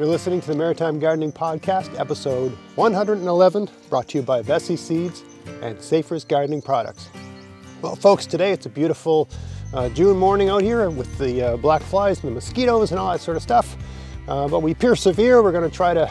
You're 0.00 0.08
listening 0.08 0.40
to 0.40 0.46
the 0.46 0.56
Maritime 0.56 0.98
Gardening 0.98 1.30
Podcast, 1.30 2.00
episode 2.00 2.56
111, 2.76 3.68
brought 3.90 4.08
to 4.08 4.16
you 4.16 4.24
by 4.24 4.40
Veseys 4.40 4.78
Seeds 4.78 5.24
and 5.60 5.78
Safer's 5.78 6.24
Gardening 6.24 6.62
Products. 6.62 7.10
Well, 7.82 7.96
folks, 7.96 8.24
today 8.24 8.52
it's 8.52 8.64
a 8.64 8.70
beautiful 8.70 9.28
uh, 9.74 9.90
June 9.90 10.16
morning 10.16 10.48
out 10.48 10.62
here 10.62 10.88
with 10.88 11.18
the 11.18 11.42
uh, 11.42 11.56
black 11.58 11.82
flies 11.82 12.22
and 12.22 12.30
the 12.30 12.34
mosquitoes 12.34 12.92
and 12.92 12.98
all 12.98 13.12
that 13.12 13.20
sort 13.20 13.36
of 13.36 13.42
stuff. 13.42 13.76
Uh, 14.26 14.48
but 14.48 14.60
we 14.60 14.72
persevere. 14.72 15.42
We're 15.42 15.52
going 15.52 15.68
to 15.68 15.76
try 15.76 15.92
to 15.92 16.10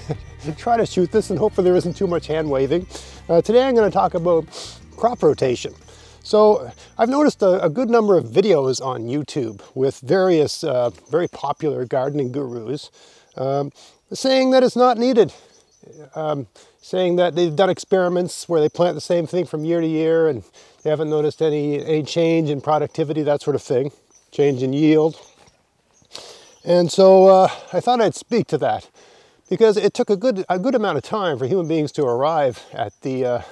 try 0.56 0.76
to 0.76 0.86
shoot 0.86 1.10
this 1.10 1.30
and 1.30 1.36
hopefully 1.36 1.64
there 1.64 1.74
isn't 1.74 1.96
too 1.96 2.06
much 2.06 2.28
hand 2.28 2.48
waving. 2.48 2.86
Uh, 3.28 3.42
today 3.42 3.66
I'm 3.66 3.74
going 3.74 3.90
to 3.90 3.92
talk 3.92 4.14
about 4.14 4.44
crop 4.96 5.24
rotation. 5.24 5.74
So 6.22 6.70
I've 6.96 7.10
noticed 7.10 7.42
a, 7.42 7.64
a, 7.64 7.68
good 7.68 7.90
number 7.90 8.16
of 8.16 8.24
videos 8.24 8.80
on 8.80 9.02
YouTube 9.02 9.60
with 9.74 10.00
various 10.00 10.64
uh, 10.64 10.88
very 11.10 11.28
popular 11.28 11.84
gardening 11.84 12.32
gurus 12.32 12.90
um, 13.36 13.72
saying 14.12 14.50
that 14.50 14.62
it's 14.62 14.76
not 14.76 14.98
needed, 14.98 15.32
um, 16.14 16.46
saying 16.80 17.16
that 17.16 17.34
they've 17.34 17.54
done 17.54 17.70
experiments 17.70 18.48
where 18.48 18.60
they 18.60 18.68
plant 18.68 18.94
the 18.94 19.00
same 19.00 19.26
thing 19.26 19.46
from 19.46 19.64
year 19.64 19.80
to 19.80 19.86
year 19.86 20.28
and 20.28 20.44
they 20.82 20.90
haven't 20.90 21.10
noticed 21.10 21.40
any, 21.40 21.84
any 21.84 22.02
change 22.02 22.50
in 22.50 22.60
productivity, 22.60 23.22
that 23.22 23.40
sort 23.40 23.56
of 23.56 23.62
thing, 23.62 23.90
change 24.30 24.62
in 24.62 24.72
yield. 24.72 25.18
And 26.64 26.90
so 26.90 27.26
uh, 27.26 27.48
I 27.72 27.80
thought 27.80 28.00
I'd 28.00 28.14
speak 28.14 28.46
to 28.48 28.58
that 28.58 28.88
because 29.50 29.76
it 29.76 29.94
took 29.94 30.10
a 30.10 30.16
good, 30.16 30.44
a 30.48 30.58
good 30.58 30.74
amount 30.74 30.96
of 30.96 31.04
time 31.04 31.38
for 31.38 31.46
human 31.46 31.68
beings 31.68 31.92
to 31.92 32.04
arrive 32.04 32.62
at 32.72 32.92
the, 33.02 33.24
uh, 33.24 33.42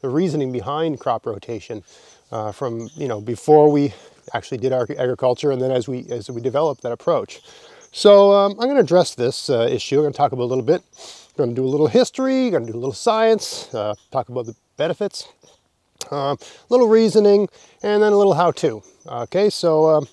the 0.00 0.08
reasoning 0.08 0.52
behind 0.52 0.98
crop 1.00 1.26
rotation 1.26 1.84
uh, 2.32 2.52
from, 2.52 2.88
you 2.94 3.08
know, 3.08 3.20
before 3.20 3.70
we 3.70 3.94
actually 4.34 4.58
did 4.58 4.72
our 4.72 4.86
agriculture 4.98 5.50
and 5.50 5.62
then 5.62 5.70
as 5.70 5.88
we, 5.88 6.06
as 6.10 6.30
we 6.30 6.40
developed 6.40 6.82
that 6.82 6.92
approach. 6.92 7.40
So 7.92 8.32
um, 8.32 8.52
I'm 8.52 8.66
going 8.66 8.74
to 8.74 8.82
address 8.82 9.14
this 9.14 9.48
uh, 9.48 9.68
issue. 9.70 9.96
I'm 9.96 10.02
going 10.02 10.12
to 10.12 10.16
talk 10.16 10.32
about 10.32 10.44
a 10.44 10.50
little 10.52 10.64
bit. 10.64 10.82
I'm 11.30 11.36
going 11.36 11.50
to 11.50 11.56
do 11.56 11.64
a 11.64 11.68
little 11.68 11.86
history, 11.86 12.50
going 12.50 12.66
to 12.66 12.72
do 12.72 12.76
a 12.76 12.80
little 12.80 12.92
science, 12.92 13.72
uh, 13.74 13.94
talk 14.10 14.28
about 14.28 14.46
the 14.46 14.54
benefits, 14.76 15.26
a 16.10 16.14
uh, 16.14 16.36
little 16.68 16.88
reasoning, 16.88 17.48
and 17.82 18.02
then 18.02 18.12
a 18.12 18.16
little 18.16 18.34
how-to. 18.34 18.82
Okay, 19.06 19.48
so 19.48 19.88
um, 19.88 20.08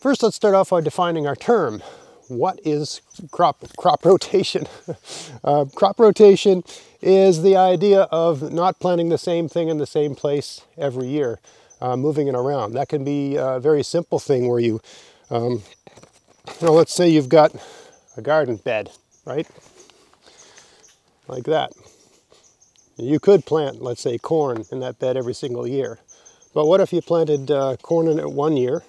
first 0.00 0.22
let's 0.22 0.36
start 0.36 0.54
off 0.54 0.70
by 0.70 0.80
defining 0.80 1.26
our 1.26 1.36
term. 1.36 1.82
What 2.28 2.60
is 2.64 3.00
crop, 3.30 3.64
crop 3.76 4.04
rotation? 4.04 4.66
Uh, 5.44 5.64
crop 5.74 6.00
rotation 6.00 6.64
is 7.00 7.42
the 7.42 7.56
idea 7.56 8.02
of 8.10 8.52
not 8.52 8.78
planting 8.80 9.08
the 9.08 9.16
same 9.16 9.48
thing 9.48 9.68
in 9.68 9.78
the 9.78 9.86
same 9.86 10.14
place 10.14 10.62
every 10.76 11.06
year, 11.06 11.38
uh, 11.80 11.96
moving 11.96 12.26
it 12.26 12.34
around. 12.34 12.72
That 12.72 12.88
can 12.88 13.04
be 13.04 13.36
a 13.36 13.60
very 13.60 13.84
simple 13.84 14.18
thing 14.18 14.48
where 14.48 14.58
you 14.58 14.80
um, 15.30 15.62
now 16.62 16.70
let's 16.70 16.94
say 16.94 17.08
you've 17.08 17.28
got 17.28 17.54
a 18.16 18.22
garden 18.22 18.56
bed, 18.56 18.90
right? 19.24 19.46
Like 21.26 21.44
that. 21.44 21.72
You 22.96 23.20
could 23.20 23.46
plant, 23.46 23.80
let's 23.80 24.00
say, 24.00 24.18
corn 24.18 24.64
in 24.72 24.80
that 24.80 24.98
bed 24.98 25.16
every 25.16 25.34
single 25.34 25.66
year. 25.66 26.00
But 26.52 26.66
what 26.66 26.80
if 26.80 26.92
you 26.92 27.00
planted 27.00 27.50
uh, 27.50 27.76
corn 27.76 28.08
in 28.08 28.18
it 28.18 28.30
one 28.30 28.56
year 28.56 28.82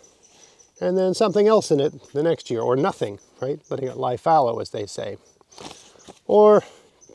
and 0.81 0.97
then 0.97 1.13
something 1.13 1.47
else 1.47 1.71
in 1.71 1.79
it 1.79 1.93
the 2.13 2.23
next 2.23 2.49
year, 2.49 2.61
or 2.61 2.75
nothing, 2.75 3.19
right? 3.41 3.59
Letting 3.69 3.87
it 3.89 3.97
lie 3.97 4.17
fallow, 4.17 4.59
as 4.59 4.69
they 4.69 4.85
say. 4.85 5.17
Or 6.25 6.63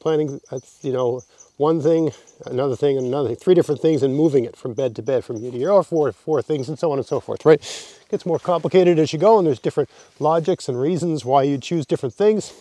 planting, 0.00 0.40
uh, 0.50 0.60
you 0.82 0.92
know, 0.92 1.22
one 1.56 1.80
thing, 1.80 2.10
another 2.46 2.74
thing, 2.74 2.98
and 2.98 3.06
another 3.06 3.28
thing, 3.28 3.36
three 3.36 3.54
different 3.54 3.80
things, 3.80 4.02
and 4.02 4.14
moving 4.14 4.44
it 4.44 4.56
from 4.56 4.74
bed 4.74 4.96
to 4.96 5.02
bed 5.02 5.24
from 5.24 5.36
year 5.36 5.52
to 5.52 5.58
year, 5.58 5.70
or 5.70 5.84
four, 5.84 6.10
four 6.12 6.42
things, 6.42 6.68
and 6.68 6.78
so 6.78 6.90
on 6.90 6.98
and 6.98 7.06
so 7.06 7.20
forth, 7.20 7.44
right? 7.44 7.60
It 7.60 8.08
gets 8.10 8.26
more 8.26 8.38
complicated 8.38 8.98
as 8.98 9.12
you 9.12 9.18
go, 9.18 9.38
and 9.38 9.46
there's 9.46 9.60
different 9.60 9.88
logics 10.18 10.68
and 10.68 10.80
reasons 10.80 11.24
why 11.24 11.44
you 11.44 11.58
choose 11.58 11.86
different 11.86 12.14
things. 12.14 12.52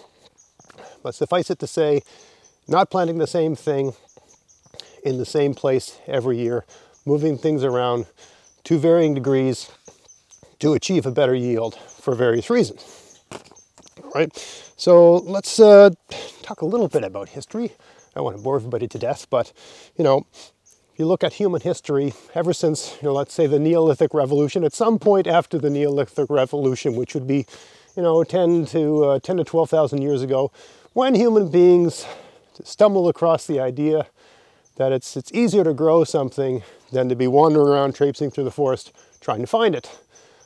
But 1.01 1.15
suffice 1.15 1.49
it 1.49 1.59
to 1.59 1.67
say, 1.67 2.01
not 2.67 2.89
planting 2.89 3.17
the 3.17 3.27
same 3.27 3.55
thing 3.55 3.93
in 5.03 5.17
the 5.17 5.25
same 5.25 5.53
place 5.53 5.99
every 6.07 6.37
year, 6.37 6.63
moving 7.05 7.37
things 7.37 7.63
around 7.63 8.05
to 8.63 8.77
varying 8.77 9.13
degrees 9.13 9.69
to 10.59 10.73
achieve 10.73 11.05
a 11.05 11.11
better 11.11 11.35
yield 11.35 11.75
for 11.75 12.15
various 12.15 12.49
reasons. 12.49 13.19
Right? 14.15 14.31
So 14.77 15.17
let's 15.17 15.59
uh, 15.59 15.89
talk 16.41 16.61
a 16.61 16.65
little 16.65 16.87
bit 16.87 17.03
about 17.03 17.29
history. 17.29 17.73
I 18.13 18.19
don't 18.19 18.25
want 18.25 18.37
to 18.37 18.43
bore 18.43 18.55
everybody 18.55 18.87
to 18.87 18.99
death, 18.99 19.27
but 19.29 19.51
you 19.97 20.03
know, 20.03 20.25
if 20.93 20.99
you 20.99 21.05
look 21.07 21.23
at 21.23 21.33
human 21.33 21.61
history, 21.61 22.13
ever 22.35 22.53
since, 22.53 22.95
you 23.01 23.07
know, 23.07 23.13
let's 23.13 23.33
say 23.33 23.47
the 23.47 23.57
Neolithic 23.57 24.13
Revolution, 24.13 24.63
at 24.63 24.73
some 24.73 24.99
point 24.99 25.25
after 25.25 25.57
the 25.57 25.71
Neolithic 25.71 26.29
Revolution, 26.29 26.95
which 26.95 27.15
would 27.15 27.25
be, 27.25 27.47
you 27.95 28.03
know, 28.03 28.23
10 28.23 28.67
to 28.67 29.03
uh, 29.05 29.19
10 29.19 29.37
to 29.37 29.43
12,000 29.43 30.01
years 30.01 30.21
ago, 30.21 30.51
when 30.93 31.15
human 31.15 31.49
beings 31.49 32.05
stumbled 32.63 33.09
across 33.09 33.47
the 33.47 33.59
idea 33.59 34.05
that 34.75 34.91
it's 34.91 35.17
it's 35.17 35.31
easier 35.31 35.63
to 35.63 35.73
grow 35.73 36.03
something 36.03 36.61
than 36.91 37.09
to 37.09 37.15
be 37.15 37.27
wandering 37.27 37.67
around 37.67 37.95
traipsing 37.95 38.29
through 38.29 38.43
the 38.43 38.51
forest 38.51 38.91
trying 39.19 39.41
to 39.41 39.47
find 39.47 39.73
it. 39.73 39.89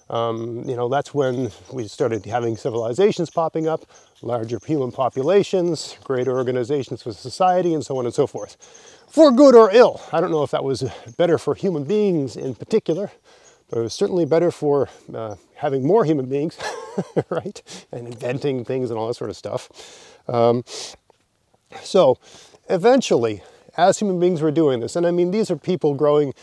Um, 0.09 0.63
you 0.67 0.75
know, 0.75 0.87
that's 0.87 1.13
when 1.13 1.51
we 1.71 1.87
started 1.87 2.25
having 2.25 2.55
civilizations 2.55 3.29
popping 3.29 3.67
up, 3.67 3.85
larger 4.21 4.59
human 4.65 4.91
populations, 4.91 5.97
greater 6.03 6.37
organizations 6.37 7.03
for 7.03 7.11
society, 7.11 7.73
and 7.73 7.85
so 7.85 7.97
on 7.97 8.05
and 8.05 8.13
so 8.13 8.25
forth. 8.25 8.55
For 9.09 9.31
good 9.31 9.55
or 9.55 9.69
ill. 9.71 10.01
I 10.11 10.21
don't 10.21 10.31
know 10.31 10.43
if 10.43 10.51
that 10.51 10.63
was 10.63 10.83
better 11.17 11.37
for 11.37 11.55
human 11.55 11.83
beings 11.83 12.35
in 12.35 12.55
particular, 12.55 13.11
but 13.69 13.79
it 13.79 13.81
was 13.81 13.93
certainly 13.93 14.25
better 14.25 14.51
for 14.51 14.89
uh, 15.13 15.35
having 15.55 15.85
more 15.85 16.05
human 16.05 16.27
beings, 16.27 16.57
right? 17.29 17.61
And 17.91 18.07
inventing 18.07 18.63
things 18.65 18.89
and 18.89 18.97
all 18.97 19.07
that 19.07 19.15
sort 19.15 19.29
of 19.29 19.35
stuff. 19.35 19.69
Um, 20.27 20.63
so 21.81 22.17
eventually, 22.69 23.43
as 23.75 23.99
human 23.99 24.19
beings 24.19 24.41
were 24.41 24.51
doing 24.51 24.79
this, 24.79 24.95
and 24.95 25.05
I 25.05 25.11
mean, 25.11 25.31
these 25.31 25.51
are 25.51 25.57
people 25.57 25.93
growing 25.93 26.33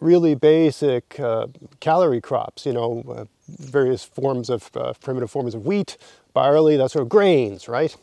really 0.00 0.34
basic 0.34 1.18
uh, 1.20 1.46
calorie 1.80 2.20
crops, 2.20 2.66
you 2.66 2.72
know, 2.72 3.04
uh, 3.08 3.24
various 3.48 4.04
forms 4.04 4.50
of 4.50 4.70
uh, 4.74 4.92
primitive 5.00 5.30
forms 5.30 5.54
of 5.54 5.66
wheat, 5.66 5.96
barley, 6.32 6.76
that 6.76 6.90
sort 6.90 7.02
of 7.02 7.08
grains, 7.08 7.68
right? 7.68 7.96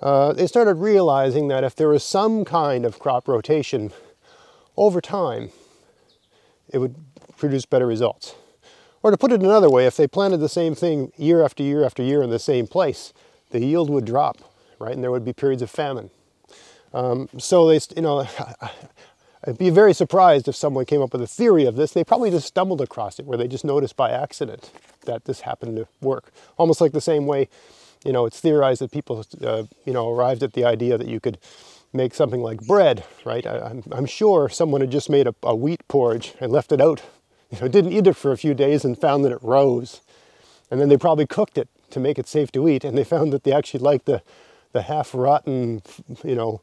Uh, 0.00 0.32
they 0.32 0.46
started 0.46 0.74
realizing 0.74 1.48
that 1.48 1.64
if 1.64 1.74
there 1.74 1.88
was 1.88 2.04
some 2.04 2.44
kind 2.44 2.84
of 2.84 2.98
crop 2.98 3.26
rotation 3.26 3.92
over 4.76 5.00
time, 5.00 5.50
it 6.68 6.78
would 6.78 6.94
produce 7.36 7.64
better 7.64 7.86
results. 7.86 8.34
Or 9.02 9.10
to 9.10 9.16
put 9.16 9.32
it 9.32 9.40
another 9.40 9.70
way, 9.70 9.86
if 9.86 9.96
they 9.96 10.06
planted 10.06 10.38
the 10.38 10.48
same 10.48 10.74
thing 10.74 11.12
year 11.16 11.44
after 11.44 11.62
year 11.62 11.84
after 11.84 12.02
year 12.02 12.22
in 12.22 12.30
the 12.30 12.38
same 12.38 12.66
place, 12.66 13.12
the 13.50 13.64
yield 13.64 13.90
would 13.90 14.04
drop, 14.04 14.38
right? 14.78 14.92
And 14.92 15.02
there 15.02 15.10
would 15.10 15.24
be 15.24 15.32
periods 15.32 15.62
of 15.62 15.70
famine. 15.70 16.10
Um, 16.92 17.28
so 17.38 17.68
they, 17.68 17.80
you 17.96 18.02
know, 18.02 18.26
I'd 19.46 19.58
be 19.58 19.70
very 19.70 19.94
surprised 19.94 20.48
if 20.48 20.56
someone 20.56 20.84
came 20.84 21.00
up 21.00 21.12
with 21.12 21.22
a 21.22 21.26
theory 21.26 21.64
of 21.64 21.76
this. 21.76 21.92
They 21.92 22.04
probably 22.04 22.30
just 22.30 22.48
stumbled 22.48 22.80
across 22.80 23.18
it 23.18 23.26
where 23.26 23.38
they 23.38 23.46
just 23.46 23.64
noticed 23.64 23.96
by 23.96 24.10
accident 24.10 24.70
that 25.04 25.24
this 25.26 25.42
happened 25.42 25.76
to 25.76 25.88
work. 26.00 26.32
Almost 26.56 26.80
like 26.80 26.92
the 26.92 27.00
same 27.00 27.26
way, 27.26 27.48
you 28.04 28.12
know, 28.12 28.26
it's 28.26 28.40
theorized 28.40 28.80
that 28.80 28.90
people, 28.90 29.24
uh, 29.42 29.64
you 29.84 29.92
know, 29.92 30.10
arrived 30.10 30.42
at 30.42 30.54
the 30.54 30.64
idea 30.64 30.98
that 30.98 31.08
you 31.08 31.20
could 31.20 31.38
make 31.92 32.14
something 32.14 32.42
like 32.42 32.60
bread, 32.66 33.04
right? 33.24 33.46
I, 33.46 33.80
am 33.92 34.06
sure 34.06 34.48
someone 34.48 34.80
had 34.80 34.90
just 34.90 35.08
made 35.08 35.26
a, 35.26 35.34
a, 35.42 35.54
wheat 35.54 35.86
porridge 35.88 36.34
and 36.40 36.52
left 36.52 36.72
it 36.72 36.80
out, 36.80 37.02
you 37.50 37.60
know, 37.60 37.68
didn't 37.68 37.92
eat 37.92 38.06
it 38.06 38.16
for 38.16 38.32
a 38.32 38.36
few 38.36 38.54
days 38.54 38.84
and 38.84 38.98
found 38.98 39.24
that 39.24 39.32
it 39.32 39.42
rose. 39.42 40.02
And 40.70 40.80
then 40.80 40.88
they 40.88 40.98
probably 40.98 41.26
cooked 41.26 41.56
it 41.56 41.68
to 41.90 42.00
make 42.00 42.18
it 42.18 42.28
safe 42.28 42.52
to 42.52 42.68
eat, 42.68 42.84
and 42.84 42.98
they 42.98 43.04
found 43.04 43.32
that 43.32 43.44
they 43.44 43.52
actually 43.52 43.80
liked 43.80 44.04
the, 44.04 44.22
the 44.72 44.82
half 44.82 45.14
rotten, 45.14 45.82
you 46.22 46.34
know, 46.34 46.60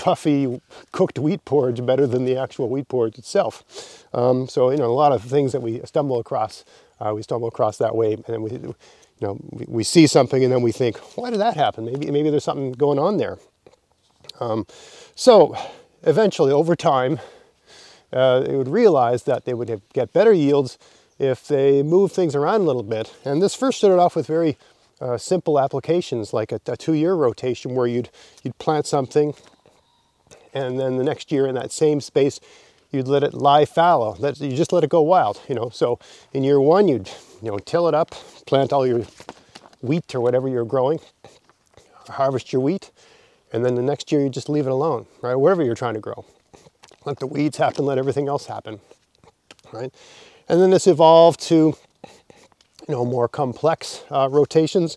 puffy 0.00 0.60
cooked 0.92 1.18
wheat 1.18 1.44
porridge 1.44 1.84
better 1.84 2.06
than 2.06 2.24
the 2.24 2.34
actual 2.34 2.70
wheat 2.70 2.88
porridge 2.88 3.18
itself. 3.18 4.06
Um, 4.14 4.48
so, 4.48 4.70
you 4.70 4.78
know, 4.78 4.86
a 4.86 4.96
lot 5.04 5.12
of 5.12 5.22
things 5.22 5.52
that 5.52 5.60
we 5.60 5.80
stumble 5.84 6.18
across, 6.18 6.64
uh, 7.00 7.12
we 7.14 7.22
stumble 7.22 7.48
across 7.48 7.76
that 7.76 7.94
way, 7.94 8.14
and 8.14 8.24
then 8.24 8.42
we, 8.42 8.50
you 8.50 8.74
know, 9.20 9.38
we, 9.50 9.66
we, 9.68 9.84
see 9.84 10.06
something 10.06 10.42
and 10.42 10.50
then 10.50 10.62
we 10.62 10.72
think, 10.72 10.96
why 11.16 11.28
did 11.28 11.38
that 11.40 11.54
happen? 11.54 11.84
Maybe, 11.84 12.10
maybe 12.10 12.30
there's 12.30 12.44
something 12.44 12.72
going 12.72 12.98
on 12.98 13.18
there. 13.18 13.38
Um, 14.40 14.66
so, 15.14 15.54
eventually, 16.02 16.50
over 16.50 16.74
time, 16.74 17.20
uh, 18.10 18.40
they 18.40 18.56
would 18.56 18.68
realize 18.68 19.24
that 19.24 19.44
they 19.44 19.52
would 19.52 19.68
have, 19.68 19.82
get 19.92 20.14
better 20.14 20.32
yields 20.32 20.78
if 21.18 21.46
they 21.46 21.82
move 21.82 22.10
things 22.10 22.34
around 22.34 22.62
a 22.62 22.64
little 22.64 22.82
bit. 22.82 23.14
And 23.22 23.42
this 23.42 23.54
first 23.54 23.76
started 23.76 24.00
off 24.00 24.16
with 24.16 24.26
very 24.26 24.56
uh, 24.98 25.18
simple 25.18 25.60
applications 25.60 26.32
like 26.32 26.52
a, 26.52 26.60
a 26.66 26.76
two-year 26.76 27.14
rotation 27.14 27.74
where 27.74 27.86
you'd 27.86 28.10
you'd 28.42 28.56
plant 28.58 28.86
something 28.86 29.34
and 30.54 30.78
then 30.78 30.96
the 30.96 31.04
next 31.04 31.30
year 31.32 31.46
in 31.46 31.54
that 31.54 31.72
same 31.72 32.00
space, 32.00 32.40
you'd 32.90 33.08
let 33.08 33.22
it 33.22 33.34
lie 33.34 33.64
fallow. 33.64 34.16
Let, 34.18 34.40
you 34.40 34.56
just 34.56 34.72
let 34.72 34.84
it 34.84 34.90
go 34.90 35.00
wild, 35.02 35.40
you 35.48 35.54
know. 35.54 35.70
So 35.70 35.98
in 36.32 36.44
year 36.44 36.60
one, 36.60 36.88
you'd 36.88 37.10
you 37.42 37.50
know 37.50 37.58
till 37.58 37.88
it 37.88 37.94
up, 37.94 38.10
plant 38.46 38.72
all 38.72 38.86
your 38.86 39.02
wheat 39.80 40.14
or 40.14 40.20
whatever 40.20 40.48
you're 40.48 40.64
growing, 40.64 41.00
harvest 42.08 42.52
your 42.52 42.62
wheat, 42.62 42.90
and 43.52 43.64
then 43.64 43.74
the 43.74 43.82
next 43.82 44.12
year 44.12 44.20
you 44.20 44.28
just 44.28 44.48
leave 44.48 44.66
it 44.66 44.72
alone, 44.72 45.06
right? 45.22 45.36
Wherever 45.36 45.62
you're 45.62 45.74
trying 45.74 45.94
to 45.94 46.00
grow, 46.00 46.24
let 47.04 47.18
the 47.18 47.26
weeds 47.26 47.56
happen, 47.56 47.84
let 47.84 47.98
everything 47.98 48.28
else 48.28 48.46
happen, 48.46 48.80
right? 49.72 49.94
And 50.48 50.60
then 50.60 50.70
this 50.70 50.86
evolved 50.86 51.40
to 51.42 51.76
you 52.88 52.94
know 52.94 53.04
more 53.04 53.28
complex 53.28 54.04
uh, 54.10 54.28
rotations 54.30 54.96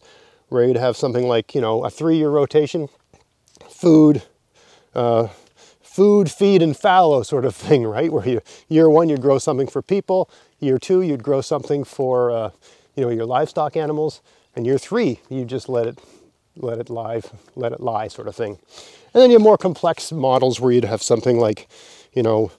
where 0.53 0.65
you'd 0.65 0.77
have 0.77 0.95
something 0.95 1.27
like, 1.27 1.55
you 1.55 1.61
know, 1.61 1.83
a 1.83 1.89
three 1.89 2.15
year 2.15 2.29
rotation, 2.29 2.87
food, 3.67 4.21
uh, 4.93 5.27
food, 5.93 6.31
feed, 6.31 6.63
and 6.63 6.75
fallow 6.75 7.21
sort 7.21 7.45
of 7.45 7.55
thing, 7.67 7.83
right? 7.83 8.11
Where 8.11 8.27
you, 8.27 8.41
year 8.67 8.89
one, 8.89 9.09
you'd 9.09 9.21
grow 9.21 9.37
something 9.37 9.67
for 9.67 9.83
people, 9.83 10.29
year 10.59 10.79
two, 10.79 11.03
you'd 11.03 11.23
grow 11.23 11.41
something 11.41 11.83
for, 11.83 12.31
uh, 12.31 12.49
you 12.95 13.03
know, 13.03 13.11
your 13.11 13.25
livestock 13.25 13.77
animals, 13.77 14.21
and 14.55 14.65
year 14.65 14.79
three, 14.79 15.19
you 15.29 15.45
just 15.45 15.69
let 15.69 15.85
it, 15.85 15.99
let 16.55 16.79
it 16.79 16.89
live, 16.89 17.31
let 17.55 17.71
it 17.71 17.79
lie 17.79 18.07
sort 18.07 18.27
of 18.27 18.35
thing. 18.35 18.57
And 19.13 19.21
then 19.21 19.29
you 19.29 19.35
have 19.35 19.43
more 19.43 19.57
complex 19.57 20.11
models 20.11 20.59
where 20.59 20.71
you'd 20.71 20.85
have 20.85 21.03
something 21.03 21.37
like, 21.37 21.67
you 22.13 22.23
know, 22.23 22.51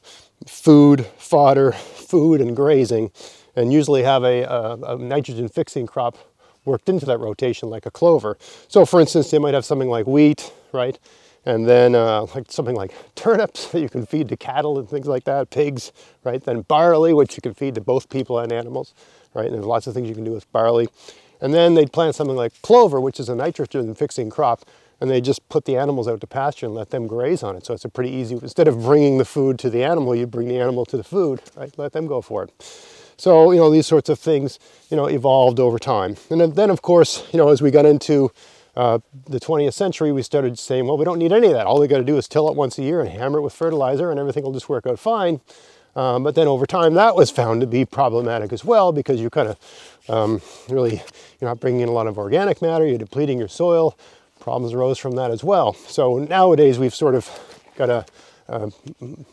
food, 0.47 1.05
fodder, 1.19 1.73
food, 1.73 2.41
and 2.41 2.55
grazing, 2.55 3.11
and 3.57 3.73
usually 3.73 4.05
have 4.05 4.23
a, 4.23 4.43
a, 4.43 4.95
a 4.95 4.99
nitrogen 4.99 5.49
fixing 5.49 5.87
crop 5.87 6.19
worked 6.65 6.89
into 6.89 7.05
that 7.07 7.19
rotation 7.19 7.69
like 7.69 7.85
a 7.85 7.91
clover. 7.91 8.39
So 8.69 8.87
for 8.87 9.01
instance, 9.01 9.31
they 9.31 9.39
might 9.39 9.55
have 9.55 9.65
something 9.65 9.89
like 9.89 10.07
wheat, 10.07 10.53
right? 10.73 10.99
And 11.47 11.69
then 11.69 11.95
uh, 11.95 12.27
like 12.35 12.51
something 12.51 12.77
like 12.77 12.93
turnips 13.15 13.67
that 13.73 13.81
you 13.81 13.89
can 13.89 14.07
feed 14.07 14.29
to 14.31 14.37
cattle 14.37 14.79
and 14.79 14.89
things 14.89 15.07
like 15.07 15.25
that, 15.25 15.51
pigs, 15.51 15.93
right? 16.25 16.43
Then 16.43 16.63
barley, 16.63 17.13
which 17.13 17.37
you 17.37 17.43
can 17.43 17.55
feed 17.55 17.75
to 17.77 17.81
both 17.81 18.09
people 18.09 18.39
and 18.39 18.53
animals, 18.53 18.95
right? 19.35 19.47
And 19.47 19.55
there's 19.55 19.67
lots 19.67 19.87
of 19.87 19.95
things 19.95 20.09
you 20.09 20.15
can 20.15 20.25
do 20.25 20.33
with 20.33 20.51
barley. 20.53 20.89
And 21.41 21.53
then 21.53 21.75
they'd 21.75 21.93
plant 21.93 22.15
something 22.15 22.37
like 22.37 22.61
clover, 22.63 23.01
which 23.01 23.21
is 23.21 23.29
a 23.29 23.35
nitrogen 23.35 23.95
fixing 23.95 24.31
crop, 24.31 24.65
and 25.01 25.11
they 25.11 25.21
just 25.21 25.47
put 25.49 25.67
the 25.67 25.77
animals 25.77 26.09
out 26.09 26.21
to 26.21 26.27
pasture 26.27 26.67
and 26.67 26.75
let 26.75 26.91
them 26.91 27.07
graze 27.07 27.43
on 27.43 27.57
it. 27.57 27.67
So 27.67 27.75
it's 27.75 27.85
a 27.85 27.89
pretty 27.89 28.11
easy, 28.11 28.37
instead 28.37 28.69
of 28.69 28.81
bringing 28.81 29.19
the 29.19 29.25
food 29.25 29.59
to 29.59 29.69
the 29.69 29.85
animal, 29.85 30.15
you 30.15 30.27
bring 30.27 30.49
the 30.49 30.59
animal 30.59 30.87
to 30.87 30.97
the 30.97 31.05
food, 31.05 31.43
right? 31.57 31.77
Let 31.77 31.93
them 31.93 32.07
go 32.07 32.23
for 32.23 32.45
it. 32.45 32.53
So, 33.17 33.53
you 33.53 33.59
know, 33.59 33.71
these 33.71 33.87
sorts 33.87 34.09
of 34.09 34.19
things, 34.19 34.59
you 34.91 34.97
know, 34.97 35.07
evolved 35.07 35.61
over 35.61 35.79
time. 35.79 36.17
And 36.31 36.41
then, 36.55 36.71
of 36.71 36.83
course, 36.83 37.27
you 37.33 37.39
know, 37.39 37.49
as 37.49 37.63
we 37.63 37.71
got 37.71 37.87
into 37.87 38.31
uh, 38.77 38.99
the 39.29 39.39
20th 39.39 39.75
century, 39.75 40.13
we 40.13 40.23
started 40.23 40.59
saying, 40.59 40.87
well, 40.87 40.97
we 40.97 41.05
don't 41.05 41.19
need 41.19 41.33
any 41.33 41.49
of 41.49 41.53
that. 41.53 41.67
All 41.67 41.81
we 41.81 41.87
got 41.87 41.99
to 41.99 42.05
do 42.05 42.17
is 42.17 42.27
till 42.27 42.49
it 42.49 42.57
once 42.57 42.79
a 42.79 42.83
year 42.83 43.01
and 43.01 43.09
hammer 43.09 43.39
it 43.39 43.43
with 43.43 43.53
fertilizer 43.53 44.11
and 44.11 44.19
everything 44.19 44.43
will 44.43 44.53
just 44.53 44.69
work 44.69 44.87
out 44.87 44.99
fine. 44.99 45.41
Um, 45.97 46.25
but 46.25 46.35
then 46.35 46.49
over 46.49 46.67
time, 46.67 46.95
that 46.95 47.15
was 47.15 47.31
found 47.31 47.61
to 47.61 47.69
be 47.69 47.85
problematic 47.85 48.53
as 48.53 48.65
well 48.65 48.91
because 48.91 49.21
you're 49.21 49.31
kind 49.31 49.49
of 49.49 49.59
um, 50.09 50.43
really, 50.69 51.03
you're 51.41 51.49
not 51.49 51.61
bringing 51.61 51.83
in 51.83 51.89
a 51.89 51.93
lot 51.93 52.09
of 52.09 52.19
organic 52.19 52.61
matter, 52.61 52.85
you're 52.87 52.99
depleting 52.99 53.39
your 53.39 53.49
soil. 53.49 53.97
Problems 54.41 54.75
arose 54.75 54.99
from 54.99 55.13
that 55.13 55.31
as 55.31 55.45
well. 55.45 55.73
So 55.73 56.19
nowadays, 56.19 56.79
we've 56.79 56.95
sort 56.95 57.15
of 57.15 57.31
got 57.77 57.89
a 57.89 58.05
uh, 58.49 58.71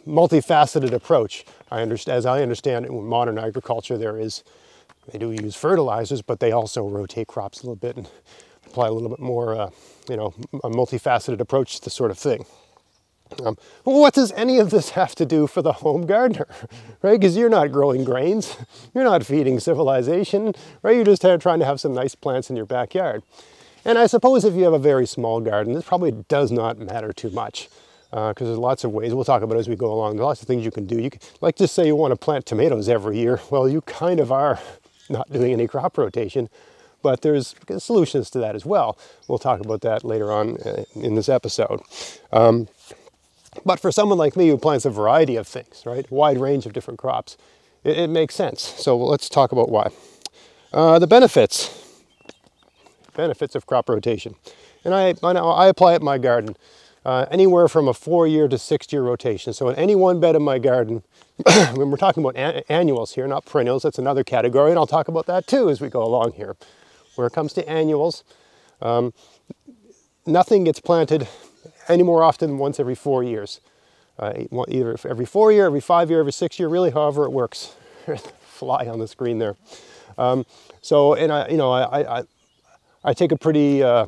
multifaceted 0.07 0.93
approach. 0.93 1.43
I 1.69 1.81
understand, 1.81 2.17
as 2.17 2.25
I 2.25 2.41
understand 2.41 2.85
it, 2.85 2.91
modern 2.91 3.37
agriculture, 3.37 3.97
there 3.97 4.17
is 4.17 4.43
they 5.11 5.17
do 5.17 5.31
use 5.31 5.55
fertilizers, 5.55 6.21
but 6.21 6.39
they 6.39 6.51
also 6.51 6.87
rotate 6.87 7.27
crops 7.27 7.61
a 7.61 7.63
little 7.63 7.75
bit 7.75 7.97
and 7.97 8.07
apply 8.71 8.87
a 8.87 8.91
little 8.91 9.09
bit 9.09 9.19
more, 9.19 9.55
uh, 9.55 9.69
you 10.09 10.17
know, 10.17 10.33
a 10.63 10.69
multifaceted 10.69 11.39
approach 11.39 11.77
to 11.77 11.83
this 11.83 11.93
sort 11.93 12.11
of 12.11 12.17
thing. 12.17 12.45
Um, 13.45 13.57
what 13.85 14.13
does 14.13 14.31
any 14.33 14.59
of 14.59 14.71
this 14.71 14.89
have 14.89 15.15
to 15.15 15.25
do 15.25 15.47
for 15.47 15.61
the 15.61 15.71
home 15.71 16.05
gardener, 16.05 16.47
right? 17.01 17.19
Because 17.19 17.37
you're 17.37 17.49
not 17.49 17.71
growing 17.71 18.03
grains, 18.03 18.57
you're 18.93 19.03
not 19.03 19.25
feeding 19.25 19.59
civilization, 19.59 20.53
right? 20.81 20.95
You're 20.95 21.05
just 21.05 21.21
trying 21.21 21.59
to 21.59 21.65
have 21.65 21.79
some 21.79 21.93
nice 21.93 22.15
plants 22.15 22.49
in 22.49 22.55
your 22.55 22.65
backyard. 22.65 23.23
And 23.83 23.97
I 23.97 24.07
suppose 24.07 24.45
if 24.45 24.53
you 24.53 24.63
have 24.65 24.73
a 24.73 24.79
very 24.79 25.07
small 25.07 25.39
garden, 25.41 25.73
this 25.73 25.85
probably 25.85 26.11
does 26.11 26.51
not 26.51 26.77
matter 26.77 27.11
too 27.13 27.31
much 27.31 27.69
because 28.11 28.41
uh, 28.41 28.45
there's 28.45 28.57
lots 28.57 28.83
of 28.83 28.91
ways. 28.91 29.13
We'll 29.13 29.23
talk 29.23 29.41
about 29.41 29.57
as 29.57 29.69
we 29.69 29.75
go 29.75 29.91
along. 29.91 30.17
There's 30.17 30.25
lots 30.25 30.41
of 30.41 30.47
things 30.47 30.65
you 30.65 30.71
can 30.71 30.85
do. 30.85 30.99
You 30.99 31.09
can, 31.09 31.21
like 31.39 31.55
just 31.55 31.73
say 31.73 31.87
you 31.87 31.95
want 31.95 32.11
to 32.11 32.17
plant 32.17 32.45
tomatoes 32.45 32.89
every 32.89 33.17
year. 33.17 33.39
Well, 33.49 33.69
you 33.69 33.81
kind 33.81 34.19
of 34.19 34.31
are 34.31 34.59
not 35.09 35.31
doing 35.31 35.53
any 35.53 35.67
crop 35.67 35.97
rotation, 35.97 36.49
but 37.01 37.21
there's 37.21 37.55
solutions 37.79 38.29
to 38.31 38.39
that 38.39 38.55
as 38.55 38.65
well. 38.65 38.97
We'll 39.27 39.39
talk 39.39 39.59
about 39.59 39.81
that 39.81 40.03
later 40.03 40.31
on 40.31 40.57
uh, 40.57 40.83
in 40.95 41.15
this 41.15 41.29
episode. 41.29 41.81
Um, 42.31 42.67
but 43.65 43.79
for 43.79 43.91
someone 43.91 44.17
like 44.17 44.35
me 44.35 44.47
who 44.47 44.57
plants 44.57 44.85
a 44.85 44.89
variety 44.89 45.35
of 45.35 45.47
things, 45.47 45.83
right, 45.85 46.09
wide 46.11 46.37
range 46.37 46.65
of 46.65 46.73
different 46.73 46.99
crops, 46.99 47.37
it, 47.83 47.97
it 47.97 48.07
makes 48.07 48.35
sense. 48.35 48.61
So 48.61 48.97
let's 48.97 49.29
talk 49.29 49.51
about 49.51 49.69
why. 49.69 49.89
Uh, 50.73 50.99
the 50.99 51.07
benefits, 51.07 51.85
benefits 53.13 53.55
of 53.55 53.65
crop 53.65 53.89
rotation, 53.89 54.35
and 54.85 54.93
I 54.93 55.15
I, 55.21 55.31
I 55.31 55.67
apply 55.67 55.93
it 55.93 55.97
in 55.97 56.05
my 56.05 56.17
garden 56.17 56.55
uh, 57.05 57.25
anywhere 57.31 57.67
from 57.67 57.87
a 57.87 57.93
four 57.93 58.27
year 58.27 58.47
to 58.47 58.57
six 58.57 58.91
year 58.91 59.01
rotation. 59.01 59.53
So 59.53 59.69
in 59.69 59.75
any 59.75 59.95
one 59.95 60.19
bed 60.19 60.35
in 60.35 60.43
my 60.43 60.59
garden, 60.59 61.03
when 61.75 61.89
we're 61.91 61.97
talking 61.97 62.23
about 62.23 62.35
an- 62.35 62.63
annuals 62.69 63.15
here, 63.15 63.27
not 63.27 63.45
perennials, 63.45 63.83
that's 63.83 63.99
another 63.99 64.23
category, 64.23 64.71
and 64.71 64.79
I'll 64.79 64.87
talk 64.87 65.07
about 65.07 65.25
that 65.25 65.47
too 65.47 65.69
as 65.69 65.81
we 65.81 65.89
go 65.89 66.03
along 66.03 66.33
here. 66.33 66.55
Where 67.15 67.27
it 67.27 67.33
comes 67.33 67.53
to 67.53 67.69
annuals, 67.69 68.23
um, 68.81 69.13
nothing 70.25 70.63
gets 70.63 70.79
planted 70.79 71.27
any 71.87 72.03
more 72.03 72.23
often 72.23 72.51
than 72.51 72.57
once 72.57 72.79
every 72.79 72.95
four 72.95 73.23
years. 73.23 73.59
Uh, 74.19 74.43
either 74.67 74.95
every 75.09 75.25
four 75.25 75.51
year, 75.51 75.65
every 75.65 75.81
five 75.81 76.09
year, 76.09 76.19
every 76.19 76.31
six 76.31 76.59
year, 76.59 76.67
really, 76.67 76.91
however 76.91 77.25
it 77.25 77.31
works. 77.31 77.75
Fly 78.41 78.85
on 78.87 78.99
the 78.99 79.07
screen 79.07 79.39
there. 79.39 79.55
Um, 80.17 80.45
so, 80.81 81.15
and 81.15 81.31
I, 81.31 81.47
you 81.47 81.57
know, 81.57 81.71
I, 81.71 82.19
I, 82.19 82.23
I 83.03 83.13
take 83.13 83.31
a 83.31 83.37
pretty, 83.37 83.81
uh, 83.81 84.05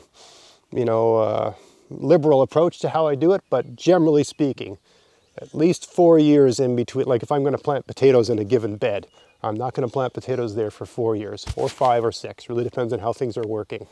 you 0.71 0.85
know, 0.85 1.15
uh, 1.15 1.53
liberal 1.89 2.41
approach 2.41 2.79
to 2.79 2.89
how 2.89 3.07
I 3.07 3.15
do 3.15 3.33
it, 3.33 3.41
but 3.49 3.75
generally 3.75 4.23
speaking, 4.23 4.77
at 5.43 5.53
least 5.53 5.91
four 5.91 6.17
years 6.17 6.59
in 6.59 6.75
between. 6.75 7.05
Like 7.05 7.21
if 7.21 7.31
I'm 7.31 7.43
going 7.43 7.55
to 7.55 7.61
plant 7.61 7.85
potatoes 7.85 8.29
in 8.29 8.39
a 8.39 8.43
given 8.43 8.77
bed, 8.77 9.07
I'm 9.43 9.55
not 9.55 9.73
going 9.73 9.87
to 9.87 9.91
plant 9.91 10.13
potatoes 10.13 10.55
there 10.55 10.71
for 10.71 10.85
four 10.85 11.15
years, 11.15 11.45
or 11.57 11.67
five 11.67 12.05
or 12.05 12.11
six. 12.13 12.49
Really 12.49 12.63
depends 12.63 12.93
on 12.93 12.99
how 12.99 13.11
things 13.11 13.37
are 13.37 13.45
working. 13.45 13.85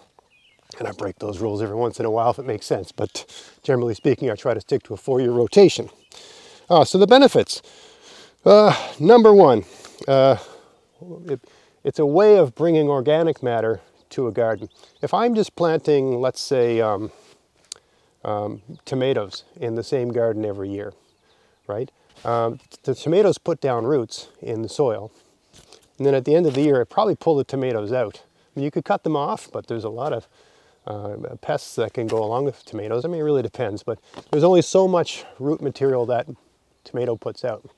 And 0.79 0.87
I 0.87 0.93
break 0.93 1.19
those 1.19 1.39
rules 1.39 1.61
every 1.61 1.75
once 1.75 1.99
in 1.99 2.05
a 2.05 2.09
while 2.09 2.31
if 2.31 2.39
it 2.39 2.45
makes 2.45 2.65
sense, 2.65 2.93
but 2.93 3.25
generally 3.61 3.93
speaking, 3.93 4.31
I 4.31 4.35
try 4.35 4.53
to 4.53 4.61
stick 4.61 4.83
to 4.83 4.93
a 4.93 4.97
four 4.97 5.19
year 5.19 5.31
rotation. 5.31 5.89
Uh, 6.69 6.85
so 6.85 6.97
the 6.97 7.07
benefits. 7.07 7.61
Uh, 8.45 8.73
number 8.97 9.33
one, 9.33 9.65
uh, 10.07 10.37
it, 11.27 11.41
it's 11.83 11.99
a 11.99 12.05
way 12.05 12.37
of 12.37 12.55
bringing 12.55 12.87
organic 12.87 13.43
matter 13.43 13.81
to 14.11 14.27
a 14.27 14.31
garden. 14.31 14.69
If 15.01 15.13
I'm 15.13 15.35
just 15.35 15.57
planting, 15.57 16.21
let's 16.21 16.39
say, 16.39 16.79
um, 16.79 17.11
um, 18.23 18.61
tomatoes 18.85 19.43
in 19.59 19.75
the 19.75 19.83
same 19.83 20.09
garden 20.09 20.45
every 20.45 20.69
year, 20.69 20.93
right? 21.67 21.91
Um, 22.23 22.59
the 22.83 22.93
tomatoes 22.93 23.37
put 23.37 23.61
down 23.61 23.85
roots 23.85 24.29
in 24.41 24.61
the 24.61 24.69
soil, 24.69 25.11
and 25.97 26.05
then 26.05 26.13
at 26.13 26.25
the 26.25 26.35
end 26.35 26.45
of 26.45 26.53
the 26.55 26.61
year, 26.61 26.81
I 26.81 26.83
probably 26.83 27.15
pull 27.15 27.35
the 27.35 27.43
tomatoes 27.43 27.91
out. 27.91 28.23
I 28.25 28.59
mean, 28.59 28.65
you 28.65 28.71
could 28.71 28.85
cut 28.85 29.03
them 29.03 29.15
off, 29.15 29.49
but 29.51 29.67
there's 29.67 29.83
a 29.83 29.89
lot 29.89 30.13
of 30.13 30.27
uh, 30.87 31.35
pests 31.41 31.75
that 31.75 31.93
can 31.93 32.07
go 32.07 32.23
along 32.23 32.45
with 32.45 32.65
tomatoes. 32.65 33.05
I 33.05 33.07
mean, 33.07 33.21
it 33.21 33.23
really 33.23 33.43
depends, 33.43 33.83
but 33.83 33.99
there's 34.31 34.43
only 34.43 34.61
so 34.61 34.87
much 34.87 35.25
root 35.39 35.61
material 35.61 36.05
that 36.07 36.27
tomato 36.83 37.15
puts 37.15 37.45
out. 37.45 37.69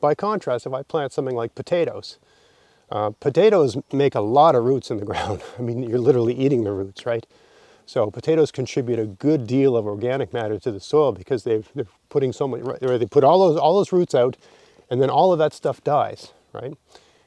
By 0.00 0.14
contrast, 0.14 0.66
if 0.66 0.72
I 0.74 0.82
plant 0.82 1.12
something 1.12 1.34
like 1.34 1.54
potatoes, 1.54 2.18
uh, 2.90 3.10
potatoes 3.10 3.76
make 3.92 4.14
a 4.14 4.20
lot 4.20 4.54
of 4.54 4.64
roots 4.64 4.90
in 4.90 4.98
the 4.98 5.04
ground. 5.06 5.42
I 5.58 5.62
mean, 5.62 5.82
you're 5.82 5.98
literally 5.98 6.34
eating 6.34 6.64
the 6.64 6.72
roots, 6.72 7.06
right? 7.06 7.26
So 7.86 8.10
potatoes 8.10 8.50
contribute 8.50 8.98
a 8.98 9.06
good 9.06 9.46
deal 9.46 9.76
of 9.76 9.86
organic 9.86 10.32
matter 10.32 10.58
to 10.58 10.72
the 10.72 10.80
soil 10.80 11.12
because 11.12 11.44
they've, 11.44 11.68
they're 11.74 11.86
putting 12.08 12.32
so 12.32 12.48
much, 12.48 12.62
right 12.62 12.80
they 12.80 13.06
put 13.06 13.24
all 13.24 13.38
those, 13.38 13.58
all 13.58 13.76
those 13.76 13.92
roots 13.92 14.14
out 14.14 14.36
and 14.90 15.02
then 15.02 15.10
all 15.10 15.32
of 15.32 15.38
that 15.38 15.52
stuff 15.52 15.82
dies, 15.84 16.32
right? 16.52 16.74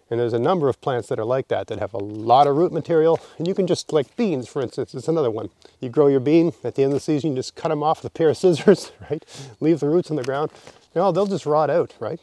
And 0.10 0.20
there's 0.20 0.34
a 0.34 0.40
number 0.40 0.70
of 0.70 0.80
plants 0.80 1.10
that 1.10 1.20
are 1.20 1.26
like 1.26 1.50
that, 1.50 1.68
that 1.68 1.80
have 1.80 1.94
a 1.94 1.98
lot 1.98 2.48
of 2.48 2.56
root 2.56 2.72
material. 2.72 3.20
And 3.38 3.48
you 3.48 3.54
can 3.54 3.68
just, 3.68 3.92
like 3.92 4.16
beans, 4.16 4.48
for 4.48 4.62
instance, 4.62 4.96
it's 4.96 5.08
another 5.10 5.30
one. 5.30 5.50
You 5.82 5.90
grow 5.90 6.08
your 6.08 6.22
bean, 6.22 6.54
at 6.64 6.76
the 6.76 6.84
end 6.84 6.94
of 6.94 6.96
the 6.96 7.02
season, 7.02 7.32
you 7.32 7.36
just 7.36 7.56
cut 7.56 7.70
them 7.70 7.84
off 7.84 8.04
with 8.04 8.14
a 8.14 8.16
pair 8.16 8.30
of 8.30 8.38
scissors, 8.38 8.92
right? 9.10 9.24
Leave 9.60 9.82
the 9.82 9.90
roots 9.90 10.10
in 10.10 10.16
the 10.16 10.24
ground. 10.24 10.52
Know, 10.96 11.12
they'll 11.12 11.28
just 11.28 11.46
rot 11.46 11.70
out, 11.70 11.94
right? 12.00 12.20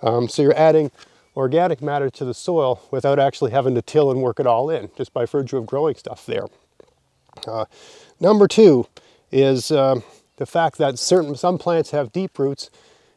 Um, 0.00 0.28
so 0.28 0.42
you're 0.42 0.56
adding 0.56 0.90
organic 1.36 1.82
matter 1.82 2.10
to 2.10 2.24
the 2.24 2.34
soil 2.34 2.82
without 2.90 3.18
actually 3.18 3.50
having 3.50 3.74
to 3.74 3.82
till 3.82 4.10
and 4.10 4.22
work 4.22 4.40
it 4.40 4.46
all 4.46 4.70
in, 4.70 4.90
just 4.96 5.12
by 5.12 5.26
virtue 5.26 5.58
of 5.58 5.66
growing 5.66 5.94
stuff 5.94 6.24
there. 6.26 6.46
Uh, 7.46 7.66
number 8.20 8.48
two 8.48 8.86
is 9.30 9.70
uh, 9.70 10.00
the 10.36 10.46
fact 10.46 10.78
that 10.78 10.98
certain 10.98 11.34
some 11.34 11.58
plants 11.58 11.90
have 11.90 12.12
deep 12.12 12.38
roots 12.38 12.70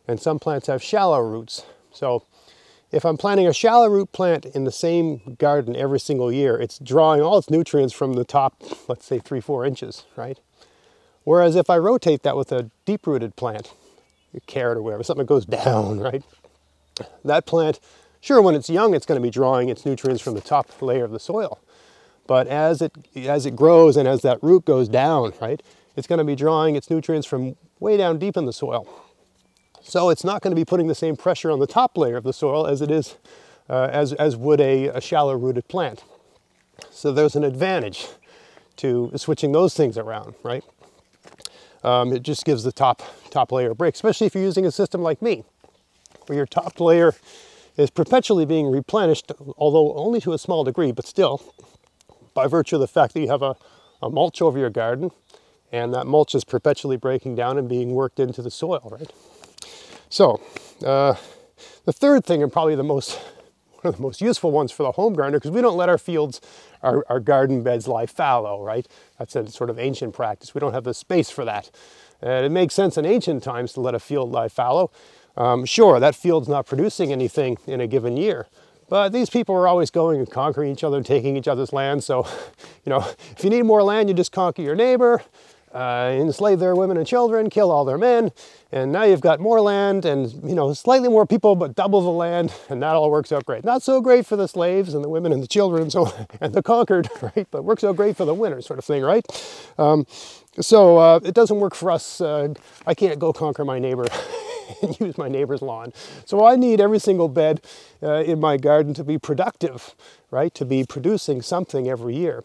and 0.07 0.19
some 0.19 0.39
plants 0.39 0.67
have 0.67 0.83
shallow 0.83 1.19
roots. 1.19 1.63
So 1.91 2.25
if 2.91 3.05
I'm 3.05 3.17
planting 3.17 3.47
a 3.47 3.53
shallow 3.53 3.87
root 3.87 4.11
plant 4.11 4.45
in 4.45 4.65
the 4.65 4.71
same 4.71 5.35
garden 5.39 5.75
every 5.75 5.99
single 5.99 6.31
year, 6.31 6.57
it's 6.57 6.77
drawing 6.79 7.21
all 7.21 7.37
its 7.37 7.49
nutrients 7.49 7.93
from 7.93 8.13
the 8.13 8.25
top, 8.25 8.61
let's 8.87 9.05
say 9.05 9.19
three, 9.19 9.39
four 9.39 9.65
inches, 9.65 10.05
right? 10.15 10.39
Whereas 11.23 11.55
if 11.55 11.69
I 11.69 11.77
rotate 11.77 12.23
that 12.23 12.35
with 12.35 12.51
a 12.51 12.69
deep 12.85 13.07
rooted 13.07 13.35
plant, 13.35 13.71
a 14.33 14.39
carrot 14.41 14.77
or 14.77 14.81
whatever, 14.81 15.03
something 15.03 15.25
that 15.25 15.29
goes 15.29 15.45
down, 15.63 15.99
right? 15.99 16.23
That 17.23 17.45
plant, 17.45 17.79
sure, 18.19 18.41
when 18.41 18.55
it's 18.55 18.69
young, 18.69 18.93
it's 18.93 19.05
going 19.05 19.19
to 19.19 19.23
be 19.23 19.31
drawing 19.31 19.69
its 19.69 19.85
nutrients 19.85 20.21
from 20.21 20.33
the 20.33 20.41
top 20.41 20.81
layer 20.81 21.05
of 21.05 21.11
the 21.11 21.19
soil. 21.19 21.59
But 22.31 22.47
as 22.47 22.81
it, 22.81 22.93
as 23.13 23.45
it 23.45 23.57
grows 23.57 23.97
and 23.97 24.07
as 24.07 24.21
that 24.21 24.41
root 24.41 24.63
goes 24.63 24.87
down, 24.87 25.33
right, 25.41 25.61
it's 25.97 26.07
going 26.07 26.19
to 26.19 26.23
be 26.23 26.33
drawing 26.33 26.77
its 26.77 26.89
nutrients 26.89 27.27
from 27.27 27.57
way 27.81 27.97
down 27.97 28.19
deep 28.19 28.37
in 28.37 28.45
the 28.45 28.53
soil. 28.53 28.87
So 29.81 30.09
it's 30.09 30.23
not 30.23 30.41
going 30.41 30.51
to 30.51 30.55
be 30.55 30.63
putting 30.63 30.87
the 30.87 30.95
same 30.95 31.17
pressure 31.17 31.51
on 31.51 31.59
the 31.59 31.67
top 31.67 31.97
layer 31.97 32.15
of 32.15 32.23
the 32.23 32.31
soil 32.31 32.67
as 32.67 32.81
it 32.81 32.89
is, 32.89 33.17
uh, 33.69 33.89
as, 33.91 34.13
as 34.13 34.37
would 34.37 34.61
a, 34.61 34.87
a 34.87 35.01
shallow 35.01 35.35
rooted 35.35 35.67
plant. 35.67 36.05
So 36.89 37.11
there's 37.11 37.35
an 37.35 37.43
advantage 37.43 38.07
to 38.77 39.11
switching 39.17 39.51
those 39.51 39.73
things 39.73 39.97
around, 39.97 40.35
right? 40.41 40.63
Um, 41.83 42.13
it 42.13 42.23
just 42.23 42.45
gives 42.45 42.63
the 42.63 42.71
top 42.71 43.01
top 43.29 43.51
layer 43.51 43.71
a 43.71 43.75
break, 43.75 43.95
especially 43.95 44.27
if 44.27 44.35
you're 44.35 44.45
using 44.45 44.65
a 44.65 44.71
system 44.71 45.01
like 45.01 45.21
me, 45.21 45.43
where 46.27 46.37
your 46.37 46.45
top 46.45 46.79
layer 46.79 47.13
is 47.75 47.89
perpetually 47.89 48.45
being 48.45 48.71
replenished, 48.71 49.33
although 49.57 49.93
only 49.95 50.21
to 50.21 50.31
a 50.31 50.37
small 50.37 50.63
degree, 50.63 50.93
but 50.93 51.05
still, 51.05 51.53
by 52.33 52.47
virtue 52.47 52.75
of 52.75 52.81
the 52.81 52.87
fact 52.87 53.13
that 53.13 53.21
you 53.21 53.27
have 53.27 53.41
a, 53.41 53.55
a 54.01 54.09
mulch 54.09 54.41
over 54.41 54.57
your 54.57 54.69
garden, 54.69 55.11
and 55.71 55.93
that 55.93 56.05
mulch 56.05 56.35
is 56.35 56.43
perpetually 56.43 56.97
breaking 56.97 57.35
down 57.35 57.57
and 57.57 57.69
being 57.69 57.91
worked 57.91 58.19
into 58.19 58.41
the 58.41 58.51
soil, 58.51 58.87
right? 58.91 59.11
So, 60.09 60.41
uh, 60.85 61.15
the 61.85 61.93
third 61.93 62.25
thing, 62.25 62.43
and 62.43 62.51
probably 62.51 62.75
the 62.75 62.83
most 62.83 63.19
one 63.81 63.93
of 63.93 63.97
the 63.97 64.03
most 64.03 64.21
useful 64.21 64.51
ones 64.51 64.71
for 64.71 64.83
the 64.83 64.91
home 64.91 65.13
gardener, 65.13 65.39
because 65.39 65.51
we 65.51 65.61
don't 65.61 65.77
let 65.77 65.89
our 65.89 65.97
fields, 65.97 66.39
our, 66.83 67.03
our 67.09 67.19
garden 67.19 67.63
beds 67.63 67.87
lie 67.87 68.05
fallow, 68.05 68.61
right? 68.63 68.87
That's 69.17 69.35
a 69.35 69.49
sort 69.49 69.69
of 69.69 69.79
ancient 69.79 70.13
practice. 70.13 70.53
We 70.53 70.59
don't 70.59 70.73
have 70.73 70.83
the 70.83 70.93
space 70.93 71.31
for 71.31 71.45
that. 71.45 71.71
And 72.21 72.45
it 72.45 72.51
makes 72.51 72.75
sense 72.75 72.97
in 72.97 73.05
ancient 73.05 73.41
times 73.41 73.73
to 73.73 73.81
let 73.81 73.95
a 73.95 73.99
field 73.99 74.31
lie 74.31 74.49
fallow. 74.49 74.91
Um, 75.35 75.65
sure, 75.65 75.99
that 75.99 76.13
field's 76.13 76.47
not 76.47 76.67
producing 76.67 77.11
anything 77.11 77.57
in 77.65 77.81
a 77.81 77.87
given 77.87 78.17
year, 78.17 78.47
but 78.91 79.13
these 79.13 79.29
people 79.29 79.55
are 79.55 79.69
always 79.69 79.89
going 79.89 80.19
and 80.19 80.29
conquering 80.29 80.69
each 80.69 80.83
other 80.83 80.97
and 80.97 81.05
taking 81.05 81.37
each 81.37 81.47
other's 81.47 81.71
land. 81.71 82.03
So, 82.03 82.27
you 82.85 82.89
know, 82.89 82.99
if 83.37 83.41
you 83.41 83.49
need 83.49 83.63
more 83.63 83.81
land, 83.81 84.09
you 84.09 84.13
just 84.13 84.33
conquer 84.33 84.61
your 84.61 84.75
neighbor, 84.75 85.23
uh, 85.73 86.11
enslave 86.13 86.59
their 86.59 86.75
women 86.75 86.97
and 86.97 87.07
children, 87.07 87.49
kill 87.49 87.71
all 87.71 87.85
their 87.85 87.97
men, 87.97 88.33
and 88.69 88.91
now 88.91 89.03
you've 89.03 89.21
got 89.21 89.39
more 89.39 89.61
land 89.61 90.03
and 90.03 90.33
you 90.43 90.53
know 90.53 90.73
slightly 90.73 91.07
more 91.07 91.25
people, 91.25 91.55
but 91.55 91.73
double 91.73 92.01
the 92.01 92.09
land, 92.09 92.53
and 92.69 92.83
that 92.83 92.97
all 92.97 93.09
works 93.09 93.31
out 93.31 93.45
great. 93.45 93.63
Not 93.63 93.81
so 93.81 94.01
great 94.01 94.25
for 94.25 94.35
the 94.35 94.47
slaves 94.47 94.93
and 94.93 95.05
the 95.05 95.09
women 95.09 95.31
and 95.31 95.41
the 95.41 95.47
children, 95.47 95.83
and 95.83 95.91
so 95.91 96.13
and 96.41 96.53
the 96.53 96.61
conquered, 96.61 97.07
right? 97.21 97.47
But 97.49 97.63
works 97.63 97.85
out 97.85 97.95
great 97.95 98.17
for 98.17 98.25
the 98.25 98.33
winners, 98.33 98.65
sort 98.65 98.77
of 98.77 98.83
thing, 98.83 99.03
right? 99.03 99.25
Um, 99.77 100.05
so 100.59 100.97
uh, 100.97 101.21
it 101.23 101.33
doesn't 101.33 101.61
work 101.61 101.75
for 101.75 101.91
us. 101.91 102.19
Uh, 102.19 102.53
I 102.85 102.93
can't 102.93 103.19
go 103.19 103.31
conquer 103.31 103.63
my 103.63 103.79
neighbor. 103.79 104.05
and 104.81 104.99
use 104.99 105.17
my 105.17 105.27
neighbor's 105.27 105.61
lawn. 105.61 105.93
So 106.25 106.45
I 106.45 106.55
need 106.55 106.81
every 106.81 106.99
single 106.99 107.27
bed 107.27 107.61
uh, 108.01 108.23
in 108.23 108.39
my 108.39 108.57
garden 108.57 108.93
to 108.95 109.03
be 109.03 109.17
productive, 109.17 109.95
right? 110.29 110.53
To 110.55 110.65
be 110.65 110.85
producing 110.85 111.41
something 111.41 111.89
every 111.89 112.15
year. 112.15 112.43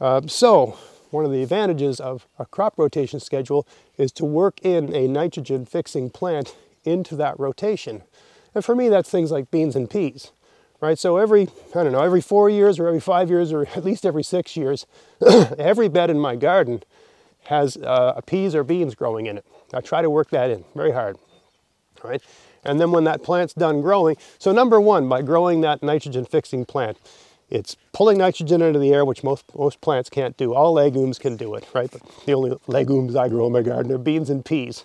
Uh, 0.00 0.22
so 0.26 0.78
one 1.10 1.24
of 1.24 1.32
the 1.32 1.42
advantages 1.42 2.00
of 2.00 2.26
a 2.38 2.46
crop 2.46 2.74
rotation 2.76 3.20
schedule 3.20 3.66
is 3.96 4.12
to 4.12 4.24
work 4.24 4.60
in 4.62 4.94
a 4.94 5.08
nitrogen 5.08 5.64
fixing 5.64 6.10
plant 6.10 6.54
into 6.84 7.16
that 7.16 7.38
rotation. 7.38 8.02
And 8.54 8.64
for 8.64 8.74
me, 8.74 8.88
that's 8.88 9.10
things 9.10 9.30
like 9.30 9.50
beans 9.50 9.76
and 9.76 9.88
peas, 9.88 10.32
right? 10.80 10.98
So 10.98 11.16
every, 11.16 11.48
I 11.74 11.82
don't 11.82 11.92
know, 11.92 12.02
every 12.02 12.20
four 12.20 12.50
years 12.50 12.78
or 12.78 12.86
every 12.86 13.00
five 13.00 13.30
years 13.30 13.52
or 13.52 13.66
at 13.74 13.84
least 13.84 14.04
every 14.04 14.22
six 14.22 14.56
years, 14.56 14.86
every 15.58 15.88
bed 15.88 16.10
in 16.10 16.18
my 16.18 16.36
garden 16.36 16.82
has 17.44 17.76
uh, 17.78 18.20
peas 18.26 18.54
or 18.54 18.62
beans 18.62 18.94
growing 18.94 19.26
in 19.26 19.38
it. 19.38 19.46
I 19.72 19.80
try 19.80 20.02
to 20.02 20.10
work 20.10 20.30
that 20.30 20.50
in 20.50 20.64
very 20.74 20.92
hard, 20.92 21.16
right? 22.02 22.22
And 22.64 22.80
then 22.80 22.90
when 22.90 23.04
that 23.04 23.22
plant's 23.22 23.54
done 23.54 23.80
growing, 23.80 24.16
so 24.38 24.52
number 24.52 24.80
one, 24.80 25.08
by 25.08 25.22
growing 25.22 25.60
that 25.62 25.82
nitrogen 25.82 26.24
fixing 26.24 26.64
plant, 26.64 26.98
it's 27.50 27.76
pulling 27.92 28.18
nitrogen 28.18 28.60
into 28.60 28.78
the 28.78 28.92
air, 28.92 29.04
which 29.04 29.24
most, 29.24 29.44
most 29.56 29.80
plants 29.80 30.10
can't 30.10 30.36
do. 30.36 30.54
All 30.54 30.72
legumes 30.72 31.18
can 31.18 31.36
do 31.36 31.54
it, 31.54 31.66
right? 31.74 31.90
But 31.90 32.02
the 32.26 32.34
only 32.34 32.56
legumes 32.66 33.16
I 33.16 33.28
grow 33.28 33.46
in 33.46 33.52
my 33.52 33.62
garden 33.62 33.90
are 33.92 33.98
beans 33.98 34.28
and 34.28 34.44
peas. 34.44 34.84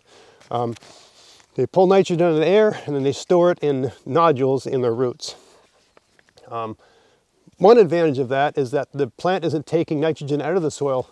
Um, 0.49 0.75
they 1.55 1.65
pull 1.65 1.87
nitrogen 1.87 2.27
into 2.27 2.39
the 2.39 2.47
air 2.47 2.79
and 2.85 2.95
then 2.95 3.03
they 3.03 3.11
store 3.11 3.51
it 3.51 3.59
in 3.61 3.91
nodules 4.05 4.65
in 4.65 4.81
their 4.81 4.93
roots. 4.93 5.35
Um, 6.49 6.77
one 7.57 7.77
advantage 7.77 8.17
of 8.17 8.29
that 8.29 8.57
is 8.57 8.71
that 8.71 8.91
the 8.93 9.07
plant 9.07 9.45
isn't 9.45 9.65
taking 9.65 9.99
nitrogen 9.99 10.41
out 10.41 10.55
of 10.55 10.63
the 10.63 10.71
soil 10.71 11.09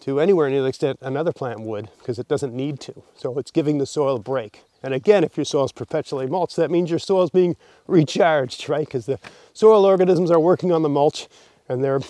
to 0.00 0.20
anywhere 0.20 0.48
near 0.50 0.62
the 0.62 0.68
extent 0.68 0.98
another 1.02 1.32
plant 1.32 1.60
would 1.60 1.88
because 1.98 2.18
it 2.18 2.28
doesn't 2.28 2.54
need 2.54 2.80
to. 2.80 3.02
So 3.16 3.38
it's 3.38 3.50
giving 3.50 3.78
the 3.78 3.86
soil 3.86 4.16
a 4.16 4.20
break. 4.20 4.62
And 4.82 4.94
again, 4.94 5.24
if 5.24 5.36
your 5.36 5.44
soil 5.44 5.64
is 5.64 5.72
perpetually 5.72 6.26
mulched, 6.26 6.56
that 6.56 6.70
means 6.70 6.90
your 6.90 6.98
soil 6.98 7.22
is 7.22 7.30
being 7.30 7.56
recharged, 7.86 8.68
right? 8.68 8.86
Because 8.86 9.06
the 9.06 9.18
soil 9.52 9.84
organisms 9.84 10.30
are 10.30 10.40
working 10.40 10.72
on 10.72 10.82
the 10.82 10.88
mulch 10.88 11.28
and 11.68 11.84
they're 11.84 12.00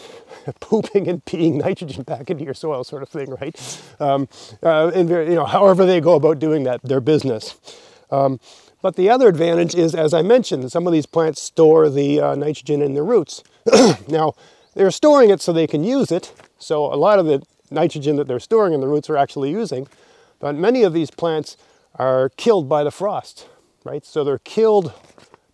pooping 0.60 1.08
and 1.08 1.24
peeing 1.24 1.54
nitrogen 1.54 2.02
back 2.04 2.30
into 2.30 2.44
your 2.44 2.54
soil, 2.54 2.84
sort 2.84 3.02
of 3.02 3.08
thing, 3.08 3.30
right? 3.40 3.82
Um, 3.98 4.28
uh, 4.62 4.88
and 4.94 5.08
you 5.08 5.34
know, 5.34 5.46
however 5.46 5.84
they 5.84 6.00
go 6.00 6.14
about 6.14 6.38
doing 6.38 6.64
that, 6.64 6.82
their 6.82 7.00
business. 7.00 7.56
Um, 8.10 8.40
but 8.82 8.96
the 8.96 9.10
other 9.10 9.28
advantage 9.28 9.74
is, 9.74 9.94
as 9.94 10.14
I 10.14 10.22
mentioned, 10.22 10.70
some 10.72 10.86
of 10.86 10.92
these 10.92 11.06
plants 11.06 11.42
store 11.42 11.90
the 11.90 12.20
uh, 12.20 12.34
nitrogen 12.34 12.80
in 12.80 12.94
their 12.94 13.04
roots. 13.04 13.42
now, 14.08 14.34
they're 14.74 14.90
storing 14.90 15.30
it 15.30 15.40
so 15.40 15.52
they 15.52 15.66
can 15.66 15.84
use 15.84 16.10
it. 16.10 16.32
So 16.58 16.86
a 16.92 16.96
lot 16.96 17.18
of 17.18 17.26
the 17.26 17.42
nitrogen 17.70 18.16
that 18.16 18.26
they're 18.26 18.40
storing 18.40 18.72
in 18.72 18.80
the 18.80 18.88
roots 18.88 19.10
are 19.10 19.16
actually 19.16 19.50
using. 19.50 19.86
But 20.38 20.54
many 20.54 20.82
of 20.82 20.92
these 20.92 21.10
plants 21.10 21.56
are 21.96 22.30
killed 22.30 22.68
by 22.68 22.84
the 22.84 22.90
frost, 22.90 23.48
right? 23.84 24.04
So 24.04 24.24
they're 24.24 24.38
killed 24.38 24.92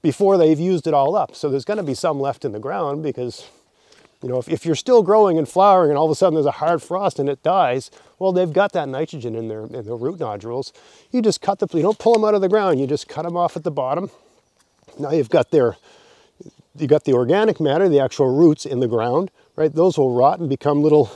before 0.03 0.39
they've 0.39 0.61
used 0.61 0.87
it 0.87 0.95
all 0.95 1.17
up. 1.17 1.35
So 1.35 1.49
there's 1.49 1.65
going 1.65 1.79
to 1.79 1.83
be 1.83 1.95
some 1.95 2.21
left 2.21 2.45
in 2.45 2.53
the 2.53 2.59
ground 2.59 3.03
because, 3.03 3.49
you 4.23 4.29
know, 4.29 4.39
if, 4.39 4.49
if 4.49 4.65
you're 4.65 4.77
still 4.77 5.03
growing 5.03 5.39
and 5.39 5.49
flowering 5.49 5.91
and 5.91 5.99
all 5.99 6.05
of 6.05 6.11
a 6.11 6.15
sudden 6.15 6.35
there's 6.35 6.47
a 6.47 6.53
hard 6.53 6.83
frost 6.83 7.19
and 7.19 7.29
it 7.29 7.43
dies, 7.43 7.91
well, 8.19 8.33
they've 8.33 8.53
got 8.53 8.73
that 8.73 8.89
nitrogen 8.89 9.35
in 9.35 9.49
their, 9.49 9.65
in 9.65 9.85
their 9.85 9.97
root 9.97 10.21
nodules. 10.21 10.73
You 11.11 11.23
just 11.23 11.41
cut 11.41 11.59
the, 11.59 11.69
you 11.73 11.83
don't 11.83 11.99
pull 11.99 12.13
them 12.13 12.25
out 12.25 12.35
of 12.35 12.41
the 12.41 12.49
ground, 12.49 12.81
you 12.81 12.87
just 12.87 13.09
cut 13.09 13.23
them 13.23 13.37
off 13.37 13.57
at 13.57 13.65
the 13.65 13.71
bottom. 13.71 14.11
Now 14.99 15.11
you've 15.11 15.31
got 15.31 15.51
their, 15.51 15.77
you 16.79 16.87
got 16.87 17.05
the 17.05 17.15
organic 17.15 17.61
matter, 17.61 17.89
the 17.89 18.01
actual 18.01 18.35
roots 18.35 18.65
in 18.65 18.81
the 18.81 18.89
ground, 18.89 19.31
right? 19.57 19.75
Those 19.75 19.99
will 19.99 20.15
rot 20.15 20.39
and 20.39 20.49
become 20.49 20.83
little 20.83 21.11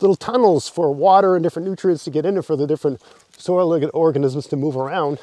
little 0.00 0.16
tunnels 0.16 0.68
for 0.68 0.92
water 0.92 1.36
and 1.36 1.42
different 1.42 1.68
nutrients 1.68 2.04
to 2.04 2.10
get 2.10 2.26
in 2.26 2.36
it 2.36 2.42
for 2.42 2.56
the 2.56 2.66
different 2.66 3.00
soil 3.36 3.88
organisms 3.94 4.46
to 4.48 4.56
move 4.56 4.76
around. 4.76 5.18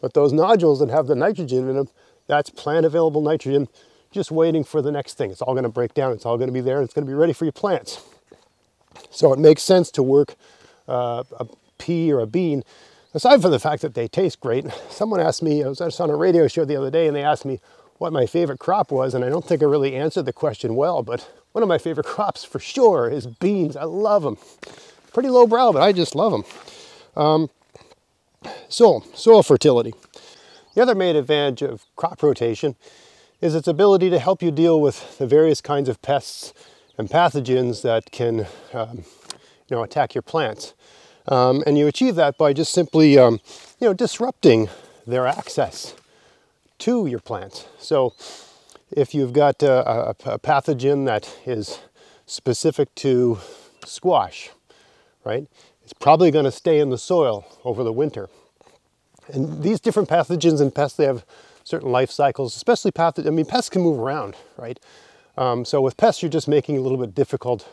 But 0.00 0.14
those 0.14 0.32
nodules 0.32 0.80
that 0.80 0.90
have 0.90 1.06
the 1.06 1.14
nitrogen 1.14 1.68
in 1.68 1.76
them, 1.76 1.88
that's 2.26 2.50
plant 2.50 2.86
available 2.86 3.20
nitrogen 3.20 3.68
just 4.10 4.30
waiting 4.30 4.64
for 4.64 4.80
the 4.80 4.92
next 4.92 5.14
thing. 5.14 5.30
It's 5.30 5.42
all 5.42 5.54
going 5.54 5.64
to 5.64 5.68
break 5.68 5.94
down, 5.94 6.12
it's 6.12 6.24
all 6.24 6.36
going 6.36 6.48
to 6.48 6.52
be 6.52 6.60
there, 6.60 6.76
and 6.76 6.84
it's 6.84 6.94
going 6.94 7.06
to 7.06 7.10
be 7.10 7.14
ready 7.14 7.32
for 7.32 7.44
your 7.44 7.52
plants. 7.52 8.02
So 9.10 9.32
it 9.32 9.38
makes 9.38 9.62
sense 9.62 9.90
to 9.92 10.02
work 10.02 10.34
uh, 10.86 11.24
a 11.38 11.46
pea 11.78 12.12
or 12.12 12.20
a 12.20 12.26
bean, 12.26 12.64
aside 13.14 13.42
from 13.42 13.50
the 13.50 13.58
fact 13.58 13.82
that 13.82 13.94
they 13.94 14.08
taste 14.08 14.40
great. 14.40 14.66
Someone 14.88 15.20
asked 15.20 15.42
me, 15.42 15.62
I 15.62 15.68
was 15.68 15.78
just 15.78 16.00
on 16.00 16.10
a 16.10 16.16
radio 16.16 16.48
show 16.48 16.64
the 16.64 16.76
other 16.76 16.90
day, 16.90 17.06
and 17.06 17.14
they 17.14 17.22
asked 17.22 17.44
me 17.44 17.60
what 17.98 18.12
my 18.12 18.26
favorite 18.26 18.58
crop 18.58 18.90
was, 18.90 19.14
and 19.14 19.24
I 19.24 19.28
don't 19.28 19.44
think 19.44 19.62
I 19.62 19.66
really 19.66 19.94
answered 19.94 20.24
the 20.24 20.32
question 20.32 20.74
well, 20.74 21.02
but 21.02 21.30
one 21.52 21.62
of 21.62 21.68
my 21.68 21.78
favorite 21.78 22.06
crops 22.06 22.44
for 22.44 22.58
sure 22.58 23.08
is 23.08 23.26
beans. 23.26 23.76
I 23.76 23.84
love 23.84 24.22
them. 24.22 24.38
Pretty 25.12 25.28
low 25.28 25.46
brow, 25.46 25.72
but 25.72 25.82
I 25.82 25.92
just 25.92 26.14
love 26.14 26.32
them. 26.32 26.44
Um, 27.16 27.50
so, 28.68 29.02
soil 29.14 29.42
fertility. 29.42 29.92
The 30.74 30.82
other 30.82 30.94
main 30.94 31.16
advantage 31.16 31.62
of 31.62 31.84
crop 31.96 32.22
rotation 32.22 32.76
is 33.40 33.54
its 33.54 33.66
ability 33.66 34.10
to 34.10 34.18
help 34.18 34.42
you 34.42 34.50
deal 34.50 34.80
with 34.80 35.18
the 35.18 35.26
various 35.26 35.60
kinds 35.60 35.88
of 35.88 36.00
pests 36.02 36.52
and 36.96 37.08
pathogens 37.08 37.82
that 37.82 38.10
can 38.12 38.46
um, 38.72 39.04
you 39.68 39.76
know, 39.76 39.82
attack 39.82 40.14
your 40.14 40.22
plants. 40.22 40.74
Um, 41.26 41.62
and 41.66 41.76
you 41.76 41.86
achieve 41.86 42.14
that 42.14 42.38
by 42.38 42.52
just 42.52 42.72
simply 42.72 43.18
um, 43.18 43.40
you 43.80 43.86
know, 43.86 43.92
disrupting 43.92 44.68
their 45.06 45.26
access 45.26 45.94
to 46.78 47.06
your 47.06 47.20
plants. 47.20 47.66
So 47.78 48.14
if 48.90 49.14
you've 49.14 49.32
got 49.32 49.62
a, 49.62 49.88
a, 49.88 50.10
a 50.10 50.38
pathogen 50.38 51.06
that 51.06 51.36
is 51.46 51.80
specific 52.26 52.94
to 52.96 53.38
squash, 53.84 54.50
right, 55.24 55.46
it's 55.82 55.92
probably 55.92 56.30
going 56.30 56.44
to 56.44 56.52
stay 56.52 56.78
in 56.78 56.90
the 56.90 56.98
soil 56.98 57.46
over 57.64 57.82
the 57.82 57.92
winter. 57.92 58.28
And 59.32 59.62
these 59.62 59.80
different 59.80 60.08
pathogens 60.08 60.60
and 60.60 60.74
pests, 60.74 60.96
they 60.96 61.04
have 61.04 61.24
certain 61.64 61.90
life 61.90 62.10
cycles, 62.10 62.56
especially 62.56 62.92
pathogens. 62.92 63.26
I 63.26 63.30
mean, 63.30 63.46
pests 63.46 63.70
can 63.70 63.82
move 63.82 63.98
around, 63.98 64.36
right? 64.56 64.78
Um, 65.36 65.64
so 65.64 65.80
with 65.80 65.96
pests, 65.96 66.22
you're 66.22 66.30
just 66.30 66.48
making 66.48 66.76
it 66.76 66.78
a 66.78 66.80
little 66.80 66.98
bit 66.98 67.14
difficult, 67.14 67.68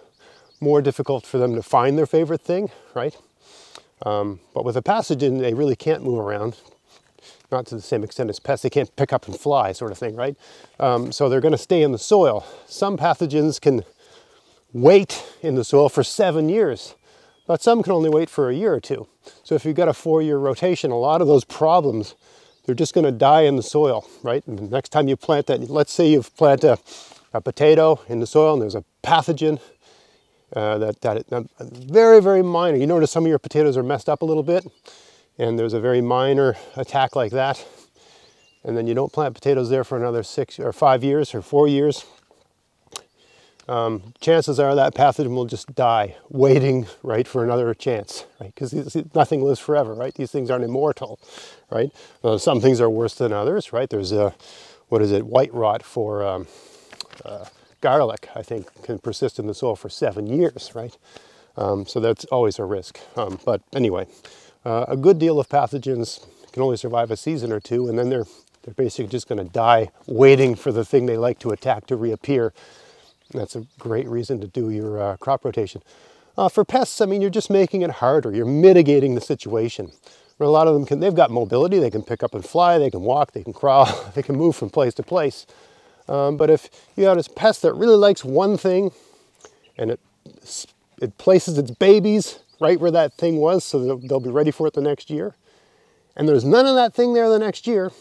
more 0.59 0.81
difficult 0.81 1.25
for 1.25 1.37
them 1.37 1.55
to 1.55 1.63
find 1.63 1.97
their 1.97 2.05
favorite 2.05 2.41
thing, 2.41 2.71
right? 2.93 3.17
Um, 4.05 4.41
but 4.53 4.65
with 4.65 4.75
a 4.75 4.81
pathogen, 4.81 5.39
they 5.39 5.53
really 5.53 5.75
can't 5.75 6.03
move 6.03 6.19
around 6.19 6.57
not 7.51 7.65
to 7.67 7.75
the 7.75 7.81
same 7.81 8.03
extent 8.03 8.29
as 8.29 8.39
pests. 8.39 8.63
They 8.63 8.69
can't 8.69 8.93
pick 8.95 9.13
up 9.13 9.27
and 9.27 9.39
fly, 9.39 9.71
sort 9.71 9.91
of 9.91 9.97
thing, 9.97 10.15
right? 10.15 10.35
Um, 10.79 11.11
so 11.11 11.29
they're 11.29 11.41
going 11.41 11.51
to 11.51 11.57
stay 11.57 11.81
in 11.83 11.91
the 11.91 11.97
soil. 11.97 12.45
Some 12.67 12.97
pathogens 12.97 13.59
can 13.61 13.83
wait 14.73 15.23
in 15.41 15.55
the 15.55 15.63
soil 15.63 15.89
for 15.89 16.03
seven 16.03 16.49
years, 16.49 16.95
but 17.47 17.61
some 17.61 17.83
can 17.83 17.93
only 17.93 18.09
wait 18.09 18.29
for 18.29 18.49
a 18.49 18.53
year 18.53 18.73
or 18.73 18.79
two. 18.79 19.07
So 19.43 19.55
if 19.55 19.65
you've 19.65 19.75
got 19.75 19.87
a 19.87 19.93
four-year 19.93 20.37
rotation, 20.37 20.91
a 20.91 20.99
lot 20.99 21.21
of 21.21 21.27
those 21.27 21.45
problems, 21.45 22.15
they're 22.65 22.75
just 22.75 22.93
going 22.93 23.05
to 23.05 23.11
die 23.11 23.41
in 23.41 23.55
the 23.55 23.63
soil, 23.63 24.07
right? 24.23 24.45
And 24.47 24.57
the 24.57 24.63
next 24.63 24.89
time 24.89 25.07
you 25.07 25.15
plant 25.15 25.47
that, 25.47 25.69
let's 25.69 25.93
say 25.93 26.09
you've 26.09 26.35
planted 26.35 26.71
a, 26.71 26.79
a 27.37 27.41
potato 27.41 28.01
in 28.09 28.19
the 28.19 28.27
soil 28.27 28.53
and 28.53 28.61
there's 28.61 28.75
a 28.75 28.83
pathogen 29.03 29.59
uh, 30.55 30.77
that, 30.79 31.01
that 31.01 31.25
uh, 31.31 31.43
very, 31.59 32.21
very 32.21 32.41
minor. 32.41 32.77
You 32.77 32.87
notice 32.87 33.11
some 33.11 33.23
of 33.23 33.29
your 33.29 33.39
potatoes 33.39 33.77
are 33.77 33.83
messed 33.83 34.09
up 34.09 34.21
a 34.21 34.25
little 34.25 34.43
bit 34.43 34.65
and 35.37 35.59
there's 35.59 35.73
a 35.73 35.79
very 35.79 36.01
minor 36.01 36.55
attack 36.75 37.15
like 37.15 37.31
that, 37.31 37.65
and 38.63 38.77
then 38.77 38.87
you 38.87 38.93
don't 38.93 39.13
plant 39.13 39.35
potatoes 39.35 39.69
there 39.69 39.83
for 39.83 39.97
another 39.97 40.23
six 40.23 40.59
or 40.59 40.73
five 40.73 41.03
years 41.03 41.35
or 41.35 41.41
four 41.41 41.67
years, 41.67 42.05
um, 43.67 44.13
chances 44.21 44.59
are 44.59 44.75
that 44.75 44.93
pathogen 44.93 45.35
will 45.35 45.45
just 45.45 45.73
die 45.73 46.15
waiting 46.29 46.85
right 47.01 47.27
for 47.27 47.43
another 47.43 47.73
chance 47.73 48.25
right? 48.39 48.53
Because 48.53 48.95
nothing 49.15 49.41
lives 49.43 49.59
forever 49.59 49.93
right? 49.93 50.13
These 50.13 50.31
things 50.31 50.51
aren't 50.51 50.63
immortal 50.63 51.19
right? 51.71 51.91
Uh, 52.23 52.37
some 52.37 52.61
things 52.61 52.79
are 52.79 52.89
worse 52.89 53.15
than 53.15 53.33
others 53.33 53.73
right? 53.73 53.89
There's 53.89 54.11
a 54.11 54.35
what 54.89 55.01
is 55.01 55.11
it 55.11 55.25
white 55.25 55.53
rot 55.53 55.81
for 55.81 56.23
um, 56.23 56.47
uh, 57.23 57.45
garlic 57.81 58.29
i 58.35 58.41
think 58.41 58.67
can 58.83 58.99
persist 58.99 59.39
in 59.39 59.47
the 59.47 59.53
soil 59.53 59.75
for 59.75 59.89
seven 59.89 60.27
years 60.27 60.71
right? 60.75 60.97
Um, 61.57 61.85
so 61.87 61.99
that's 61.99 62.25
always 62.25 62.59
a 62.59 62.65
risk. 62.65 62.99
Um, 63.17 63.39
but 63.45 63.61
anyway 63.73 64.05
uh, 64.65 64.85
a 64.87 64.97
good 64.97 65.19
deal 65.19 65.39
of 65.39 65.47
pathogens 65.47 66.25
can 66.51 66.63
only 66.63 66.77
survive 66.77 67.11
a 67.11 67.17
season 67.17 67.51
or 67.51 67.59
two 67.59 67.87
and 67.87 67.97
then 67.97 68.09
they're 68.09 68.25
they're 68.63 68.73
basically 68.73 69.07
just 69.07 69.27
going 69.27 69.37
to 69.37 69.51
die 69.51 69.91
waiting 70.07 70.55
for 70.55 70.71
the 70.71 70.83
thing 70.83 71.05
they 71.05 71.17
like 71.17 71.37
to 71.37 71.51
attack 71.51 71.85
to 71.85 71.95
reappear 71.95 72.51
that's 73.31 73.55
a 73.55 73.65
great 73.79 74.07
reason 74.07 74.39
to 74.41 74.47
do 74.47 74.69
your 74.69 75.01
uh, 75.01 75.17
crop 75.17 75.45
rotation. 75.45 75.81
Uh, 76.37 76.49
for 76.49 76.65
pests, 76.65 77.01
I 77.01 77.05
mean, 77.05 77.21
you're 77.21 77.29
just 77.29 77.49
making 77.49 77.81
it 77.81 77.89
harder. 77.91 78.31
You're 78.31 78.45
mitigating 78.45 79.15
the 79.15 79.21
situation. 79.21 79.91
a 80.39 80.45
lot 80.45 80.67
of 80.67 80.73
them 80.73 80.85
can, 80.85 80.99
they've 80.99 81.15
got 81.15 81.31
mobility. 81.31 81.79
They 81.79 81.89
can 81.89 82.03
pick 82.03 82.23
up 82.23 82.33
and 82.33 82.45
fly. 82.45 82.77
They 82.77 82.91
can 82.91 83.01
walk. 83.01 83.31
They 83.31 83.43
can 83.43 83.53
crawl. 83.53 84.11
they 84.15 84.21
can 84.21 84.35
move 84.35 84.55
from 84.55 84.69
place 84.69 84.93
to 84.95 85.03
place. 85.03 85.45
Um, 86.07 86.37
but 86.37 86.49
if 86.49 86.69
you 86.95 87.05
have 87.05 87.17
a 87.17 87.23
pest 87.23 87.61
that 87.63 87.73
really 87.73 87.95
likes 87.95 88.23
one 88.23 88.57
thing, 88.57 88.91
and 89.77 89.91
it 89.91 89.99
it 91.01 91.17
places 91.17 91.57
its 91.57 91.71
babies 91.71 92.39
right 92.59 92.79
where 92.79 92.91
that 92.91 93.13
thing 93.13 93.37
was, 93.37 93.63
so 93.63 93.79
they'll, 93.79 93.97
they'll 93.97 94.19
be 94.19 94.29
ready 94.29 94.51
for 94.51 94.67
it 94.67 94.73
the 94.73 94.81
next 94.81 95.09
year, 95.09 95.35
and 96.15 96.27
there's 96.27 96.45
none 96.45 96.65
of 96.65 96.75
that 96.75 96.93
thing 96.93 97.13
there 97.13 97.29
the 97.29 97.39
next 97.39 97.67
year, 97.67 97.91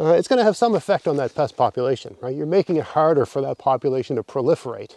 uh, 0.00 0.14
it's 0.14 0.28
going 0.28 0.38
to 0.38 0.44
have 0.44 0.56
some 0.56 0.74
effect 0.74 1.06
on 1.06 1.16
that 1.16 1.34
pest 1.34 1.56
population, 1.56 2.16
right? 2.22 2.34
You're 2.34 2.46
making 2.46 2.76
it 2.76 2.84
harder 2.84 3.26
for 3.26 3.42
that 3.42 3.58
population 3.58 4.16
to 4.16 4.22
proliferate, 4.22 4.96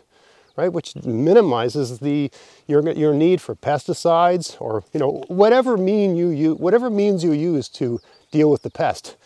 right? 0.55 0.71
Which 0.71 0.95
minimizes 0.95 1.99
the 1.99 2.31
your, 2.67 2.89
your 2.91 3.13
need 3.13 3.41
for 3.41 3.53
pesticides 3.53 4.55
or 4.61 4.85
you 4.93 5.01
know 5.01 5.23
whatever 5.27 5.75
mean 5.75 6.15
you 6.15 6.29
use, 6.29 6.57
whatever 6.57 6.89
means 6.89 7.21
you 7.21 7.33
use 7.33 7.67
to 7.69 7.99
deal 8.31 8.49
with 8.49 8.61
the 8.61 8.69
pest. 8.69 9.17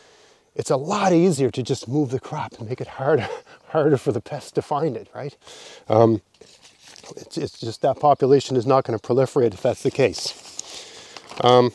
It's 0.56 0.72
a 0.72 0.78
lot 0.78 1.14
easier 1.14 1.52
to 1.52 1.62
just 1.62 1.88
move 1.88 2.10
the 2.10 2.20
crop 2.20 2.54
and 2.58 2.68
make 2.68 2.82
it 2.82 2.88
harder 2.88 3.30
harder 3.68 3.98
for 3.98 4.12
the 4.12 4.22
pest 4.22 4.56
to 4.56 4.64
find 4.64 4.98
it, 4.98 5.10
right? 5.14 5.38
Um, 5.88 6.22
it's, 7.16 7.38
it's, 7.38 7.60
just 7.60 7.82
that 7.82 8.00
population 8.00 8.56
is 8.56 8.66
not 8.66 8.84
going 8.84 8.98
to 8.98 9.08
proliferate 9.08 9.54
if 9.54 9.62
that's 9.62 9.84
the 9.84 9.92
case. 9.92 10.34
Um, 11.42 11.72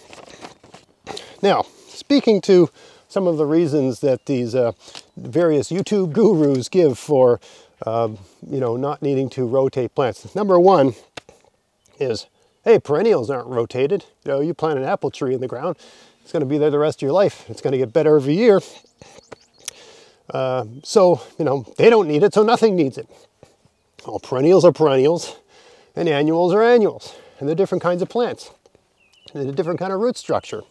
now, 1.43 1.65
speaking 1.89 2.41
to 2.43 2.71
some 3.09 3.27
of 3.27 3.37
the 3.37 3.47
reasons 3.47 4.01
that 4.01 4.27
these 4.27 4.55
uh, 4.55 4.73
various 5.17 5.71
YouTube 5.71 6.13
gurus 6.13 6.69
give 6.69 6.99
for, 6.99 7.41
um, 7.87 8.19
you 8.49 8.59
know, 8.59 8.77
not 8.77 9.03
needing 9.03 9.29
to 9.31 9.47
rotate 9.47 9.95
plants. 9.95 10.35
Number 10.35 10.59
one 10.59 10.95
is, 11.99 12.27
hey, 12.65 12.79
perennials 12.79 13.29
aren't 13.31 13.49
rotated. 13.49 14.07
You 14.25 14.33
know, 14.33 14.41
you 14.41 14.55
plant 14.55 14.79
an 14.79 14.85
apple 14.85 15.11
tree 15.11 15.35
in 15.35 15.41
the 15.41 15.49
ground, 15.49 15.77
it's 16.23 16.33
going 16.33 16.41
to 16.41 16.47
be 16.47 16.59
there 16.59 16.71
the 16.71 16.79
rest 16.79 16.99
of 16.99 17.03
your 17.03 17.13
life. 17.13 17.45
It's 17.51 17.61
going 17.61 17.73
to 17.73 17.79
get 17.79 17.93
better 17.93 18.17
every 18.17 18.35
year. 18.35 18.61
Uh, 20.31 20.65
so, 20.83 21.21
you 21.39 21.45
know, 21.45 21.67
they 21.77 21.91
don't 21.91 22.09
need 22.09 22.23
it, 22.23 22.33
so 22.33 22.43
nothing 22.43 22.77
needs 22.77 22.97
it. 22.97 23.09
All 24.05 24.19
perennials 24.19 24.65
are 24.65 24.73
perennials, 24.73 25.37
and 25.95 26.09
annuals 26.09 26.53
are 26.53 26.63
annuals, 26.63 27.15
and 27.39 27.49
they're 27.49 27.55
different 27.55 27.83
kinds 27.83 28.03
of 28.03 28.09
plants, 28.09 28.51
and 29.33 29.49
a 29.49 29.53
different 29.53 29.79
kind 29.79 29.93
of 29.93 30.01
root 30.01 30.17
structure. 30.17 30.63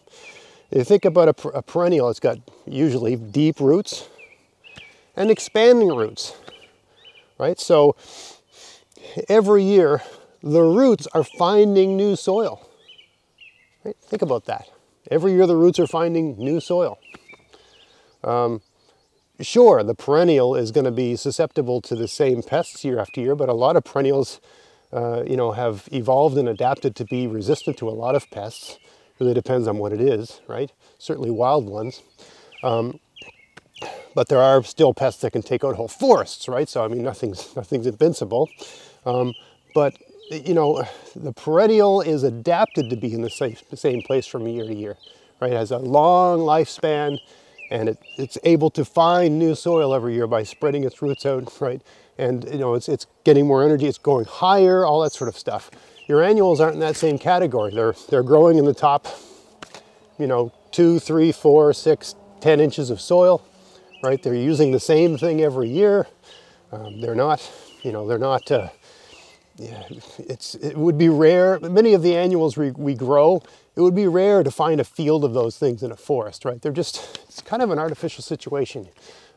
If 0.70 0.78
you 0.78 0.84
think 0.84 1.04
about 1.04 1.28
a, 1.28 1.48
a 1.48 1.62
perennial, 1.62 2.10
it's 2.10 2.20
got 2.20 2.38
usually 2.66 3.16
deep 3.16 3.60
roots 3.60 4.08
and 5.16 5.30
expanding 5.30 5.88
roots, 5.88 6.34
right? 7.38 7.58
So 7.58 7.96
every 9.28 9.64
year, 9.64 10.02
the 10.42 10.62
roots 10.62 11.06
are 11.14 11.24
finding 11.24 11.96
new 11.96 12.16
soil. 12.16 12.68
Right? 13.84 13.96
Think 14.02 14.22
about 14.22 14.44
that. 14.46 14.68
Every 15.10 15.32
year, 15.32 15.46
the 15.46 15.56
roots 15.56 15.78
are 15.78 15.86
finding 15.86 16.36
new 16.36 16.60
soil. 16.60 16.98
Um, 18.24 18.60
sure, 19.42 19.82
the 19.82 19.94
perennial 19.94 20.54
is 20.54 20.70
going 20.70 20.84
to 20.84 20.90
be 20.92 21.16
susceptible 21.16 21.80
to 21.82 21.94
the 21.94 22.08
same 22.08 22.42
pests 22.42 22.84
year 22.84 22.98
after 22.98 23.20
year, 23.20 23.34
but 23.34 23.48
a 23.48 23.54
lot 23.54 23.76
of 23.76 23.84
perennials, 23.84 24.40
uh, 24.92 25.22
you 25.26 25.36
know, 25.36 25.52
have 25.52 25.88
evolved 25.92 26.38
and 26.38 26.48
adapted 26.48 26.96
to 26.96 27.04
be 27.04 27.26
resistant 27.26 27.76
to 27.78 27.88
a 27.88 27.90
lot 27.90 28.14
of 28.14 28.30
pests 28.30 28.78
really 29.22 29.34
depends 29.34 29.68
on 29.68 29.78
what 29.78 29.92
it 29.92 30.00
is, 30.00 30.40
right? 30.48 30.72
Certainly 30.98 31.30
wild 31.30 31.68
ones. 31.68 32.02
Um, 32.62 32.98
but 34.14 34.28
there 34.28 34.40
are 34.40 34.62
still 34.62 34.92
pests 34.94 35.20
that 35.22 35.32
can 35.32 35.42
take 35.42 35.64
out 35.64 35.76
whole 35.76 35.88
forests, 35.88 36.48
right? 36.48 36.68
So 36.68 36.84
I 36.84 36.88
mean, 36.88 37.02
nothing's 37.02 37.54
nothing's 37.56 37.86
invincible. 37.86 38.48
Um, 39.06 39.34
but 39.74 39.96
you 40.30 40.54
know, 40.54 40.84
the 41.14 41.32
perennial 41.32 42.00
is 42.00 42.22
adapted 42.22 42.90
to 42.90 42.96
be 42.96 43.12
in 43.12 43.22
the 43.22 43.30
same, 43.30 43.56
the 43.70 43.76
same 43.76 44.02
place 44.02 44.26
from 44.26 44.46
year 44.46 44.64
to 44.64 44.74
year, 44.74 44.96
right? 45.40 45.52
It 45.52 45.56
has 45.56 45.70
a 45.70 45.78
long 45.78 46.40
lifespan, 46.40 47.18
and 47.72 47.88
it, 47.88 47.98
it's 48.18 48.36
able 48.44 48.70
to 48.70 48.84
find 48.84 49.38
new 49.38 49.54
soil 49.54 49.94
every 49.94 50.14
year 50.14 50.26
by 50.26 50.42
spreading 50.42 50.84
its 50.84 51.00
roots 51.00 51.24
out, 51.24 51.52
right? 51.60 51.82
And 52.18 52.44
you 52.44 52.58
know, 52.58 52.74
it's 52.74 52.88
it's 52.88 53.06
getting 53.24 53.46
more 53.46 53.64
energy, 53.64 53.86
it's 53.86 53.98
going 53.98 54.26
higher, 54.26 54.84
all 54.84 55.00
that 55.00 55.12
sort 55.12 55.28
of 55.28 55.36
stuff. 55.36 55.70
Your 56.06 56.22
annuals 56.22 56.60
aren't 56.60 56.74
in 56.74 56.80
that 56.80 56.96
same 56.96 57.18
category. 57.18 57.72
They're, 57.72 57.94
they're 58.10 58.22
growing 58.24 58.58
in 58.58 58.64
the 58.64 58.74
top, 58.74 59.06
you 60.18 60.26
know, 60.26 60.52
two, 60.72 60.98
three, 60.98 61.32
four, 61.32 61.72
six, 61.72 62.14
ten 62.40 62.60
inches 62.60 62.90
of 62.90 63.00
soil, 63.00 63.42
right? 64.02 64.22
They're 64.22 64.34
using 64.34 64.72
the 64.72 64.80
same 64.80 65.16
thing 65.16 65.40
every 65.40 65.70
year. 65.70 66.06
Um, 66.72 67.00
they're 67.00 67.14
not, 67.14 67.50
you 67.82 67.92
know, 67.92 68.06
they're 68.06 68.18
not, 68.18 68.50
uh, 68.50 68.68
yeah, 69.56 69.84
it's, 70.18 70.54
it 70.56 70.76
would 70.76 70.98
be 70.98 71.08
rare. 71.08 71.58
Many 71.60 71.94
of 71.94 72.02
the 72.02 72.16
annuals 72.16 72.56
we, 72.56 72.70
we 72.72 72.94
grow, 72.94 73.42
it 73.76 73.80
would 73.80 73.94
be 73.94 74.06
rare 74.06 74.42
to 74.42 74.50
find 74.50 74.80
a 74.80 74.84
field 74.84 75.24
of 75.24 75.34
those 75.34 75.58
things 75.58 75.82
in 75.82 75.92
a 75.92 75.96
forest, 75.96 76.44
right? 76.44 76.60
They're 76.60 76.72
just, 76.72 77.20
it's 77.28 77.42
kind 77.42 77.62
of 77.62 77.70
an 77.70 77.78
artificial 77.78 78.22
situation. 78.22 78.88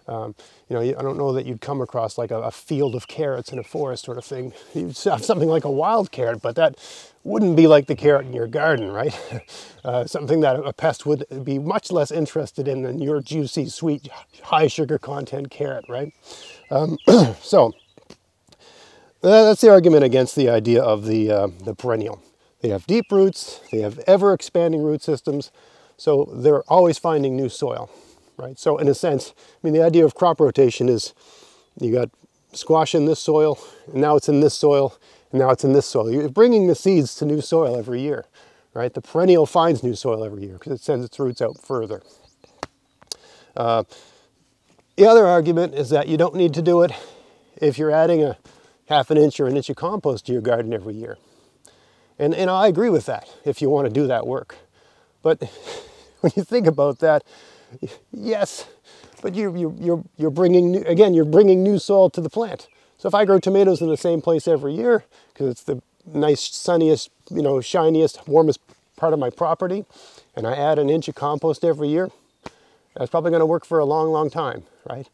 Um, 0.08 0.36
you 0.69 0.75
know, 0.75 0.82
I 0.82 1.01
don't 1.01 1.17
know 1.17 1.34
that 1.34 1.45
you'd 1.45 1.62
come 1.62 1.82
across 1.82 2.17
like 2.17 2.30
a, 2.30 2.39
a, 2.41 2.51
field 2.51 2.93
of 2.93 3.08
carrots 3.08 3.51
in 3.51 3.58
a 3.58 3.63
forest 3.63 4.06
sort 4.06 4.19
of 4.19 4.25
thing. 4.25 4.54
You'd 4.75 4.95
have 4.99 5.25
something 5.25 5.49
like 5.49 5.63
a 5.63 5.71
wild 5.71 6.12
carrot, 6.12 6.43
but 6.43 6.56
that 6.58 6.78
wouldn't 7.23 7.56
be 7.56 7.65
like 7.65 7.88
the 7.88 7.95
carrot 7.95 8.28
in 8.28 8.34
your 8.34 8.47
garden, 8.47 8.91
right? 8.91 9.17
Uh, 9.86 10.04
something 10.04 10.39
that 10.39 10.56
a 10.56 10.73
pest 10.73 11.06
would 11.06 11.23
be 11.43 11.60
much 11.60 11.91
less 11.91 12.10
interested 12.10 12.67
in 12.67 12.82
than 12.82 12.99
your 12.99 13.21
juicy, 13.21 13.69
sweet, 13.69 14.10
high 14.41 14.65
sugar 14.65 14.97
content 14.97 15.51
carrot, 15.51 15.86
right? 15.88 16.12
Um, 16.71 16.97
so 17.39 17.71
that's 19.31 19.61
the 19.61 19.69
argument 19.69 20.03
against 20.03 20.35
the 20.35 20.49
idea 20.49 20.81
of 20.81 21.05
the, 21.05 21.31
uh, 21.31 21.47
the 21.63 21.73
perennial. 21.75 22.21
They 22.61 22.69
have 22.69 22.88
deep 22.88 23.11
roots, 23.11 23.59
they 23.71 23.79
have 23.79 23.99
ever 24.07 24.33
expanding 24.33 24.81
root 24.81 25.03
systems, 25.03 25.51
so 25.97 26.29
they're 26.33 26.63
always 26.63 26.97
finding 26.97 27.35
new 27.35 27.49
soil 27.49 27.89
right? 28.38 28.57
So 28.59 28.77
in 28.77 28.88
a 28.88 28.93
sense, 28.93 29.33
I 29.38 29.57
mean, 29.63 29.73
the 29.73 29.81
idea 29.81 30.05
of 30.05 30.15
crop 30.15 30.39
rotation 30.39 30.89
is 30.89 31.13
you 31.79 31.91
got 31.91 32.09
squash 32.53 32.95
in 32.95 33.05
this 33.05 33.19
soil, 33.19 33.59
and 33.91 34.01
now 34.01 34.15
it's 34.15 34.29
in 34.29 34.39
this 34.39 34.53
soil, 34.53 34.97
and 35.31 35.39
now 35.39 35.49
it's 35.49 35.63
in 35.63 35.73
this 35.73 35.85
soil. 35.85 36.11
You're 36.11 36.29
bringing 36.29 36.67
the 36.67 36.75
seeds 36.75 37.15
to 37.15 37.25
new 37.25 37.41
soil 37.41 37.77
every 37.77 38.01
year, 38.01 38.25
right? 38.73 38.93
The 38.93 39.01
perennial 39.01 39.45
finds 39.45 39.83
new 39.83 39.95
soil 39.95 40.23
every 40.23 40.43
year 40.43 40.53
because 40.53 40.73
it 40.73 40.81
sends 40.81 41.05
its 41.05 41.19
roots 41.19 41.41
out 41.41 41.59
further. 41.61 42.01
Uh, 43.55 43.83
the 44.95 45.05
other 45.05 45.25
argument 45.25 45.73
is 45.75 45.89
that 45.89 46.07
you 46.07 46.17
don't 46.17 46.35
need 46.35 46.53
to 46.53 46.61
do 46.61 46.81
it 46.81 46.91
if 47.57 47.77
you're 47.77 47.91
adding 47.91 48.23
a 48.23 48.38
half 48.87 49.09
an 49.11 49.17
inch 49.17 49.39
or 49.39 49.47
an 49.47 49.57
inch 49.57 49.69
of 49.69 49.75
compost 49.75 50.25
to 50.27 50.31
your 50.31 50.41
garden 50.41 50.73
every 50.73 50.93
year. 50.93 51.17
And, 52.17 52.33
and 52.33 52.49
I 52.49 52.67
agree 52.67 52.89
with 52.89 53.05
that 53.07 53.27
if 53.43 53.61
you 53.61 53.69
want 53.69 53.87
to 53.87 53.93
do 53.93 54.07
that 54.07 54.25
work. 54.25 54.55
But 55.21 55.43
when 56.21 56.31
you 56.35 56.43
think 56.43 56.67
about 56.67 56.99
that, 56.99 57.23
yes, 58.11 58.67
but 59.21 59.35
you, 59.35 59.55
you, 59.55 59.75
you're, 59.79 60.03
you're 60.17 60.31
bringing, 60.31 60.71
new, 60.71 60.81
again, 60.81 61.13
you're 61.13 61.25
bringing 61.25 61.63
new 61.63 61.79
soil 61.79 62.09
to 62.11 62.21
the 62.21 62.29
plant. 62.29 62.67
So 62.97 63.07
if 63.07 63.15
I 63.15 63.25
grow 63.25 63.39
tomatoes 63.39 63.81
in 63.81 63.89
the 63.89 63.97
same 63.97 64.21
place 64.21 64.47
every 64.47 64.73
year, 64.73 65.03
because 65.33 65.49
it's 65.49 65.63
the 65.63 65.81
nice, 66.05 66.41
sunniest, 66.41 67.09
you 67.29 67.41
know, 67.41 67.59
shiniest, 67.59 68.27
warmest 68.27 68.59
part 68.95 69.13
of 69.13 69.19
my 69.19 69.29
property, 69.29 69.85
and 70.35 70.47
I 70.47 70.55
add 70.55 70.79
an 70.79 70.89
inch 70.89 71.07
of 71.07 71.15
compost 71.15 71.63
every 71.65 71.89
year, 71.89 72.09
that's 72.95 73.09
probably 73.09 73.31
going 73.31 73.41
to 73.41 73.45
work 73.45 73.65
for 73.65 73.79
a 73.79 73.85
long, 73.85 74.09
long 74.11 74.29
time, 74.29 74.63
right? 74.89 75.07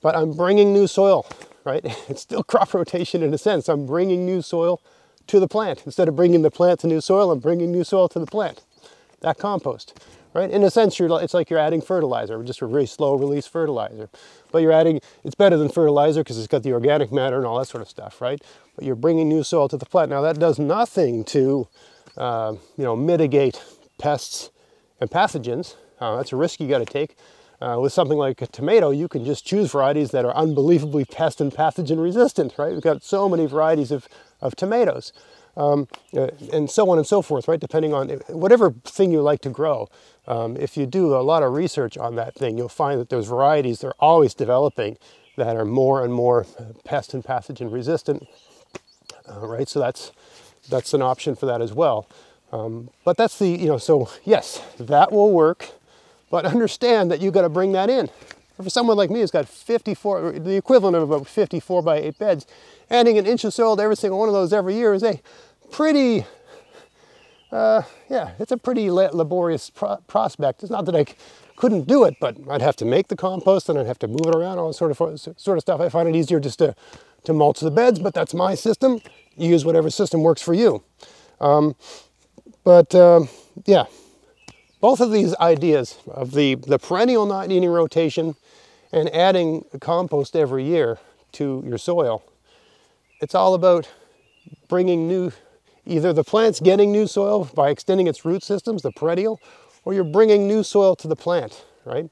But 0.00 0.16
I'm 0.16 0.32
bringing 0.32 0.72
new 0.72 0.86
soil, 0.86 1.26
right? 1.66 1.84
It's 2.08 2.22
still 2.22 2.42
crop 2.42 2.72
rotation 2.72 3.22
in 3.22 3.34
a 3.34 3.38
sense. 3.38 3.68
I'm 3.68 3.84
bringing 3.84 4.24
new 4.24 4.40
soil 4.40 4.80
to 5.26 5.40
the 5.40 5.48
plant. 5.48 5.82
Instead 5.84 6.08
of 6.08 6.16
bringing 6.16 6.42
the 6.42 6.50
plant 6.50 6.80
to 6.80 6.86
new 6.86 7.00
soil, 7.00 7.30
I'm 7.30 7.40
bringing 7.40 7.70
new 7.70 7.84
soil 7.84 8.08
to 8.10 8.18
the 8.18 8.26
plant. 8.26 8.62
That 9.20 9.38
compost 9.38 9.98
right? 10.36 10.50
In 10.50 10.62
a 10.62 10.70
sense, 10.70 10.98
you're, 10.98 11.08
it's 11.22 11.32
like 11.32 11.48
you're 11.48 11.58
adding 11.58 11.80
fertilizer, 11.80 12.42
just 12.44 12.60
a 12.60 12.66
very 12.66 12.84
slow 12.84 13.14
release 13.14 13.46
fertilizer. 13.46 14.10
But 14.52 14.58
you're 14.58 14.72
adding, 14.72 15.00
it's 15.24 15.34
better 15.34 15.56
than 15.56 15.70
fertilizer 15.70 16.22
because 16.22 16.36
it's 16.36 16.46
got 16.46 16.62
the 16.62 16.74
organic 16.74 17.10
matter 17.10 17.38
and 17.38 17.46
all 17.46 17.58
that 17.58 17.68
sort 17.68 17.80
of 17.80 17.88
stuff, 17.88 18.20
right? 18.20 18.40
But 18.74 18.84
you're 18.84 18.96
bringing 18.96 19.30
new 19.30 19.42
soil 19.42 19.66
to 19.68 19.78
the 19.78 19.86
plant. 19.86 20.10
Now 20.10 20.20
that 20.20 20.38
does 20.38 20.58
nothing 20.58 21.24
to, 21.24 21.68
uh, 22.18 22.54
you 22.76 22.84
know, 22.84 22.94
mitigate 22.94 23.62
pests 23.98 24.50
and 25.00 25.10
pathogens. 25.10 25.74
Uh, 26.00 26.16
that's 26.16 26.32
a 26.32 26.36
risk 26.36 26.60
you 26.60 26.68
got 26.68 26.78
to 26.78 26.84
take. 26.84 27.16
Uh, 27.60 27.78
with 27.80 27.92
something 27.92 28.18
like 28.18 28.42
a 28.42 28.46
tomato, 28.46 28.90
you 28.90 29.08
can 29.08 29.24
just 29.24 29.46
choose 29.46 29.70
varieties 29.70 30.10
that 30.10 30.24
are 30.24 30.34
unbelievably 30.34 31.06
pest 31.06 31.40
and 31.40 31.52
pathogen 31.52 32.02
resistant, 32.02 32.54
right? 32.58 32.72
We've 32.72 32.82
got 32.82 33.02
so 33.02 33.28
many 33.28 33.46
varieties 33.46 33.90
of, 33.90 34.08
of 34.42 34.54
tomatoes, 34.56 35.12
um, 35.56 35.88
uh, 36.14 36.28
and 36.52 36.70
so 36.70 36.90
on 36.90 36.98
and 36.98 37.06
so 37.06 37.22
forth, 37.22 37.48
right? 37.48 37.58
Depending 37.58 37.94
on 37.94 38.08
whatever 38.28 38.72
thing 38.84 39.10
you 39.10 39.22
like 39.22 39.40
to 39.40 39.48
grow. 39.48 39.88
Um, 40.26 40.56
if 40.56 40.76
you 40.76 40.86
do 40.86 41.14
a 41.14 41.22
lot 41.22 41.42
of 41.42 41.52
research 41.54 41.96
on 41.96 42.16
that 42.16 42.34
thing, 42.34 42.58
you'll 42.58 42.68
find 42.68 43.00
that 43.00 43.08
those 43.08 43.26
varieties 43.26 43.80
that 43.80 43.88
are 43.88 43.94
always 44.00 44.34
developing 44.34 44.98
that 45.36 45.56
are 45.56 45.64
more 45.64 46.04
and 46.04 46.12
more 46.12 46.46
pest 46.84 47.14
and 47.14 47.22
pathogen 47.22 47.72
resistant, 47.72 48.26
uh, 49.28 49.46
right? 49.46 49.68
So 49.68 49.80
that's 49.80 50.12
that's 50.68 50.92
an 50.94 51.02
option 51.02 51.36
for 51.36 51.46
that 51.46 51.62
as 51.62 51.72
well. 51.72 52.08
Um, 52.52 52.90
but 53.04 53.16
that's 53.16 53.38
the 53.38 53.48
you 53.48 53.66
know 53.66 53.78
so 53.78 54.10
yes, 54.24 54.62
that 54.78 55.12
will 55.12 55.32
work, 55.32 55.70
but 56.30 56.44
understand 56.44 57.10
that 57.10 57.20
you've 57.20 57.34
got 57.34 57.42
to 57.42 57.48
bring 57.48 57.72
that 57.72 57.90
in. 57.90 58.10
For 58.62 58.70
someone 58.70 58.96
like 58.96 59.10
me 59.10 59.20
who's 59.20 59.30
got 59.30 59.46
54, 59.46 60.32
the 60.32 60.56
equivalent 60.56 60.96
of 60.96 61.02
about 61.02 61.26
54 61.26 61.82
by 61.82 61.98
8 61.98 62.18
beds, 62.18 62.46
adding 62.90 63.18
an 63.18 63.26
inch 63.26 63.44
of 63.44 63.52
soil 63.52 63.76
to 63.76 63.82
every 63.82 63.96
single 63.96 64.18
one 64.18 64.28
of 64.28 64.34
those 64.34 64.52
every 64.52 64.74
year 64.74 64.94
is 64.94 65.02
a 65.02 65.20
pretty 65.70 66.24
uh, 67.52 67.82
yeah, 68.10 68.32
it's 68.38 68.52
a 68.52 68.56
pretty 68.56 68.90
laborious 68.90 69.70
pro- 69.70 69.96
prospect. 70.08 70.62
It's 70.62 70.70
not 70.70 70.84
that 70.86 70.96
I 70.96 71.04
c- 71.04 71.14
couldn't 71.56 71.86
do 71.86 72.04
it, 72.04 72.16
but 72.20 72.36
I'd 72.50 72.60
have 72.60 72.76
to 72.76 72.84
make 72.84 73.08
the 73.08 73.16
compost 73.16 73.68
and 73.68 73.78
I'd 73.78 73.86
have 73.86 73.98
to 74.00 74.08
move 74.08 74.26
it 74.26 74.34
around, 74.34 74.58
all 74.58 74.72
sort 74.72 74.90
of 74.90 75.20
sort 75.20 75.56
of 75.58 75.60
stuff. 75.60 75.80
I 75.80 75.88
find 75.88 76.08
it 76.08 76.16
easier 76.16 76.40
just 76.40 76.58
to 76.58 76.74
to 77.24 77.32
mulch 77.32 77.60
the 77.60 77.70
beds, 77.70 77.98
but 77.98 78.14
that's 78.14 78.34
my 78.34 78.54
system. 78.54 79.00
You 79.36 79.48
use 79.50 79.64
whatever 79.64 79.90
system 79.90 80.22
works 80.22 80.42
for 80.42 80.54
you. 80.54 80.82
Um, 81.40 81.74
but 82.62 82.94
um, 82.94 83.28
yeah, 83.64 83.84
both 84.86 85.00
of 85.00 85.10
these 85.10 85.34
ideas 85.36 85.98
of 86.06 86.30
the 86.30 86.54
the 86.54 86.78
perennial 86.78 87.26
not 87.26 87.48
needing 87.48 87.68
rotation 87.68 88.36
and 88.92 89.12
adding 89.12 89.64
compost 89.80 90.36
every 90.36 90.62
year 90.62 90.98
to 91.32 91.44
your 91.66 91.78
soil, 91.78 92.22
it's 93.20 93.34
all 93.34 93.54
about 93.54 93.90
bringing 94.68 95.08
new 95.08 95.32
Either 95.88 96.12
the 96.12 96.24
plant's 96.24 96.58
getting 96.58 96.90
new 96.90 97.06
soil 97.06 97.48
by 97.54 97.70
extending 97.70 98.08
its 98.08 98.24
root 98.24 98.42
systems, 98.42 98.82
the 98.82 98.90
perennial, 98.90 99.40
or 99.84 99.94
you're 99.94 100.12
bringing 100.18 100.48
new 100.48 100.64
soil 100.64 100.96
to 100.96 101.06
the 101.06 101.14
plant, 101.14 101.64
right? 101.84 102.10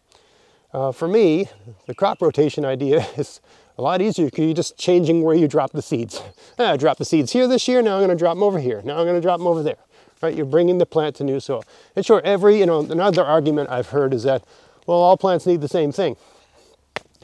Uh, 0.73 0.93
for 0.93 1.09
me, 1.09 1.49
the 1.87 1.95
crop 1.95 2.23
rotation 2.23 2.65
idea 2.65 3.05
is 3.17 3.41
a 3.77 3.83
lot 3.83 4.01
easier 4.01 4.27
because 4.27 4.45
you're 4.45 4.55
just 4.55 4.77
changing 4.77 5.23
where 5.23 5.35
you 5.35 5.49
drop 5.49 5.73
the 5.73 5.83
seeds. 5.83 6.21
Ah, 6.57 6.73
I 6.73 6.77
drop 6.77 6.99
the 6.99 7.05
seeds 7.05 7.33
here 7.33 7.49
this 7.49 7.67
year, 7.67 7.83
now 7.83 7.95
I'm 7.95 7.99
going 7.99 8.17
to 8.17 8.23
drop 8.25 8.37
them 8.37 8.45
over 8.45 8.61
here. 8.61 8.81
Now 8.85 8.99
I'm 8.99 9.05
going 9.07 9.17
to 9.17 9.21
drop 9.21 9.39
them 9.39 9.49
over 9.49 9.65
there, 9.65 9.79
right? 10.25 10.35
You're 10.35 10.47
bringing 10.47 10.79
the 10.79 10.87
plant 10.87 11.17
to 11.17 11.25
new 11.25 11.39
soil. 11.39 11.65
And 11.95 12.05
sure, 12.05 12.23
every, 12.25 12.59
you 12.59 12.67
know, 12.67 12.81
another 12.81 13.23
argument 13.23 13.69
I've 13.71 13.91
heard 13.91 14.15
is 14.15 14.23
that, 14.23 14.43
well, 14.87 14.99
all 14.99 15.17
plants 15.17 15.47
need 15.47 15.61
the 15.61 15.69
same 15.69 15.93
thing, 15.93 16.17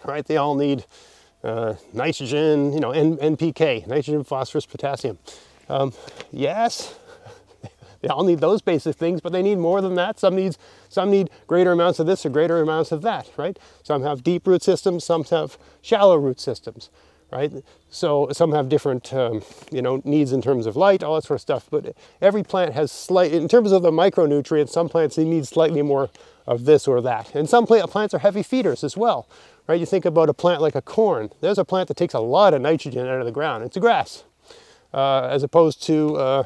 right? 0.04 0.24
They 0.24 0.36
all 0.36 0.54
need 0.54 0.84
uh, 1.42 1.74
nitrogen, 1.94 2.72
you 2.74 2.80
know, 2.80 2.90
N- 2.90 3.16
NPK, 3.16 3.86
nitrogen, 3.86 4.22
phosphorus, 4.22 4.66
potassium. 4.66 5.18
Um, 5.70 5.94
yes, 6.30 6.94
they 8.02 8.08
all 8.08 8.24
need 8.24 8.40
those 8.40 8.60
basic 8.60 8.96
things, 8.96 9.22
but 9.22 9.32
they 9.32 9.42
need 9.42 9.56
more 9.56 9.80
than 9.80 9.94
that. 9.94 10.18
Some 10.20 10.36
needs 10.36 10.58
some 10.90 11.10
need 11.10 11.30
greater 11.46 11.72
amounts 11.72 12.00
of 12.00 12.06
this 12.06 12.26
or 12.26 12.30
greater 12.30 12.60
amounts 12.60 12.92
of 12.92 13.00
that, 13.02 13.30
right? 13.38 13.58
Some 13.82 14.02
have 14.02 14.22
deep 14.22 14.46
root 14.46 14.62
systems, 14.62 15.04
some 15.04 15.24
have 15.24 15.56
shallow 15.80 16.16
root 16.16 16.40
systems, 16.40 16.90
right? 17.32 17.52
So 17.90 18.28
some 18.32 18.52
have 18.52 18.68
different, 18.68 19.12
um, 19.12 19.42
you 19.70 19.82
know, 19.82 20.00
needs 20.04 20.32
in 20.32 20.42
terms 20.42 20.66
of 20.66 20.76
light, 20.76 21.02
all 21.02 21.14
that 21.14 21.24
sort 21.24 21.36
of 21.36 21.42
stuff. 21.42 21.66
But 21.70 21.94
every 22.20 22.42
plant 22.42 22.74
has 22.74 22.90
slight, 22.92 23.32
in 23.32 23.48
terms 23.48 23.72
of 23.72 23.82
the 23.82 23.90
micronutrients, 23.90 24.70
some 24.70 24.88
plants 24.88 25.16
they 25.16 25.24
need 25.24 25.46
slightly 25.46 25.82
more 25.82 26.10
of 26.46 26.64
this 26.64 26.88
or 26.88 27.00
that. 27.02 27.34
And 27.34 27.48
some 27.48 27.66
plant, 27.66 27.90
plants 27.90 28.14
are 28.14 28.18
heavy 28.18 28.42
feeders 28.42 28.82
as 28.82 28.96
well, 28.96 29.28
right? 29.66 29.78
You 29.78 29.86
think 29.86 30.04
about 30.04 30.28
a 30.28 30.34
plant 30.34 30.60
like 30.60 30.74
a 30.74 30.82
corn. 30.82 31.30
There's 31.40 31.58
a 31.58 31.64
plant 31.64 31.88
that 31.88 31.96
takes 31.96 32.14
a 32.14 32.20
lot 32.20 32.54
of 32.54 32.62
nitrogen 32.62 33.06
out 33.06 33.20
of 33.20 33.26
the 33.26 33.32
ground. 33.32 33.64
It's 33.64 33.76
a 33.76 33.80
grass, 33.80 34.24
uh, 34.92 35.28
as 35.30 35.42
opposed 35.42 35.82
to 35.84 36.16
uh, 36.16 36.44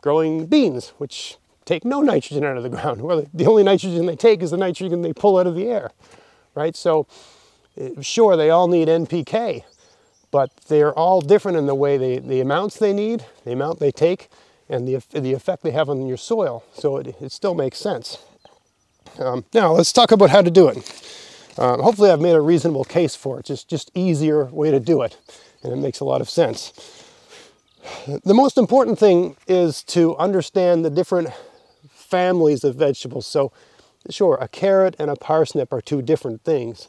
growing 0.00 0.46
beans, 0.46 0.92
which 0.98 1.38
take 1.64 1.84
no 1.84 2.02
nitrogen 2.02 2.44
out 2.44 2.56
of 2.56 2.62
the 2.62 2.68
ground. 2.68 3.00
Well, 3.00 3.26
the 3.32 3.46
only 3.46 3.62
nitrogen 3.62 4.06
they 4.06 4.16
take 4.16 4.42
is 4.42 4.50
the 4.50 4.56
nitrogen 4.56 5.02
they 5.02 5.12
pull 5.12 5.38
out 5.38 5.46
of 5.46 5.54
the 5.54 5.66
air, 5.68 5.90
right? 6.54 6.76
So, 6.76 7.06
uh, 7.80 8.00
sure, 8.02 8.36
they 8.36 8.50
all 8.50 8.68
need 8.68 8.88
NPK, 8.88 9.64
but 10.34 10.50
they're 10.66 10.92
all 10.92 11.20
different 11.20 11.56
in 11.56 11.66
the 11.66 11.76
way 11.76 11.96
they, 11.96 12.18
the 12.18 12.40
amounts 12.40 12.76
they 12.76 12.92
need, 12.92 13.24
the 13.44 13.52
amount 13.52 13.78
they 13.78 13.92
take, 13.92 14.28
and 14.68 14.88
the, 14.88 15.00
the 15.12 15.32
effect 15.32 15.62
they 15.62 15.70
have 15.70 15.88
on 15.88 16.04
your 16.08 16.16
soil. 16.16 16.64
So 16.74 16.96
it, 16.96 17.14
it 17.20 17.30
still 17.30 17.54
makes 17.54 17.78
sense. 17.78 18.18
Um, 19.20 19.44
now, 19.54 19.70
let's 19.70 19.92
talk 19.92 20.10
about 20.10 20.30
how 20.30 20.42
to 20.42 20.50
do 20.50 20.66
it. 20.66 20.78
Um, 21.56 21.78
hopefully, 21.78 22.10
I've 22.10 22.20
made 22.20 22.34
a 22.34 22.40
reasonable 22.40 22.82
case 22.82 23.14
for 23.14 23.38
it, 23.38 23.46
just, 23.46 23.68
just 23.70 23.92
easier 23.94 24.46
way 24.46 24.72
to 24.72 24.80
do 24.80 25.02
it, 25.02 25.16
and 25.62 25.72
it 25.72 25.76
makes 25.76 26.00
a 26.00 26.04
lot 26.04 26.20
of 26.20 26.28
sense. 26.28 26.72
The 28.24 28.34
most 28.34 28.58
important 28.58 28.98
thing 28.98 29.36
is 29.46 29.84
to 29.84 30.16
understand 30.16 30.84
the 30.84 30.90
different 30.90 31.28
families 31.92 32.64
of 32.64 32.74
vegetables. 32.74 33.24
So, 33.24 33.52
sure, 34.10 34.36
a 34.40 34.48
carrot 34.48 34.96
and 34.98 35.12
a 35.12 35.14
parsnip 35.14 35.72
are 35.72 35.80
two 35.80 36.02
different 36.02 36.42
things, 36.42 36.88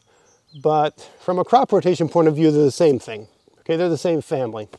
but 0.64 1.08
from 1.20 1.38
a 1.38 1.46
crop 1.46 1.72
rotation 1.72 2.10
point 2.10 2.28
of 2.28 2.36
view, 2.36 2.50
they're 2.50 2.64
the 2.64 2.72
same 2.72 2.98
thing. 2.98 3.28
Okay, 3.66 3.78
they're 3.78 3.90
the 3.90 3.98
same 3.98 4.22
family. 4.22 4.70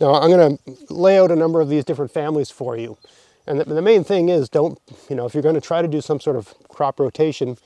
Now, 0.00 0.14
I'm 0.14 0.28
going 0.28 0.58
to 0.58 0.92
lay 0.92 1.18
out 1.18 1.30
a 1.30 1.36
number 1.36 1.60
of 1.60 1.68
these 1.68 1.84
different 1.84 2.10
families 2.10 2.50
for 2.50 2.76
you. 2.76 2.98
And 3.46 3.60
the, 3.60 3.64
the 3.64 3.82
main 3.82 4.02
thing 4.02 4.28
is 4.28 4.48
don't, 4.48 4.76
you 5.08 5.14
know, 5.14 5.24
if 5.24 5.34
you're 5.34 5.42
going 5.42 5.54
to 5.54 5.60
try 5.60 5.82
to 5.82 5.88
do 5.88 6.00
some 6.00 6.18
sort 6.18 6.34
of 6.34 6.52
crop 6.68 6.98
rotation, 6.98 7.58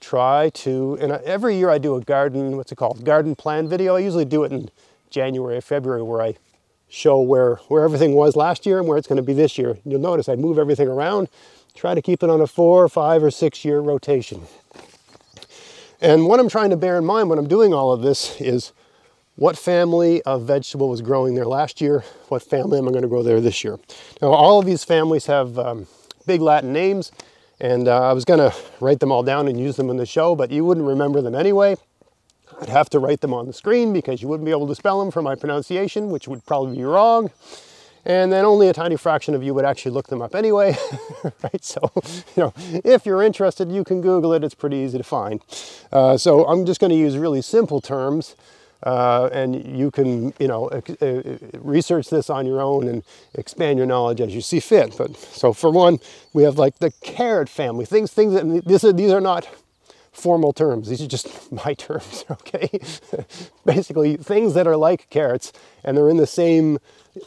try 0.00 0.50
to, 0.50 0.96
and 1.00 1.12
every 1.12 1.56
year 1.56 1.70
I 1.70 1.78
do 1.78 1.96
a 1.96 2.00
garden, 2.00 2.56
what's 2.56 2.70
it 2.70 2.76
called, 2.76 3.04
garden 3.04 3.34
plan 3.34 3.68
video. 3.68 3.96
I 3.96 4.00
usually 4.00 4.24
do 4.24 4.44
it 4.44 4.52
in 4.52 4.70
January, 5.10 5.60
February, 5.60 6.02
where 6.02 6.22
I 6.22 6.36
show 6.88 7.20
where, 7.20 7.56
where 7.66 7.82
everything 7.82 8.14
was 8.14 8.36
last 8.36 8.64
year 8.64 8.78
and 8.78 8.86
where 8.86 8.98
it's 8.98 9.08
going 9.08 9.16
to 9.16 9.22
be 9.22 9.32
this 9.32 9.58
year. 9.58 9.78
You'll 9.84 10.00
notice 10.00 10.28
I 10.28 10.36
move 10.36 10.56
everything 10.56 10.86
around, 10.86 11.28
try 11.74 11.94
to 11.94 12.02
keep 12.02 12.22
it 12.22 12.30
on 12.30 12.40
a 12.40 12.46
four, 12.46 12.88
five, 12.88 13.24
or 13.24 13.30
six 13.32 13.64
year 13.64 13.80
rotation. 13.80 14.42
And 16.00 16.26
what 16.26 16.38
I'm 16.38 16.48
trying 16.48 16.70
to 16.70 16.76
bear 16.76 16.96
in 16.96 17.04
mind 17.04 17.28
when 17.28 17.38
I'm 17.40 17.48
doing 17.48 17.74
all 17.74 17.92
of 17.92 18.02
this 18.02 18.40
is 18.40 18.72
what 19.36 19.56
family 19.56 20.22
of 20.22 20.42
vegetable 20.42 20.88
was 20.88 21.00
growing 21.00 21.34
there 21.34 21.46
last 21.46 21.80
year, 21.80 22.04
what 22.28 22.42
family 22.42 22.78
am 22.78 22.86
I 22.86 22.90
going 22.90 23.02
to 23.02 23.08
grow 23.08 23.22
there 23.22 23.40
this 23.40 23.64
year. 23.64 23.78
Now, 24.20 24.28
all 24.28 24.58
of 24.58 24.66
these 24.66 24.84
families 24.84 25.26
have 25.26 25.58
um, 25.58 25.86
big 26.26 26.40
Latin 26.40 26.72
names, 26.72 27.12
and 27.58 27.88
uh, 27.88 28.10
I 28.10 28.12
was 28.12 28.24
going 28.24 28.40
to 28.40 28.54
write 28.80 29.00
them 29.00 29.10
all 29.10 29.22
down 29.22 29.48
and 29.48 29.58
use 29.58 29.76
them 29.76 29.88
in 29.88 29.96
the 29.96 30.06
show, 30.06 30.34
but 30.34 30.50
you 30.50 30.64
wouldn't 30.64 30.86
remember 30.86 31.20
them 31.22 31.34
anyway. 31.34 31.76
I'd 32.60 32.68
have 32.68 32.90
to 32.90 32.98
write 32.98 33.20
them 33.20 33.32
on 33.32 33.46
the 33.46 33.52
screen 33.52 33.92
because 33.92 34.20
you 34.20 34.28
wouldn't 34.28 34.44
be 34.44 34.50
able 34.50 34.68
to 34.68 34.74
spell 34.74 35.00
them 35.00 35.10
for 35.10 35.22
my 35.22 35.34
pronunciation, 35.34 36.10
which 36.10 36.28
would 36.28 36.44
probably 36.44 36.76
be 36.76 36.84
wrong. 36.84 37.30
And 38.04 38.32
then 38.32 38.44
only 38.44 38.68
a 38.68 38.72
tiny 38.72 38.96
fraction 38.96 39.32
of 39.34 39.44
you 39.44 39.54
would 39.54 39.64
actually 39.64 39.92
look 39.92 40.08
them 40.08 40.20
up 40.20 40.34
anyway, 40.34 40.76
right? 41.42 41.64
So, 41.64 41.88
you 42.36 42.42
know, 42.42 42.54
if 42.84 43.06
you're 43.06 43.22
interested, 43.22 43.70
you 43.70 43.84
can 43.84 44.00
Google 44.00 44.32
it. 44.32 44.42
It's 44.42 44.56
pretty 44.56 44.76
easy 44.76 44.98
to 44.98 45.04
find. 45.04 45.40
Uh, 45.92 46.16
so 46.16 46.44
I'm 46.46 46.66
just 46.66 46.80
going 46.80 46.90
to 46.90 46.96
use 46.96 47.16
really 47.16 47.42
simple 47.42 47.80
terms. 47.80 48.34
Uh, 48.82 49.28
and 49.32 49.78
you 49.78 49.90
can, 49.90 50.34
you 50.40 50.48
know, 50.48 50.68
uh, 50.68 51.38
research 51.60 52.10
this 52.10 52.28
on 52.28 52.46
your 52.46 52.60
own 52.60 52.88
and 52.88 53.04
expand 53.34 53.78
your 53.78 53.86
knowledge 53.86 54.20
as 54.20 54.34
you 54.34 54.40
see 54.40 54.58
fit. 54.58 54.96
But 54.98 55.16
so 55.16 55.52
for 55.52 55.70
one, 55.70 56.00
we 56.32 56.42
have 56.42 56.58
like 56.58 56.78
the 56.78 56.90
carrot 57.00 57.48
family, 57.48 57.84
things, 57.84 58.12
things 58.12 58.34
that 58.34 58.64
this 58.66 58.82
are, 58.82 58.92
these 58.92 59.12
are 59.12 59.20
not 59.20 59.48
formal 60.12 60.52
terms. 60.52 60.88
These 60.88 61.02
are 61.02 61.06
just 61.06 61.52
my 61.64 61.74
terms, 61.74 62.24
okay? 62.30 62.68
Basically, 63.64 64.16
things 64.16 64.54
that 64.54 64.66
are 64.66 64.76
like 64.76 65.08
carrots 65.10 65.52
and 65.84 65.96
they're 65.96 66.10
in 66.10 66.18
the 66.18 66.26
same 66.26 66.78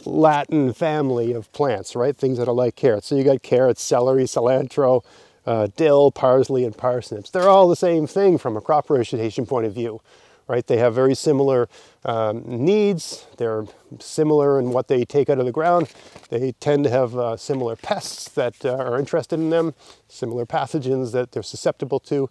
Latin 0.05 0.73
family 0.73 1.31
of 1.33 1.51
plants, 1.51 1.95
right? 1.95 2.15
Things 2.15 2.37
that 2.37 2.47
are 2.47 2.53
like 2.53 2.75
carrots. 2.75 3.07
So 3.07 3.15
you 3.15 3.23
got 3.23 3.43
carrots, 3.43 3.81
celery, 3.81 4.23
cilantro, 4.23 5.03
uh, 5.45 5.67
dill, 5.75 6.11
parsley, 6.11 6.65
and 6.65 6.75
parsnips. 6.75 7.29
They're 7.29 7.49
all 7.49 7.67
the 7.67 7.75
same 7.75 8.07
thing 8.07 8.37
from 8.37 8.57
a 8.57 8.61
crop 8.61 8.89
rotation 8.89 9.45
point 9.45 9.67
of 9.67 9.73
view, 9.73 10.01
right? 10.47 10.65
They 10.65 10.77
have 10.77 10.93
very 10.93 11.15
similar 11.15 11.67
um, 12.03 12.43
needs. 12.45 13.25
They're 13.38 13.65
similar 13.99 14.60
in 14.60 14.71
what 14.71 14.88
they 14.88 15.05
take 15.05 15.29
out 15.29 15.39
of 15.39 15.45
the 15.45 15.51
ground. 15.51 15.91
They 16.29 16.51
tend 16.53 16.84
to 16.84 16.89
have 16.89 17.17
uh, 17.17 17.38
similar 17.38 17.75
pests 17.75 18.29
that 18.29 18.63
uh, 18.63 18.75
are 18.75 18.99
interested 18.99 19.39
in 19.39 19.49
them, 19.49 19.73
similar 20.08 20.45
pathogens 20.45 21.12
that 21.13 21.31
they're 21.31 21.43
susceptible 21.43 21.99
to 22.01 22.29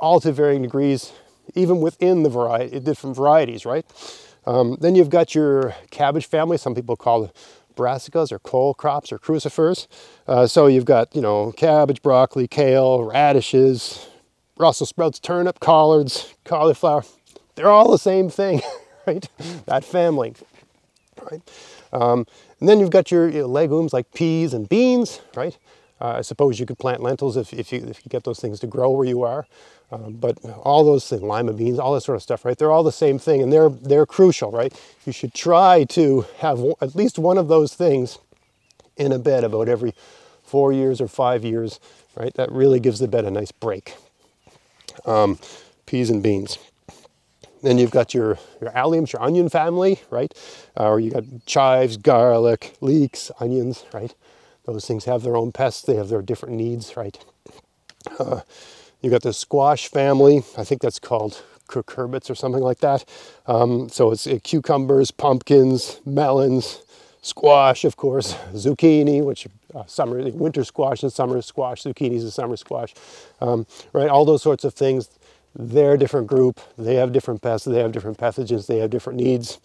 all 0.00 0.20
to 0.20 0.32
varying 0.32 0.62
degrees, 0.62 1.12
even 1.54 1.80
within 1.80 2.22
the 2.22 2.28
variety, 2.28 2.78
different 2.80 3.16
varieties, 3.16 3.64
right? 3.64 3.86
Um, 4.46 4.76
then 4.80 4.94
you've 4.94 5.10
got 5.10 5.34
your 5.34 5.74
cabbage 5.90 6.26
family. 6.26 6.58
Some 6.58 6.74
people 6.74 6.96
call 6.96 7.32
brassicas 7.76 8.32
or 8.32 8.38
cole 8.38 8.74
crops 8.74 9.12
or 9.12 9.18
crucifers. 9.18 9.88
Uh, 10.26 10.46
so 10.46 10.66
you've 10.66 10.84
got, 10.84 11.14
you 11.14 11.20
know, 11.20 11.52
cabbage, 11.52 12.02
broccoli, 12.02 12.48
kale, 12.48 13.04
radishes, 13.04 14.08
Brussels 14.56 14.88
sprouts, 14.88 15.18
turnip, 15.18 15.60
collards, 15.60 16.34
cauliflower. 16.44 17.04
They're 17.54 17.70
all 17.70 17.90
the 17.90 17.98
same 17.98 18.30
thing, 18.30 18.62
right? 19.06 19.28
that 19.66 19.84
family, 19.84 20.34
right? 21.30 21.42
Um, 21.92 22.26
and 22.60 22.68
then 22.68 22.80
you've 22.80 22.90
got 22.90 23.10
your 23.10 23.28
you 23.28 23.42
know, 23.42 23.46
legumes 23.46 23.92
like 23.92 24.12
peas 24.14 24.54
and 24.54 24.68
beans, 24.68 25.20
right? 25.34 25.56
Uh, 26.00 26.16
I 26.18 26.20
suppose 26.22 26.58
you 26.60 26.66
could 26.66 26.78
plant 26.78 27.02
lentils 27.02 27.36
if, 27.36 27.52
if, 27.54 27.72
you, 27.72 27.78
if 27.86 28.04
you 28.04 28.08
get 28.08 28.24
those 28.24 28.38
things 28.38 28.60
to 28.60 28.66
grow 28.66 28.90
where 28.90 29.06
you 29.06 29.22
are. 29.22 29.46
Um, 29.90 30.14
but 30.14 30.38
all 30.44 30.84
those 30.84 31.08
things, 31.08 31.22
lima 31.22 31.52
beans, 31.52 31.78
all 31.78 31.94
that 31.94 32.00
sort 32.02 32.16
of 32.16 32.22
stuff, 32.22 32.44
right? 32.44 32.58
They're 32.58 32.72
all 32.72 32.82
the 32.82 32.92
same 32.92 33.18
thing 33.18 33.42
and 33.42 33.52
they're, 33.52 33.68
they're 33.68 34.04
crucial, 34.04 34.50
right? 34.50 34.74
You 35.06 35.12
should 35.12 35.32
try 35.32 35.84
to 35.90 36.26
have 36.38 36.62
at 36.80 36.94
least 36.94 37.18
one 37.18 37.38
of 37.38 37.48
those 37.48 37.74
things 37.74 38.18
in 38.96 39.12
a 39.12 39.18
bed 39.18 39.44
about 39.44 39.68
every 39.68 39.94
four 40.42 40.72
years 40.72 41.00
or 41.00 41.08
five 41.08 41.44
years, 41.44 41.78
right? 42.16 42.34
That 42.34 42.50
really 42.50 42.80
gives 42.80 42.98
the 42.98 43.08
bed 43.08 43.24
a 43.24 43.30
nice 43.30 43.52
break. 43.52 43.94
Um, 45.04 45.38
peas 45.86 46.10
and 46.10 46.22
beans. 46.22 46.58
Then 47.62 47.78
you've 47.78 47.90
got 47.90 48.14
your, 48.14 48.38
your 48.60 48.70
alliums, 48.70 49.12
your 49.12 49.22
onion 49.22 49.48
family, 49.48 50.00
right? 50.10 50.32
Uh, 50.78 50.88
or 50.88 51.00
you 51.00 51.10
got 51.10 51.24
chives, 51.46 51.96
garlic, 51.96 52.76
leeks, 52.80 53.30
onions, 53.40 53.84
right? 53.92 54.14
Those 54.66 54.86
things 54.86 55.04
have 55.04 55.22
their 55.22 55.36
own 55.36 55.52
pests. 55.52 55.82
They 55.82 55.96
have 55.96 56.08
their 56.08 56.22
different 56.22 56.56
needs, 56.56 56.96
right? 56.96 57.18
Uh, 58.18 58.40
you 59.00 59.10
got 59.10 59.22
the 59.22 59.32
squash 59.32 59.88
family. 59.88 60.42
I 60.56 60.64
think 60.64 60.80
that's 60.82 60.98
called 60.98 61.42
cucurbits 61.68 62.30
or 62.30 62.34
something 62.34 62.62
like 62.62 62.78
that. 62.80 63.04
Um, 63.46 63.88
so 63.88 64.10
it's 64.12 64.26
uh, 64.26 64.38
cucumbers, 64.42 65.10
pumpkins, 65.10 66.00
melons, 66.04 66.82
squash, 67.22 67.84
of 67.84 67.96
course, 67.96 68.34
zucchini, 68.52 69.24
which 69.24 69.46
uh, 69.76 69.86
summer, 69.86 70.22
winter 70.32 70.64
squash 70.64 71.02
and 71.02 71.12
summer 71.12 71.42
squash, 71.42 71.82
zucchini 71.82 72.14
is 72.14 72.24
a 72.24 72.30
summer 72.30 72.56
squash, 72.56 72.94
um, 73.40 73.66
right? 73.92 74.08
All 74.08 74.24
those 74.24 74.42
sorts 74.42 74.64
of 74.64 74.74
things. 74.74 75.10
They're 75.58 75.94
a 75.94 75.98
different 75.98 76.26
group. 76.26 76.60
They 76.76 76.96
have 76.96 77.12
different 77.12 77.42
pests. 77.42 77.66
They 77.66 77.78
have 77.78 77.92
different 77.92 78.18
pathogens. 78.18 78.66
They 78.66 78.78
have 78.78 78.90
different 78.90 79.18
needs. 79.18 79.58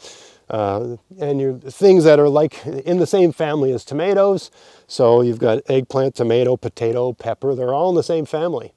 Uh, 0.50 0.98
and 1.20 1.40
your 1.40 1.56
things 1.56 2.04
that 2.06 2.20
are 2.20 2.30
like 2.30 2.66
in 2.66 3.00
the 3.00 3.08
same 3.08 3.32
family 3.32 3.72
as 3.74 3.86
tomatoes. 3.86 4.52
So 4.88 5.22
you've 5.22 5.40
got 5.40 5.70
eggplant, 5.70 6.16
tomato, 6.16 6.58
potato, 6.58 7.14
pepper. 7.14 7.56
They're 7.56 7.74
all 7.74 7.90
in 7.90 7.96
the 7.96 8.04
same 8.04 8.26
family, 8.26 8.74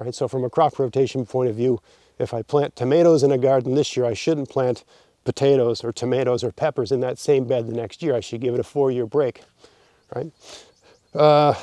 right? 0.00 0.14
So 0.14 0.28
from 0.28 0.44
a 0.44 0.50
crop 0.50 0.78
rotation 0.78 1.26
point 1.26 1.50
of 1.50 1.56
view, 1.56 1.80
if 2.18 2.34
I 2.34 2.42
plant 2.42 2.76
tomatoes 2.76 3.22
in 3.22 3.32
a 3.32 3.38
garden 3.38 3.74
this 3.74 3.96
year, 3.96 4.06
I 4.06 4.14
shouldn't 4.14 4.48
plant 4.48 4.84
potatoes 5.24 5.84
or 5.84 5.92
tomatoes 5.92 6.44
or 6.44 6.52
peppers 6.52 6.92
in 6.92 7.00
that 7.00 7.18
same 7.18 7.44
bed 7.46 7.66
the 7.66 7.74
next 7.74 8.02
year. 8.02 8.14
I 8.14 8.20
should 8.20 8.40
give 8.40 8.54
it 8.54 8.60
a 8.60 8.64
four-year 8.64 9.06
break, 9.06 9.42
right? 10.14 10.30
Uh, 11.16 11.54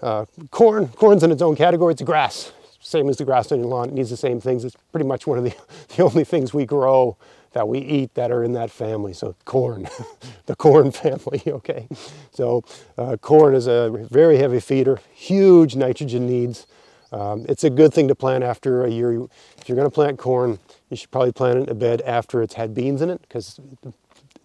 uh, 0.00 0.24
corn, 0.50 0.88
corn's 0.88 1.22
in 1.22 1.30
its 1.30 1.42
own 1.42 1.54
category. 1.54 1.92
It's 1.92 2.02
grass, 2.02 2.52
same 2.80 3.08
as 3.08 3.18
the 3.18 3.24
grass 3.24 3.52
on 3.52 3.58
your 3.58 3.68
lawn. 3.68 3.90
It 3.90 3.94
needs 3.94 4.10
the 4.10 4.16
same 4.16 4.40
things. 4.40 4.64
It's 4.64 4.76
pretty 4.90 5.06
much 5.06 5.26
one 5.26 5.38
of 5.38 5.44
the, 5.44 5.54
the 5.96 6.02
only 6.02 6.24
things 6.24 6.54
we 6.54 6.64
grow 6.64 7.16
that 7.52 7.68
we 7.68 7.78
eat 7.78 8.14
that 8.14 8.30
are 8.30 8.42
in 8.42 8.54
that 8.54 8.70
family. 8.70 9.12
So 9.12 9.36
corn, 9.44 9.86
the 10.46 10.56
corn 10.56 10.90
family, 10.90 11.42
okay? 11.46 11.86
So 12.32 12.64
uh, 12.96 13.18
corn 13.18 13.54
is 13.54 13.66
a 13.66 13.90
very 14.10 14.38
heavy 14.38 14.60
feeder, 14.60 14.98
huge 15.12 15.76
nitrogen 15.76 16.26
needs. 16.26 16.66
Um, 17.12 17.44
it's 17.46 17.62
a 17.62 17.68
good 17.70 17.92
thing 17.92 18.08
to 18.08 18.14
plant 18.14 18.42
after 18.42 18.84
a 18.84 18.90
year. 18.90 19.12
If 19.58 19.68
you're 19.68 19.76
gonna 19.76 19.90
plant 19.90 20.18
corn, 20.18 20.58
you 20.88 20.96
should 20.96 21.10
probably 21.10 21.32
plant 21.32 21.58
it 21.58 21.62
in 21.64 21.68
a 21.68 21.74
bed 21.74 22.00
after 22.02 22.42
it's 22.42 22.54
had 22.54 22.74
beans 22.74 23.02
in 23.02 23.10
it 23.10 23.20
because 23.20 23.60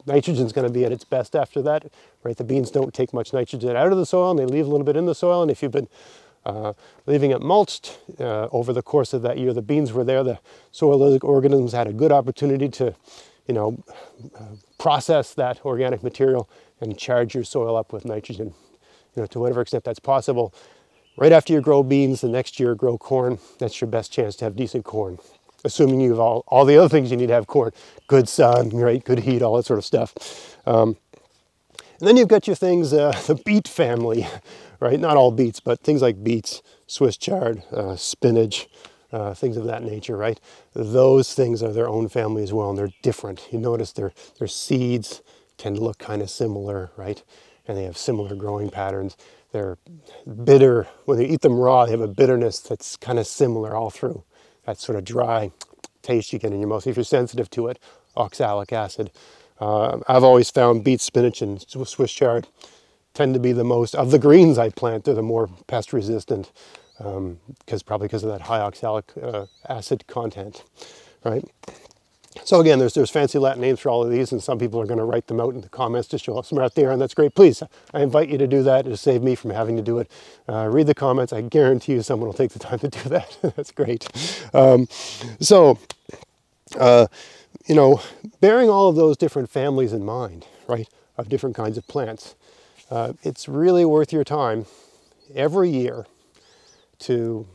nitrogen's 0.07 0.53
going 0.53 0.65
to 0.65 0.73
be 0.73 0.85
at 0.85 0.91
its 0.91 1.03
best 1.03 1.35
after 1.35 1.61
that, 1.61 1.91
right? 2.27 2.37
The 2.37 2.43
beans 2.43 2.69
don't 2.69 2.93
take 2.93 3.13
much 3.13 3.33
nitrogen 3.33 3.75
out 3.75 3.91
of 3.91 3.97
the 3.97 4.05
soil 4.05 4.31
and 4.31 4.39
they 4.39 4.45
leave 4.45 4.67
a 4.67 4.69
little 4.69 4.85
bit 4.85 4.97
in 4.97 5.05
the 5.05 5.15
soil. 5.15 5.41
And 5.41 5.49
if 5.49 5.63
you've 5.63 5.71
been 5.71 5.87
uh, 6.45 6.73
leaving 7.05 7.31
it 7.31 7.41
mulched 7.41 7.99
uh, 8.19 8.47
over 8.51 8.71
the 8.71 8.81
course 8.81 9.13
of 9.13 9.21
that 9.21 9.37
year. 9.37 9.53
The 9.53 9.61
beans 9.61 9.91
were 9.91 10.05
there. 10.05 10.23
The 10.23 10.39
soil 10.71 11.19
organisms 11.21 11.73
had 11.73 11.87
a 11.87 11.93
good 11.93 12.11
opportunity 12.11 12.69
to, 12.69 12.95
you 13.47 13.53
know, 13.53 13.83
uh, 14.39 14.55
process 14.77 15.33
that 15.33 15.65
organic 15.65 16.03
material 16.03 16.49
and 16.79 16.97
charge 16.97 17.35
your 17.35 17.43
soil 17.43 17.75
up 17.75 17.91
with 17.91 18.05
nitrogen, 18.05 18.53
you 19.15 19.21
know, 19.21 19.25
to 19.25 19.39
whatever 19.39 19.59
extent 19.59 19.83
that's 19.83 19.99
possible. 19.99 20.53
Right 21.17 21.33
after 21.33 21.51
you 21.51 21.59
grow 21.59 21.83
beans, 21.83 22.21
the 22.21 22.29
next 22.29 22.61
year 22.61 22.75
grow 22.75 22.97
corn. 22.97 23.39
That's 23.59 23.81
your 23.81 23.89
best 23.89 24.13
chance 24.13 24.37
to 24.37 24.45
have 24.45 24.55
decent 24.55 24.85
corn, 24.85 25.17
assuming 25.65 25.99
you 25.99 26.11
have 26.11 26.19
all, 26.19 26.45
all 26.47 26.63
the 26.63 26.77
other 26.77 26.87
things 26.87 27.11
you 27.11 27.17
need 27.17 27.27
to 27.27 27.33
have 27.33 27.47
corn, 27.47 27.71
good 28.07 28.29
sun, 28.29 28.69
right, 28.69 29.03
good 29.03 29.19
heat, 29.19 29.41
all 29.41 29.57
that 29.57 29.65
sort 29.65 29.79
of 29.79 29.85
stuff. 29.85 30.57
Um, 30.65 30.95
and 31.99 32.07
then 32.07 32.17
you've 32.17 32.27
got 32.27 32.47
your 32.47 32.55
things, 32.55 32.93
uh, 32.93 33.11
the 33.27 33.35
beet 33.35 33.67
family, 33.67 34.27
right? 34.79 34.99
Not 34.99 35.17
all 35.17 35.31
beets, 35.31 35.59
but 35.59 35.81
things 35.81 36.01
like 36.01 36.23
beets, 36.23 36.61
Swiss 36.85 37.17
chard, 37.17 37.63
uh, 37.71 37.95
spinach, 37.95 38.67
uh, 39.11 39.33
things 39.33 39.57
of 39.57 39.65
that 39.65 39.83
nature, 39.83 40.17
right? 40.17 40.39
Those 40.73 41.33
things 41.33 41.63
are 41.63 41.71
their 41.71 41.87
own 41.87 42.09
family 42.09 42.43
as 42.43 42.53
well, 42.53 42.69
and 42.69 42.77
they're 42.77 42.91
different. 43.01 43.47
You 43.51 43.59
notice 43.59 43.93
their, 43.93 44.13
their 44.37 44.47
seeds 44.47 45.21
tend 45.57 45.77
to 45.77 45.83
look 45.83 45.97
kind 45.97 46.21
of 46.21 46.29
similar, 46.29 46.91
right? 46.97 47.23
And 47.67 47.77
they 47.77 47.83
have 47.83 47.97
similar 47.97 48.35
growing 48.35 48.69
patterns. 48.69 49.17
They're 49.51 49.77
bitter. 50.43 50.87
When 51.05 51.19
you 51.19 51.25
eat 51.25 51.41
them 51.41 51.57
raw, 51.57 51.85
they 51.85 51.91
have 51.91 52.01
a 52.01 52.07
bitterness 52.07 52.59
that's 52.59 52.97
kind 52.97 53.17
of 53.17 53.25
similar 53.27 53.75
all 53.75 53.89
through. 53.89 54.23
That 54.65 54.77
sort 54.77 54.97
of 54.97 55.05
dry 55.05 55.51
taste 56.01 56.31
you 56.31 56.39
get 56.39 56.53
in 56.53 56.59
your 56.59 56.69
mouth. 56.69 56.85
If 56.85 56.95
you're 56.97 57.03
sensitive 57.03 57.49
to 57.51 57.67
it, 57.67 57.79
oxalic 58.15 58.71
acid. 58.73 59.11
Uh, 59.59 59.99
I've 60.07 60.23
always 60.23 60.49
found 60.49 60.83
beet, 60.83 61.01
spinach, 61.01 61.41
and 61.41 61.63
Swiss 61.67 62.11
chard 62.11 62.47
tend 63.13 63.33
to 63.33 63.39
be 63.39 63.51
the 63.51 63.63
most 63.63 63.95
of 63.95 64.11
the 64.11 64.19
greens 64.19 64.57
I 64.57 64.69
plant. 64.69 65.05
They're 65.05 65.15
the 65.15 65.23
more 65.23 65.49
pest 65.67 65.93
resistant 65.93 66.51
because 66.97 67.17
um, 67.17 67.39
probably 67.85 68.07
because 68.07 68.23
of 68.23 68.29
that 68.29 68.41
high 68.41 68.59
oxalic 68.59 69.11
uh, 69.21 69.45
acid 69.67 70.05
content, 70.07 70.63
right? 71.23 71.43
So 72.43 72.59
again, 72.59 72.79
there's 72.79 72.93
there's 72.93 73.09
fancy 73.09 73.39
Latin 73.39 73.61
names 73.61 73.79
for 73.79 73.89
all 73.89 74.03
of 74.03 74.11
these, 74.11 74.31
and 74.31 74.41
some 74.41 74.59
people 74.59 74.79
are 74.79 74.85
going 74.85 74.99
to 74.99 75.03
write 75.03 75.27
them 75.27 75.39
out 75.39 75.53
in 75.53 75.61
the 75.61 75.69
comments 75.69 76.07
to 76.09 76.17
show 76.17 76.35
how 76.35 76.41
smart 76.41 76.75
they 76.75 76.85
are, 76.85 76.91
and 76.91 77.01
that's 77.01 77.13
great. 77.13 77.33
Please, 77.35 77.63
I 77.93 78.01
invite 78.01 78.29
you 78.29 78.37
to 78.37 78.47
do 78.47 78.63
that 78.63 78.85
to 78.85 78.95
save 78.97 79.23
me 79.23 79.35
from 79.35 79.51
having 79.51 79.75
to 79.77 79.81
do 79.81 79.99
it. 79.99 80.11
Uh, 80.47 80.67
read 80.67 80.87
the 80.87 80.93
comments. 80.93 81.33
I 81.33 81.41
guarantee 81.41 81.93
you, 81.93 82.01
someone 82.01 82.27
will 82.27 82.33
take 82.33 82.51
the 82.51 82.59
time 82.59 82.79
to 82.79 82.89
do 82.89 83.09
that. 83.09 83.37
that's 83.55 83.71
great. 83.71 84.07
Um, 84.53 84.87
so, 85.39 85.79
uh, 86.79 87.07
you 87.67 87.75
know, 87.75 88.01
bearing 88.39 88.69
all 88.69 88.89
of 88.89 88.95
those 88.95 89.17
different 89.17 89.49
families 89.49 89.91
in 89.91 90.05
mind, 90.05 90.45
right, 90.67 90.87
of 91.17 91.27
different 91.27 91.55
kinds 91.55 91.77
of 91.77 91.85
plants, 91.87 92.35
uh, 92.89 93.13
it's 93.23 93.49
really 93.49 93.83
worth 93.83 94.13
your 94.13 94.23
time 94.23 94.65
every 95.35 95.69
year 95.69 96.05
to 96.99 97.45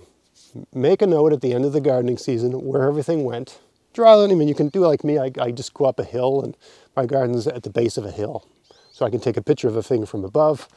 make 0.74 1.00
a 1.00 1.06
note 1.06 1.32
at 1.32 1.40
the 1.40 1.54
end 1.54 1.64
of 1.64 1.72
the 1.72 1.80
gardening 1.80 2.18
season 2.18 2.52
where 2.62 2.86
everything 2.86 3.24
went. 3.24 3.58
Draw, 3.94 4.24
it, 4.24 4.30
I 4.30 4.34
mean, 4.34 4.48
you 4.48 4.54
can 4.54 4.68
do 4.68 4.80
like 4.80 5.02
me, 5.02 5.18
I, 5.18 5.30
I 5.40 5.50
just 5.50 5.72
go 5.72 5.86
up 5.86 5.98
a 5.98 6.04
hill 6.04 6.42
and 6.42 6.56
my 6.94 7.06
garden's 7.06 7.46
at 7.46 7.62
the 7.62 7.70
base 7.70 7.96
of 7.96 8.04
a 8.04 8.10
hill. 8.10 8.46
So 8.92 9.06
I 9.06 9.10
can 9.10 9.20
take 9.20 9.38
a 9.38 9.42
picture 9.42 9.68
of 9.68 9.76
a 9.76 9.82
thing 9.82 10.04
from 10.04 10.24
above 10.24 10.68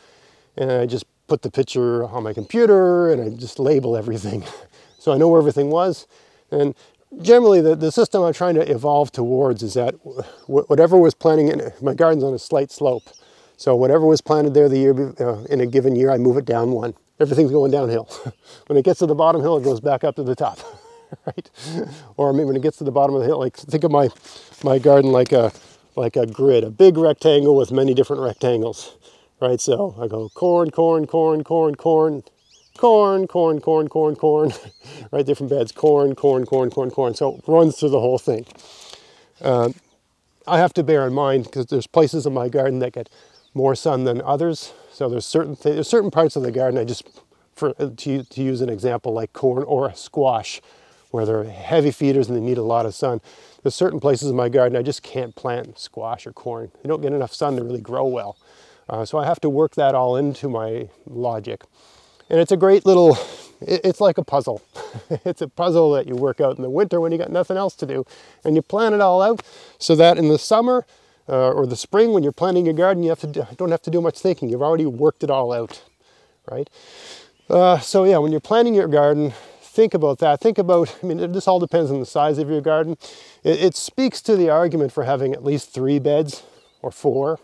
and 0.55 0.71
I 0.71 0.85
just 0.85 1.05
put 1.27 1.41
the 1.41 1.51
picture 1.51 2.05
on 2.05 2.23
my 2.23 2.33
computer 2.33 3.11
and 3.11 3.21
I 3.21 3.29
just 3.35 3.59
label 3.59 3.97
everything. 3.97 4.45
so 4.99 5.11
I 5.11 5.17
know 5.17 5.27
where 5.27 5.39
everything 5.39 5.69
was. 5.69 6.07
And 6.51 6.73
generally 7.21 7.61
the, 7.61 7.75
the 7.75 7.91
system 7.91 8.23
I'm 8.23 8.33
trying 8.33 8.55
to 8.55 8.69
evolve 8.69 9.11
towards 9.11 9.63
is 9.63 9.73
that 9.75 9.93
whatever 10.47 10.97
was 10.97 11.13
planting 11.13 11.49
in 11.49 11.71
my 11.81 11.93
garden's 11.93 12.23
on 12.23 12.33
a 12.33 12.39
slight 12.39 12.71
slope. 12.71 13.03
So 13.57 13.75
whatever 13.75 14.05
was 14.05 14.21
planted 14.21 14.53
there 14.53 14.67
the 14.67 14.77
year 14.77 15.13
uh, 15.19 15.43
in 15.45 15.61
a 15.61 15.65
given 15.65 15.95
year, 15.95 16.11
I 16.11 16.17
move 16.17 16.37
it 16.37 16.45
down 16.45 16.71
one. 16.71 16.93
Everything's 17.19 17.51
going 17.51 17.71
downhill. 17.71 18.05
when 18.67 18.77
it 18.77 18.83
gets 18.83 18.99
to 18.99 19.05
the 19.05 19.15
bottom 19.15 19.41
hill, 19.41 19.57
it 19.57 19.63
goes 19.63 19.79
back 19.79 20.03
up 20.03 20.15
to 20.17 20.23
the 20.23 20.35
top, 20.35 20.59
right? 21.25 21.49
Or 22.17 22.29
I 22.29 22.33
mean, 22.33 22.47
when 22.47 22.55
it 22.55 22.61
gets 22.61 22.77
to 22.77 22.83
the 22.83 22.91
bottom 22.91 23.15
of 23.15 23.21
the 23.21 23.27
hill, 23.27 23.39
like 23.39 23.55
think 23.55 23.83
of 23.83 23.91
my 23.91 24.09
my 24.63 24.79
garden 24.79 25.11
like 25.11 25.31
a 25.31 25.53
like 25.95 26.17
a 26.17 26.25
grid, 26.25 26.65
a 26.65 26.69
big 26.69 26.97
rectangle 26.97 27.55
with 27.55 27.71
many 27.71 27.93
different 27.93 28.21
rectangles, 28.21 28.97
right? 29.41 29.61
So 29.61 29.95
I 29.99 30.07
go 30.07 30.29
corn, 30.29 30.71
corn, 30.71 31.07
corn, 31.07 31.45
corn, 31.45 31.75
corn, 31.75 32.23
corn, 32.77 33.27
corn, 33.27 33.61
corn, 33.61 33.87
corn, 33.89 34.15
corn, 34.15 34.53
right? 35.11 35.25
Different 35.25 35.51
beds, 35.51 35.71
corn, 35.71 36.15
corn, 36.15 36.45
corn, 36.45 36.69
corn, 36.69 36.91
corn. 36.91 37.15
So 37.15 37.37
it 37.37 37.43
runs 37.47 37.79
through 37.79 37.89
the 37.89 37.99
whole 38.01 38.19
thing. 38.19 38.45
Uh, 39.41 39.69
I 40.47 40.59
have 40.59 40.73
to 40.75 40.83
bear 40.83 41.07
in 41.07 41.13
mind 41.13 41.45
because 41.45 41.67
there's 41.67 41.87
places 41.87 42.25
in 42.25 42.33
my 42.33 42.49
garden 42.49 42.79
that 42.79 42.93
get 42.93 43.09
more 43.53 43.75
sun 43.75 44.03
than 44.05 44.21
others. 44.21 44.73
So 44.91 45.09
there's 45.09 45.25
certain 45.25 45.55
th- 45.55 45.75
there's 45.75 45.89
certain 45.89 46.11
parts 46.11 46.35
of 46.35 46.43
the 46.43 46.51
garden 46.51 46.79
I 46.79 46.85
just 46.85 47.07
for 47.55 47.73
to, 47.73 48.23
to 48.23 48.43
use 48.43 48.61
an 48.61 48.69
example 48.69 49.13
like 49.13 49.33
corn 49.33 49.63
or 49.63 49.93
squash 49.95 50.61
where 51.11 51.25
they're 51.25 51.45
heavy 51.45 51.91
feeders 51.91 52.27
and 52.29 52.37
they 52.37 52.41
need 52.41 52.57
a 52.59 52.63
lot 52.63 52.85
of 52.85 52.93
sun. 52.95 53.21
There's 53.63 53.75
certain 53.75 53.99
places 53.99 54.29
in 54.29 54.35
my 54.35 54.49
garden 54.49 54.77
I 54.77 54.83
just 54.83 55.03
can't 55.03 55.35
plant 55.35 55.79
squash 55.79 56.27
or 56.27 56.33
corn. 56.33 56.71
They 56.83 56.89
don't 56.89 57.01
get 57.01 57.13
enough 57.13 57.33
sun 57.33 57.55
to 57.57 57.63
really 57.63 57.81
grow 57.81 58.05
well. 58.05 58.37
Uh, 58.89 59.05
so 59.05 59.17
I 59.17 59.25
have 59.25 59.41
to 59.41 59.49
work 59.49 59.75
that 59.75 59.95
all 59.95 60.15
into 60.17 60.49
my 60.49 60.89
logic. 61.07 61.63
And 62.29 62.39
it's 62.39 62.51
a 62.51 62.57
great 62.57 62.85
little, 62.85 63.17
it's 63.61 64.01
like 64.01 64.17
a 64.17 64.23
puzzle. 64.23 64.61
it's 65.25 65.41
a 65.41 65.47
puzzle 65.47 65.91
that 65.91 66.07
you 66.07 66.15
work 66.15 66.41
out 66.41 66.57
in 66.57 66.63
the 66.63 66.69
winter 66.69 66.99
when 66.99 67.11
you 67.11 67.17
got 67.17 67.31
nothing 67.31 67.57
else 67.57 67.75
to 67.75 67.85
do. 67.85 68.05
And 68.43 68.55
you 68.55 68.61
plan 68.61 68.93
it 68.93 69.01
all 69.01 69.21
out 69.21 69.41
so 69.77 69.95
that 69.95 70.17
in 70.17 70.29
the 70.29 70.39
summer 70.39 70.85
uh, 71.27 71.51
or 71.51 71.65
the 71.65 71.75
spring 71.75 72.13
when 72.13 72.23
you're 72.23 72.31
planting 72.31 72.65
your 72.65 72.73
garden, 72.73 73.03
you 73.03 73.09
have 73.09 73.19
to 73.21 73.27
do, 73.27 73.47
don't 73.57 73.71
have 73.71 73.81
to 73.83 73.91
do 73.91 74.01
much 74.01 74.19
thinking. 74.19 74.49
You've 74.49 74.61
already 74.61 74.85
worked 74.85 75.23
it 75.23 75.29
all 75.29 75.51
out, 75.51 75.83
right? 76.49 76.69
Uh, 77.49 77.79
so 77.79 78.03
yeah, 78.03 78.17
when 78.17 78.31
you're 78.31 78.41
planting 78.41 78.73
your 78.73 78.87
garden, 78.87 79.33
think 79.61 79.93
about 79.93 80.19
that. 80.19 80.39
Think 80.39 80.57
about, 80.57 80.97
I 81.03 81.05
mean, 81.05 81.31
this 81.31 81.47
all 81.47 81.59
depends 81.59 81.91
on 81.91 81.99
the 81.99 82.05
size 82.05 82.37
of 82.37 82.49
your 82.49 82.61
garden. 82.61 82.97
It, 83.43 83.63
it 83.63 83.75
speaks 83.75 84.21
to 84.23 84.35
the 84.35 84.49
argument 84.49 84.91
for 84.91 85.03
having 85.03 85.33
at 85.33 85.43
least 85.43 85.73
three 85.73 85.99
beds 85.99 86.43
or 86.81 86.91
four, 86.91 87.39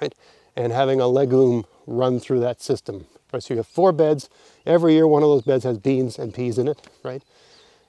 right? 0.00 0.14
And 0.56 0.72
having 0.72 1.00
a 1.00 1.08
legume 1.08 1.64
run 1.86 2.20
through 2.20 2.40
that 2.40 2.62
system. 2.62 3.06
Right? 3.34 3.42
So 3.42 3.52
you 3.52 3.58
have 3.58 3.66
four 3.66 3.92
beds. 3.92 4.30
Every 4.64 4.94
year, 4.94 5.06
one 5.06 5.22
of 5.22 5.28
those 5.28 5.42
beds 5.42 5.64
has 5.64 5.76
beans 5.78 6.18
and 6.18 6.32
peas 6.32 6.56
in 6.56 6.68
it, 6.68 6.88
right? 7.02 7.22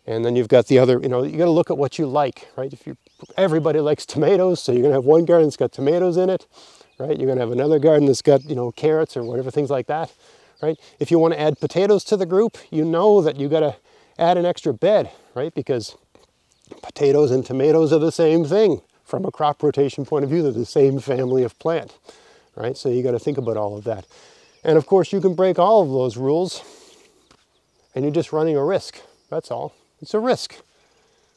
And 0.08 0.26
then 0.26 0.36
you've 0.36 0.48
got 0.48 0.68
the 0.68 0.80
other, 0.80 1.00
you 1.00 1.08
know, 1.08 1.24
you 1.24 1.38
got 1.38 1.46
to 1.46 1.52
look 1.52 1.72
at 1.72 1.78
what 1.78 1.98
you 1.98 2.08
like, 2.08 2.48
right? 2.58 2.74
If 2.74 2.86
you, 2.86 2.98
everybody 3.38 3.80
likes 3.80 4.06
tomatoes, 4.06 4.62
so 4.62 4.72
you're 4.72 4.82
going 4.82 4.92
to 4.92 4.98
have 4.98 5.06
one 5.06 5.26
garden 5.26 5.48
that's 5.48 5.58
got 5.58 5.72
tomatoes 5.72 6.18
in 6.18 6.30
it, 6.30 6.48
right? 7.00 7.18
You're 7.18 7.28
going 7.28 7.38
to 7.38 7.44
have 7.44 7.52
another 7.52 7.80
garden 7.80 8.08
that's 8.08 8.22
got, 8.22 8.44
you 8.44 8.56
know, 8.56 8.72
carrots 8.72 9.16
or 9.16 9.24
whatever, 9.24 9.52
things 9.52 9.70
like 9.70 9.88
that, 9.88 10.12
right? 10.62 10.78
If 11.00 11.12
you 11.12 11.20
want 11.20 11.34
to 11.36 11.40
add 11.40 11.60
potatoes 11.60 12.04
to 12.06 12.18
the 12.18 12.26
group, 12.26 12.58
you 12.72 12.84
know 12.84 13.22
that 13.22 13.38
you 13.38 13.48
got 13.48 13.62
to 13.62 13.76
add 14.18 14.38
an 14.38 14.46
extra 14.46 14.74
bed, 14.74 15.12
right? 15.36 15.54
Because 15.54 15.96
potatoes 16.82 17.32
and 17.32 17.46
tomatoes 17.46 17.94
are 17.94 18.00
the 18.00 18.12
same 18.12 18.46
thing 18.46 18.82
from 19.04 19.26
a 19.26 19.32
crop 19.32 19.62
rotation 19.62 20.06
point 20.06 20.24
of 20.24 20.30
view. 20.30 20.42
They're 20.42 20.52
the 20.52 20.66
same 20.66 21.00
family 21.00 21.44
of 21.44 21.58
plant, 21.60 21.98
right? 22.56 22.76
So 22.76 22.90
you 22.90 23.04
got 23.04 23.12
to 23.12 23.20
think 23.20 23.38
about 23.38 23.58
all 23.58 23.78
of 23.78 23.84
that. 23.86 24.06
And 24.65 24.80
of 24.80 24.88
course, 24.88 25.13
you 25.13 25.21
can 25.21 25.36
break 25.36 25.60
all 25.60 25.84
of 25.84 25.89
those 25.89 26.17
rules 26.17 26.63
and 27.93 28.04
you're 28.04 28.12
just 28.12 28.34
running 28.34 28.58
a 28.58 28.65
risk. 28.65 28.99
That's 29.30 29.51
all. 29.51 29.75
It's 30.01 30.15
a 30.15 30.19
risk. 30.19 30.56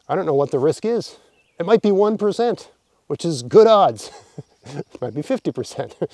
I 0.09 0.15
don't 0.15 0.25
know 0.25 0.35
what 0.35 0.51
the 0.51 0.59
risk 0.59 0.87
is. 0.87 1.19
It 1.61 1.67
might 1.67 1.83
be 1.83 1.91
1%, 1.91 2.69
which 3.07 3.27
is 3.27 3.43
good 3.43 3.67
odds. 3.67 4.11
it 4.65 5.01
might 5.03 5.15
be 5.15 5.21
50%. 5.21 6.09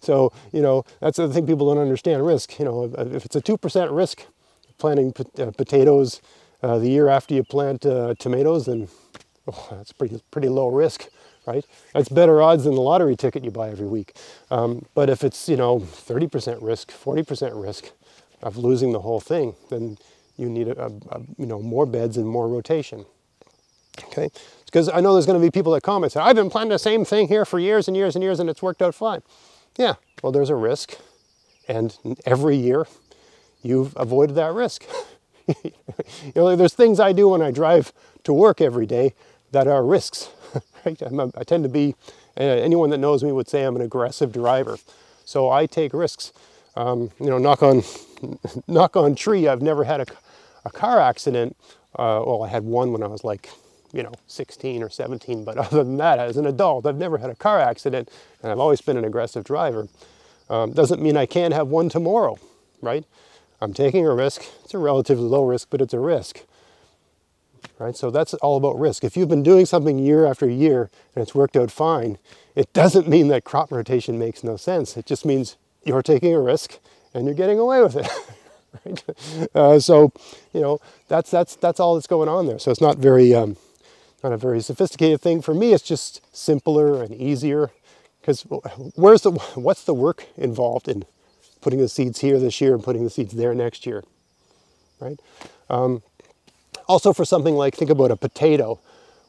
so, 0.02 0.30
you 0.52 0.60
know, 0.60 0.84
that's 1.00 1.16
the 1.16 1.32
thing 1.32 1.46
people 1.46 1.72
don't 1.72 1.82
understand 1.82 2.26
risk. 2.26 2.58
You 2.58 2.66
know, 2.66 2.84
if 2.84 3.24
it's 3.24 3.36
a 3.36 3.40
2% 3.40 3.96
risk 3.96 4.26
planting 4.76 5.14
uh, 5.38 5.50
potatoes 5.52 6.20
uh, 6.62 6.78
the 6.78 6.90
year 6.90 7.08
after 7.08 7.32
you 7.32 7.44
plant 7.44 7.86
uh, 7.86 8.14
tomatoes, 8.18 8.66
then 8.66 8.88
oh, 9.50 9.68
that's 9.70 9.92
pretty, 9.92 10.20
pretty 10.30 10.50
low 10.50 10.68
risk, 10.68 11.06
right? 11.48 11.64
That's 11.94 12.08
better 12.08 12.42
odds 12.42 12.64
than 12.64 12.74
the 12.74 12.80
lottery 12.80 13.16
ticket 13.16 13.44
you 13.44 13.50
buy 13.50 13.70
every 13.70 13.88
week. 13.88 14.16
Um, 14.50 14.84
but 14.94 15.08
if 15.08 15.24
it's, 15.24 15.48
you 15.48 15.56
know, 15.56 15.80
30% 15.80 16.58
risk, 16.60 16.90
40% 16.90 17.60
risk 17.60 17.90
of 18.42 18.56
losing 18.56 18.92
the 18.92 19.00
whole 19.00 19.20
thing, 19.20 19.54
then 19.70 19.98
you 20.36 20.48
need 20.48 20.68
a, 20.68 20.80
a, 20.80 20.86
a, 21.10 21.20
you 21.36 21.46
know 21.46 21.60
more 21.60 21.84
beds 21.84 22.16
and 22.16 22.26
more 22.26 22.48
rotation. 22.48 23.04
Okay, 24.04 24.30
because 24.64 24.88
I 24.88 25.00
know 25.00 25.12
there's 25.14 25.26
going 25.26 25.40
to 25.40 25.44
be 25.44 25.50
people 25.50 25.72
that 25.72 25.82
comment 25.82 26.12
say 26.12 26.20
I've 26.20 26.36
been 26.36 26.50
planting 26.50 26.70
the 26.70 26.78
same 26.78 27.04
thing 27.04 27.26
here 27.26 27.44
for 27.44 27.58
years 27.58 27.88
and 27.88 27.96
years 27.96 28.14
and 28.14 28.22
years 28.22 28.38
and 28.38 28.48
it's 28.48 28.62
worked 28.62 28.80
out 28.80 28.94
fine. 28.94 29.22
Yeah, 29.76 29.94
well 30.22 30.30
there's 30.32 30.50
a 30.50 30.54
risk, 30.54 30.96
and 31.66 31.96
every 32.24 32.56
year 32.56 32.86
you've 33.62 33.92
avoided 33.96 34.36
that 34.36 34.52
risk. 34.52 34.84
you 35.64 35.72
know, 36.36 36.54
there's 36.54 36.74
things 36.74 37.00
I 37.00 37.12
do 37.12 37.30
when 37.30 37.42
I 37.42 37.50
drive 37.50 37.92
to 38.24 38.32
work 38.32 38.60
every 38.60 38.86
day 38.86 39.14
that 39.50 39.66
are 39.66 39.84
risks. 39.84 40.30
Right? 40.84 41.00
A, 41.02 41.32
i 41.36 41.44
tend 41.44 41.64
to 41.64 41.68
be 41.68 41.94
uh, 42.38 42.42
anyone 42.42 42.90
that 42.90 42.98
knows 42.98 43.22
me 43.24 43.32
would 43.32 43.48
say 43.48 43.64
I'm 43.64 43.76
an 43.76 43.82
aggressive 43.82 44.32
driver, 44.32 44.78
so 45.24 45.50
I 45.50 45.66
take 45.66 45.92
risks. 45.92 46.32
Um, 46.76 47.10
you 47.18 47.26
know, 47.26 47.38
knock 47.38 47.62
on 47.62 47.82
knock 48.68 48.96
on 48.96 49.14
tree. 49.14 49.48
I've 49.48 49.62
never 49.62 49.84
had 49.84 50.00
a 50.00 50.06
a 50.64 50.70
car 50.70 51.00
accident, 51.00 51.56
uh, 51.96 52.22
well, 52.24 52.42
I 52.42 52.48
had 52.48 52.64
one 52.64 52.92
when 52.92 53.02
I 53.02 53.06
was 53.06 53.24
like, 53.24 53.50
you 53.92 54.02
know, 54.02 54.12
16 54.26 54.82
or 54.82 54.90
17, 54.90 55.44
but 55.44 55.56
other 55.58 55.82
than 55.82 55.96
that, 55.96 56.18
as 56.18 56.36
an 56.36 56.46
adult, 56.46 56.86
I've 56.86 56.96
never 56.96 57.18
had 57.18 57.30
a 57.30 57.34
car 57.34 57.58
accident, 57.58 58.10
and 58.42 58.52
I've 58.52 58.58
always 58.58 58.80
been 58.80 58.96
an 58.96 59.04
aggressive 59.04 59.44
driver. 59.44 59.88
Um, 60.50 60.72
doesn't 60.72 61.02
mean 61.02 61.16
I 61.16 61.26
can't 61.26 61.54
have 61.54 61.68
one 61.68 61.88
tomorrow, 61.88 62.38
right? 62.80 63.04
I'm 63.60 63.74
taking 63.74 64.06
a 64.06 64.14
risk. 64.14 64.44
It's 64.64 64.74
a 64.74 64.78
relatively 64.78 65.24
low 65.24 65.44
risk, 65.44 65.68
but 65.70 65.80
it's 65.80 65.94
a 65.94 65.98
risk, 65.98 66.44
right? 67.78 67.96
So 67.96 68.10
that's 68.10 68.34
all 68.34 68.56
about 68.56 68.78
risk. 68.78 69.04
If 69.04 69.16
you've 69.16 69.28
been 69.28 69.42
doing 69.42 69.66
something 69.66 69.98
year 69.98 70.26
after 70.26 70.48
year 70.48 70.90
and 71.14 71.22
it's 71.22 71.34
worked 71.34 71.56
out 71.56 71.70
fine, 71.70 72.18
it 72.54 72.72
doesn't 72.72 73.08
mean 73.08 73.28
that 73.28 73.44
crop 73.44 73.70
rotation 73.70 74.18
makes 74.18 74.42
no 74.42 74.56
sense. 74.56 74.96
It 74.96 75.06
just 75.06 75.24
means 75.24 75.56
you're 75.84 76.02
taking 76.02 76.34
a 76.34 76.40
risk 76.40 76.78
and 77.14 77.24
you're 77.24 77.34
getting 77.34 77.58
away 77.58 77.82
with 77.82 77.96
it. 77.96 78.08
right? 78.84 79.48
Uh, 79.54 79.78
so, 79.78 80.12
you 80.52 80.60
know, 80.60 80.80
that's 81.08 81.30
that's 81.30 81.56
that's 81.56 81.80
all 81.80 81.94
that's 81.94 82.06
going 82.06 82.28
on 82.28 82.46
there. 82.46 82.58
So 82.58 82.70
it's 82.70 82.80
not 82.80 82.98
very 82.98 83.34
um, 83.34 83.56
not 84.22 84.32
a 84.32 84.36
very 84.36 84.60
sophisticated 84.60 85.20
thing 85.20 85.42
for 85.42 85.54
me. 85.54 85.72
It's 85.72 85.84
just 85.84 86.20
simpler 86.36 87.02
and 87.02 87.14
easier. 87.14 87.70
Because 88.20 88.42
where's 88.94 89.22
the 89.22 89.32
what's 89.54 89.84
the 89.84 89.94
work 89.94 90.26
involved 90.36 90.88
in 90.88 91.04
putting 91.60 91.78
the 91.78 91.88
seeds 91.88 92.20
here 92.20 92.38
this 92.38 92.60
year 92.60 92.74
and 92.74 92.82
putting 92.82 93.04
the 93.04 93.10
seeds 93.10 93.34
there 93.34 93.54
next 93.54 93.86
year, 93.86 94.04
right? 95.00 95.18
Um, 95.70 96.02
also, 96.88 97.12
for 97.12 97.24
something 97.24 97.54
like 97.54 97.76
think 97.76 97.90
about 97.90 98.10
a 98.10 98.16
potato, 98.16 98.80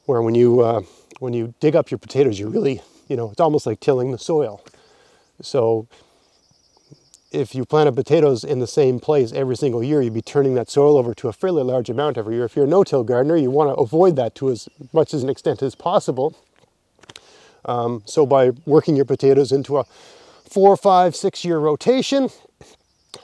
where 0.05 0.21
when 0.21 0.35
you 0.35 0.61
uh, 0.61 0.81
when 1.19 1.33
you 1.33 1.53
dig 1.59 1.75
up 1.75 1.91
your 1.91 1.97
potatoes, 1.97 2.39
you're 2.39 2.49
really 2.49 2.81
you 3.07 3.15
know 3.15 3.31
it's 3.31 3.39
almost 3.39 3.65
like 3.65 3.79
tilling 3.79 4.11
the 4.11 4.17
soil. 4.17 4.63
So 5.41 5.87
if 7.31 7.53
you 7.53 7.63
planted 7.63 7.95
potatoes 7.95 8.43
in 8.43 8.59
the 8.59 8.67
same 8.67 8.99
place 8.99 9.31
every 9.33 9.55
single 9.55 9.83
year, 9.83 10.01
you'd 10.01 10.13
be 10.13 10.21
turning 10.21 10.55
that 10.55 10.69
soil 10.69 10.97
over 10.97 11.13
to 11.13 11.27
a 11.27 11.33
fairly 11.33 11.63
large 11.63 11.89
amount 11.89 12.17
every 12.17 12.35
year. 12.35 12.45
If 12.45 12.55
you're 12.55 12.65
a 12.65 12.67
no-till 12.67 13.03
gardener, 13.03 13.37
you 13.37 13.51
want 13.51 13.69
to 13.69 13.75
avoid 13.75 14.15
that 14.15 14.33
to 14.35 14.49
as 14.49 14.67
much 14.93 15.13
as 15.13 15.21
an 15.21 15.29
extent 15.29 15.61
as 15.61 15.75
possible. 15.75 16.35
Um, 17.65 18.01
so 18.05 18.25
by 18.25 18.51
working 18.65 18.95
your 18.95 19.05
potatoes 19.05 19.51
into 19.51 19.77
a 19.77 19.85
four, 20.49 20.75
five, 20.75 21.15
six-year 21.15 21.59
rotation, 21.59 22.29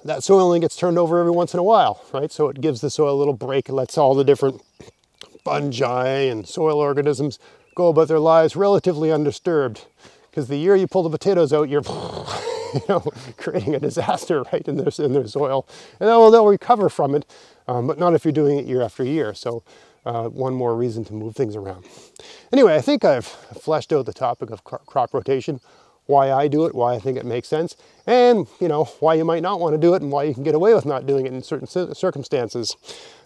that 0.04 0.24
soil 0.24 0.45
only 0.45 0.60
gets 0.60 0.76
turned 0.76 0.98
over 0.98 1.19
every 1.19 1.32
once 1.32 1.54
in 1.54 1.60
a 1.60 1.63
while, 1.63 2.04
right? 2.13 2.32
So 2.32 2.50
it 2.50 2.62
gives 2.62 2.82
the 2.82 2.89
soil 2.89 3.15
a 3.15 3.19
little 3.19 3.34
break, 3.34 3.69
and 3.69 3.76
lets 3.76 3.98
all 3.98 4.15
the 4.15 4.24
different 4.24 4.62
fungi 5.43 6.08
and 6.08 6.48
soil 6.48 6.80
organisms 6.80 7.39
go 7.76 7.89
about 7.89 8.08
their 8.08 8.19
lives 8.19 8.56
relatively 8.56 9.12
undisturbed. 9.12 9.86
Because 10.30 10.48
the 10.48 10.58
year 10.58 10.76
you 10.76 10.88
pull 10.88 11.04
the 11.04 11.10
potatoes 11.10 11.54
out, 11.54 11.69
you're 11.69 11.84
you 12.74 12.82
know, 12.89 13.00
creating 13.38 13.76
a 13.76 13.80
disaster 13.80 14.43
right 14.52 14.67
in 14.67 14.78
their, 14.78 15.06
in 15.06 15.13
their 15.13 15.28
soil. 15.28 15.67
And 16.00 16.10
they'll, 16.10 16.30
they'll 16.32 16.48
recover 16.48 16.89
from 16.89 17.15
it, 17.15 17.26
um, 17.67 17.88
but 17.88 17.98
not 17.98 18.13
if 18.13 18.26
you're 18.26 18.32
doing 18.32 18.58
it 18.58 18.65
year 18.65 18.82
after 18.82 19.04
year. 19.04 19.34
So 19.34 19.63
uh, 20.06 20.30
one 20.30 20.54
more 20.54 20.76
reason 20.76 21.04
to 21.06 21.13
move 21.13 21.36
things 21.36 21.56
around. 21.56 21.86
Anyway, 22.52 22.76
I 22.76 22.82
think 22.82 23.04
I've 23.04 23.26
fleshed 23.26 23.91
out 23.93 24.06
the 24.06 24.13
topic 24.13 24.50
of 24.50 24.63
crop 24.63 25.13
rotation, 25.13 25.62
why 26.06 26.32
I 26.32 26.48
do 26.48 26.65
it, 26.65 26.76
why 26.76 26.94
I 26.94 27.00
think 27.00 27.18
it 27.18 27.26
makes 27.26 27.48
sense, 27.48 27.76
and 28.06 28.48
you 28.60 28.68
know 28.68 28.86
why 29.00 29.15
you 29.15 29.26
might 29.26 29.41
not 29.41 29.60
want 29.60 29.74
to 29.74 29.78
do 29.78 29.94
it, 29.94 30.02
and 30.02 30.12
why 30.12 30.24
you 30.24 30.34
can 30.34 30.44
get 30.44 30.56
away 30.56 30.74
with 30.74 30.86
not 30.86 31.06
doing 31.06 31.26
it 31.26 31.34
in 31.34 31.41
certain 31.41 31.68
circumstances. 31.96 32.76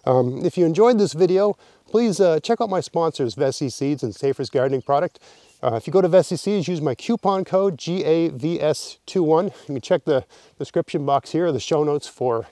Um, 0.04 0.44
if 0.44 0.56
you 0.56 0.64
enjoyed 0.64 0.98
this 0.98 1.12
video, 1.12 1.56
please 1.86 2.20
uh, 2.20 2.40
check 2.40 2.60
out 2.60 2.70
my 2.70 2.80
sponsors, 2.80 3.34
Veseys 3.34 3.72
Seeds 3.72 4.02
and 4.02 4.14
Safer's 4.14 4.50
Gardening 4.50 4.82
Product. 4.82 5.18
Uh, 5.62 5.74
if 5.74 5.86
you 5.86 5.92
go 5.92 6.00
to 6.00 6.08
Veseys, 6.08 6.66
use 6.68 6.80
my 6.80 6.94
coupon 6.94 7.44
code 7.44 7.76
GAVS21. 7.76 9.44
You 9.44 9.66
can 9.66 9.80
check 9.82 10.04
the 10.04 10.24
description 10.58 11.04
box 11.04 11.32
here, 11.32 11.52
the 11.52 11.60
show 11.60 11.84
notes 11.84 12.06
for 12.06 12.46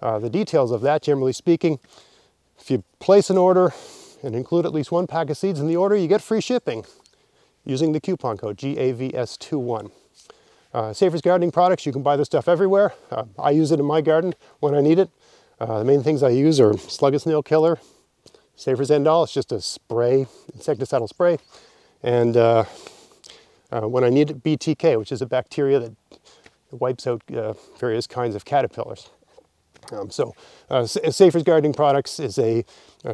uh, 0.00 0.18
the 0.18 0.30
details 0.30 0.70
of 0.70 0.80
that, 0.80 1.02
generally 1.02 1.34
speaking. 1.34 1.78
If 2.58 2.70
you 2.70 2.82
place 3.00 3.28
an 3.28 3.36
order 3.36 3.74
and 4.22 4.34
include 4.34 4.64
at 4.64 4.72
least 4.72 4.90
one 4.90 5.06
pack 5.06 5.28
of 5.28 5.36
seeds 5.36 5.60
in 5.60 5.66
the 5.66 5.76
order, 5.76 5.94
you 5.94 6.08
get 6.08 6.22
free 6.22 6.40
shipping 6.40 6.86
using 7.64 7.92
the 7.92 8.00
coupon 8.00 8.36
code 8.36 8.56
GAVS21. 8.58 9.90
Uh, 10.72 10.92
Safer's 10.92 11.20
Gardening 11.20 11.52
Products, 11.52 11.86
you 11.86 11.92
can 11.92 12.02
buy 12.02 12.16
this 12.16 12.26
stuff 12.26 12.48
everywhere. 12.48 12.92
Uh, 13.10 13.24
I 13.38 13.50
use 13.50 13.70
it 13.70 13.78
in 13.78 13.86
my 13.86 14.00
garden 14.00 14.34
when 14.60 14.74
I 14.74 14.80
need 14.80 14.98
it. 14.98 15.08
Uh, 15.60 15.78
the 15.78 15.84
main 15.84 16.02
things 16.02 16.22
I 16.22 16.30
use 16.30 16.58
are 16.58 16.76
slug 16.76 17.14
and 17.14 17.22
snail 17.22 17.42
killer, 17.42 17.78
Safer's 18.56 18.90
All. 18.90 19.22
it's 19.22 19.32
just 19.32 19.52
a 19.52 19.60
spray, 19.60 20.26
insecticidal 20.56 21.08
spray, 21.08 21.38
and 22.02 22.36
uh, 22.36 22.64
uh, 23.70 23.82
when 23.82 24.04
I 24.04 24.10
need 24.10 24.30
it, 24.30 24.42
BTK, 24.42 24.98
which 24.98 25.12
is 25.12 25.22
a 25.22 25.26
bacteria 25.26 25.78
that 25.78 25.92
wipes 26.72 27.06
out 27.06 27.22
uh, 27.32 27.54
various 27.78 28.06
kinds 28.06 28.34
of 28.34 28.44
caterpillars. 28.44 29.10
Um, 29.92 30.10
so 30.10 30.34
uh, 30.70 30.86
Safer's 30.86 31.42
Gardening 31.42 31.74
Products 31.74 32.18
is 32.18 32.38
a, 32.38 32.64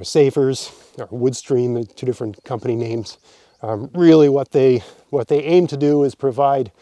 Safer's, 0.03 0.71
or 0.99 1.09
Woodstream, 1.09 1.95
two 1.95 2.07
different 2.07 2.43
company 2.45 2.75
names. 2.75 3.19
Um, 3.63 3.91
really 3.95 4.29
what 4.29 4.53
they, 4.53 4.83
what 5.11 5.29
they 5.29 5.43
aim 5.43 5.67
to 5.67 5.77
do 5.77 6.03
is 6.05 6.15
provide 6.15 6.73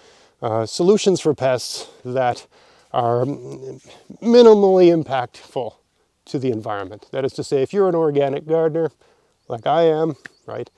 uh, 0.40 0.66
solutions 0.66 1.20
for 1.20 1.34
pests 1.34 1.88
that 2.04 2.46
are 2.92 3.24
minimally 3.24 4.88
impactful 4.94 5.74
to 6.26 6.38
the 6.38 6.50
environment. 6.50 7.06
That 7.10 7.24
is 7.24 7.32
to 7.34 7.44
say, 7.44 7.62
if 7.62 7.72
you're 7.72 7.88
an 7.88 7.94
organic 7.94 8.46
gardener, 8.46 8.92
like 9.48 9.66
I 9.66 9.82
am, 9.82 10.14
right, 10.46 10.70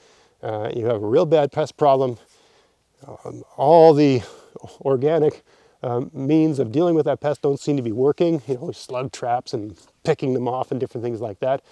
uh, 0.43 0.71
you 0.75 0.87
have 0.87 1.03
a 1.03 1.07
real 1.07 1.27
bad 1.27 1.53
pest 1.53 1.77
problem. 1.77 2.19
Um, 3.07 3.43
all 3.57 3.93
the 3.93 4.23
organic 4.81 5.43
um, 5.83 6.11
means 6.15 6.59
of 6.59 6.73
dealing 6.73 6.95
with 6.95 7.07
that 7.07 7.21
pest 7.21 7.43
don't 7.43 7.61
seem 7.61 7.77
to 7.77 7.83
be 7.83 7.93
working, 7.93 8.43
you 8.47 8.55
know, 8.55 8.71
slug 8.73 9.13
traps 9.13 9.53
and 9.53 9.77
picking 10.05 10.35
them 10.35 10.49
off 10.49 10.71
and 10.71 10.81
different 10.81 11.05
things 11.05 11.21
like 11.21 11.41
that. 11.41 11.63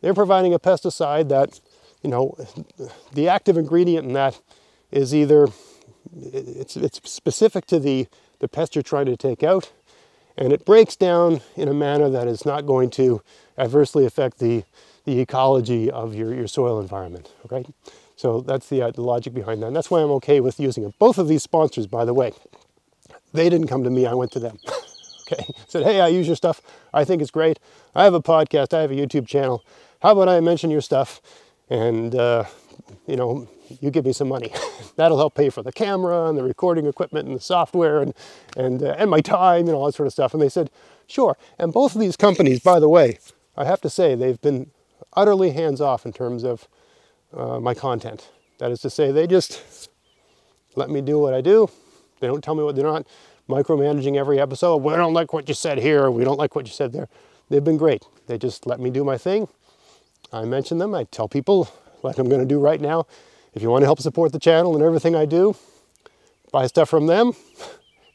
They're 0.00 0.14
providing 0.14 0.54
a 0.54 0.58
pesticide 0.58 1.28
that, 1.28 1.60
you 2.04 2.10
know, 2.10 2.36
the 3.12 3.28
active 3.28 3.56
ingredient 3.56 4.06
in 4.06 4.12
that 4.12 4.40
is 4.92 5.14
either 5.14 5.48
it's, 6.14 6.76
it's 6.76 7.00
specific 7.10 7.66
to 7.66 7.80
the, 7.80 8.06
the 8.38 8.46
pest 8.46 8.76
you're 8.76 8.82
trying 8.82 9.06
to 9.06 9.16
take 9.16 9.42
out, 9.42 9.72
and 10.36 10.52
it 10.52 10.64
breaks 10.64 10.94
down 10.94 11.40
in 11.56 11.66
a 11.66 11.74
manner 11.74 12.08
that 12.10 12.28
is 12.28 12.44
not 12.44 12.66
going 12.66 12.90
to 12.90 13.22
adversely 13.58 14.04
affect 14.04 14.38
the 14.38 14.64
the 15.04 15.20
ecology 15.20 15.90
of 15.90 16.14
your, 16.14 16.34
your 16.34 16.46
soil 16.46 16.80
environment, 16.80 17.30
okay? 17.44 17.64
So 18.16 18.40
that's 18.40 18.68
the, 18.68 18.82
uh, 18.82 18.90
the 18.90 19.02
logic 19.02 19.34
behind 19.34 19.62
that. 19.62 19.66
And 19.66 19.76
that's 19.76 19.90
why 19.90 20.00
I'm 20.00 20.10
okay 20.12 20.40
with 20.40 20.58
using 20.58 20.84
it. 20.84 20.98
Both 20.98 21.18
of 21.18 21.28
these 21.28 21.42
sponsors, 21.42 21.86
by 21.86 22.04
the 22.04 22.14
way, 22.14 22.32
They 23.32 23.50
didn't 23.50 23.68
come 23.68 23.84
to 23.84 23.90
me, 23.90 24.06
I 24.06 24.14
went 24.14 24.32
to 24.32 24.38
them. 24.38 24.58
okay, 25.32 25.44
said, 25.68 25.82
hey, 25.82 26.00
I 26.00 26.08
use 26.08 26.26
your 26.26 26.36
stuff. 26.36 26.62
I 26.92 27.04
think 27.04 27.20
it's 27.20 27.30
great. 27.30 27.58
I 27.94 28.04
have 28.04 28.14
a 28.14 28.22
podcast, 28.22 28.72
I 28.72 28.80
have 28.80 28.90
a 28.90 28.94
YouTube 28.94 29.26
channel. 29.26 29.64
How 30.00 30.12
about 30.12 30.28
I 30.28 30.40
mention 30.40 30.70
your 30.70 30.80
stuff 30.80 31.20
and, 31.70 32.14
uh, 32.14 32.44
you 33.06 33.16
know, 33.16 33.48
you 33.80 33.90
give 33.90 34.04
me 34.04 34.12
some 34.12 34.28
money. 34.28 34.52
That'll 34.96 35.18
help 35.18 35.34
pay 35.34 35.50
for 35.50 35.62
the 35.62 35.72
camera 35.72 36.28
and 36.28 36.36
the 36.36 36.42
recording 36.42 36.86
equipment 36.86 37.26
and 37.26 37.36
the 37.36 37.40
software 37.40 38.00
and, 38.00 38.14
and, 38.56 38.82
uh, 38.82 38.94
and 38.98 39.10
my 39.10 39.20
time 39.20 39.66
and 39.66 39.70
all 39.70 39.86
that 39.86 39.94
sort 39.94 40.06
of 40.06 40.12
stuff. 40.12 40.34
And 40.34 40.42
they 40.42 40.48
said, 40.48 40.70
sure. 41.06 41.36
And 41.58 41.72
both 41.72 41.94
of 41.94 42.00
these 42.00 42.16
companies, 42.16 42.60
by 42.60 42.78
the 42.78 42.88
way, 42.88 43.18
I 43.56 43.64
have 43.64 43.80
to 43.82 43.90
say, 43.90 44.14
they've 44.14 44.40
been 44.40 44.70
utterly 45.14 45.50
hands 45.50 45.80
off 45.80 46.04
in 46.04 46.12
terms 46.12 46.44
of 46.44 46.68
uh, 47.32 47.60
my 47.60 47.74
content. 47.74 48.30
That 48.58 48.70
is 48.70 48.80
to 48.82 48.90
say, 48.90 49.10
they 49.10 49.26
just 49.26 49.88
let 50.76 50.90
me 50.90 51.00
do 51.00 51.18
what 51.18 51.34
I 51.34 51.40
do. 51.40 51.68
They 52.20 52.26
don't 52.26 52.42
tell 52.42 52.54
me 52.54 52.62
what 52.62 52.76
they're 52.76 52.84
not 52.84 53.06
micromanaging 53.48 54.16
every 54.16 54.40
episode. 54.40 54.78
We 54.78 54.94
don't 54.94 55.12
like 55.12 55.32
what 55.32 55.48
you 55.48 55.54
said 55.54 55.78
here. 55.78 56.10
We 56.10 56.24
don't 56.24 56.38
like 56.38 56.54
what 56.54 56.66
you 56.66 56.72
said 56.72 56.92
there. 56.92 57.08
They've 57.50 57.64
been 57.64 57.76
great. 57.76 58.04
They 58.26 58.38
just 58.38 58.66
let 58.66 58.80
me 58.80 58.90
do 58.90 59.04
my 59.04 59.18
thing. 59.18 59.48
I 60.32 60.44
mention 60.44 60.78
them. 60.78 60.94
I 60.94 61.04
tell 61.04 61.28
people, 61.28 61.68
like 62.02 62.18
I'm 62.18 62.28
going 62.28 62.40
to 62.40 62.46
do 62.46 62.58
right 62.58 62.80
now, 62.80 63.06
if 63.54 63.62
you 63.62 63.70
want 63.70 63.82
to 63.82 63.86
help 63.86 64.00
support 64.00 64.32
the 64.32 64.38
channel 64.38 64.74
and 64.74 64.82
everything 64.82 65.14
I 65.14 65.26
do, 65.26 65.56
buy 66.52 66.66
stuff 66.66 66.88
from 66.88 67.06
them. 67.06 67.32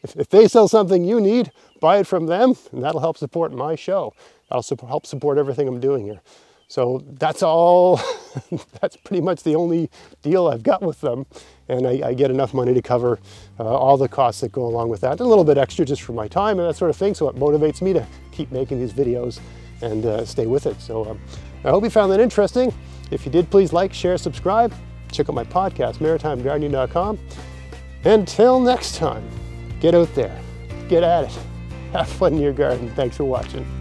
If, 0.04 0.16
if 0.16 0.30
they 0.30 0.48
sell 0.48 0.68
something 0.68 1.04
you 1.04 1.20
need, 1.20 1.52
buy 1.80 1.98
it 1.98 2.08
from 2.08 2.28
them, 2.28 2.56
and 2.72 2.84
that'll 2.84 3.02
help 3.02 3.18
support 3.18 3.52
my 3.52 3.76
show. 3.76 4.14
That'll 4.50 4.88
help 4.88 5.06
support 5.06 5.38
everything 5.38 5.68
I'm 5.68 5.80
doing 5.80 6.06
here. 6.06 6.22
So 6.70 7.04
that's 7.20 7.42
all, 7.42 8.00
that's 8.80 8.96
pretty 8.98 9.22
much 9.22 9.44
the 9.44 9.56
only 9.56 9.90
deal 10.22 10.48
I've 10.48 10.62
got 10.62 10.82
with 10.84 11.02
them. 11.02 11.26
And 11.68 11.88
I, 11.88 12.10
I 12.10 12.14
get 12.14 12.30
enough 12.32 12.54
money 12.54 12.74
to 12.76 12.82
cover 12.82 13.20
uh, 13.60 13.64
all 13.64 13.98
the 13.98 14.08
costs 14.08 14.42
that 14.42 14.52
go 14.52 14.66
along 14.66 14.90
with 14.90 15.02
that. 15.02 15.14
And 15.14 15.22
a 15.22 15.26
little 15.26 15.44
bit 15.44 15.58
extra 15.58 15.84
just 15.84 16.04
for 16.04 16.14
my 16.14 16.28
time 16.28 16.60
and 16.60 16.70
that 16.70 16.76
sort 16.76 16.92
of 16.92 16.96
thing. 16.96 17.16
So 17.16 17.28
it 17.28 17.36
motivates 17.36 17.82
me 17.82 17.94
to 17.94 18.06
keep 18.32 18.52
making 18.52 18.80
these 18.80 18.94
videos 18.94 19.40
and 19.82 20.06
uh, 20.06 20.26
stay 20.26 20.46
with 20.46 20.68
it. 20.68 20.80
So 20.80 21.10
um, 21.10 21.20
I 21.64 21.70
hope 21.70 21.84
you 21.84 21.90
found 21.90 22.12
that 22.12 22.20
interesting. 22.20 22.74
If 23.12 23.26
you 23.26 23.32
did, 23.32 23.50
please 23.50 23.74
like, 23.74 23.94
share, 23.94 24.18
subscribe. 24.18 24.74
Check 25.12 25.30
out 25.30 25.36
my 25.36 25.44
podcast, 25.44 25.98
maritimegardening.com. 25.98 27.20
Until 28.06 28.60
next 28.60 28.96
time, 28.96 29.28
get 29.80 29.96
out 29.96 30.14
there, 30.16 30.40
get 30.88 31.04
at 31.04 31.26
it, 31.26 31.40
have 31.92 32.08
fun 32.08 32.34
in 32.34 32.40
your 32.40 32.54
garden. 32.54 32.90
Thanks 32.96 33.18
for 33.18 33.26
watching. 33.26 33.79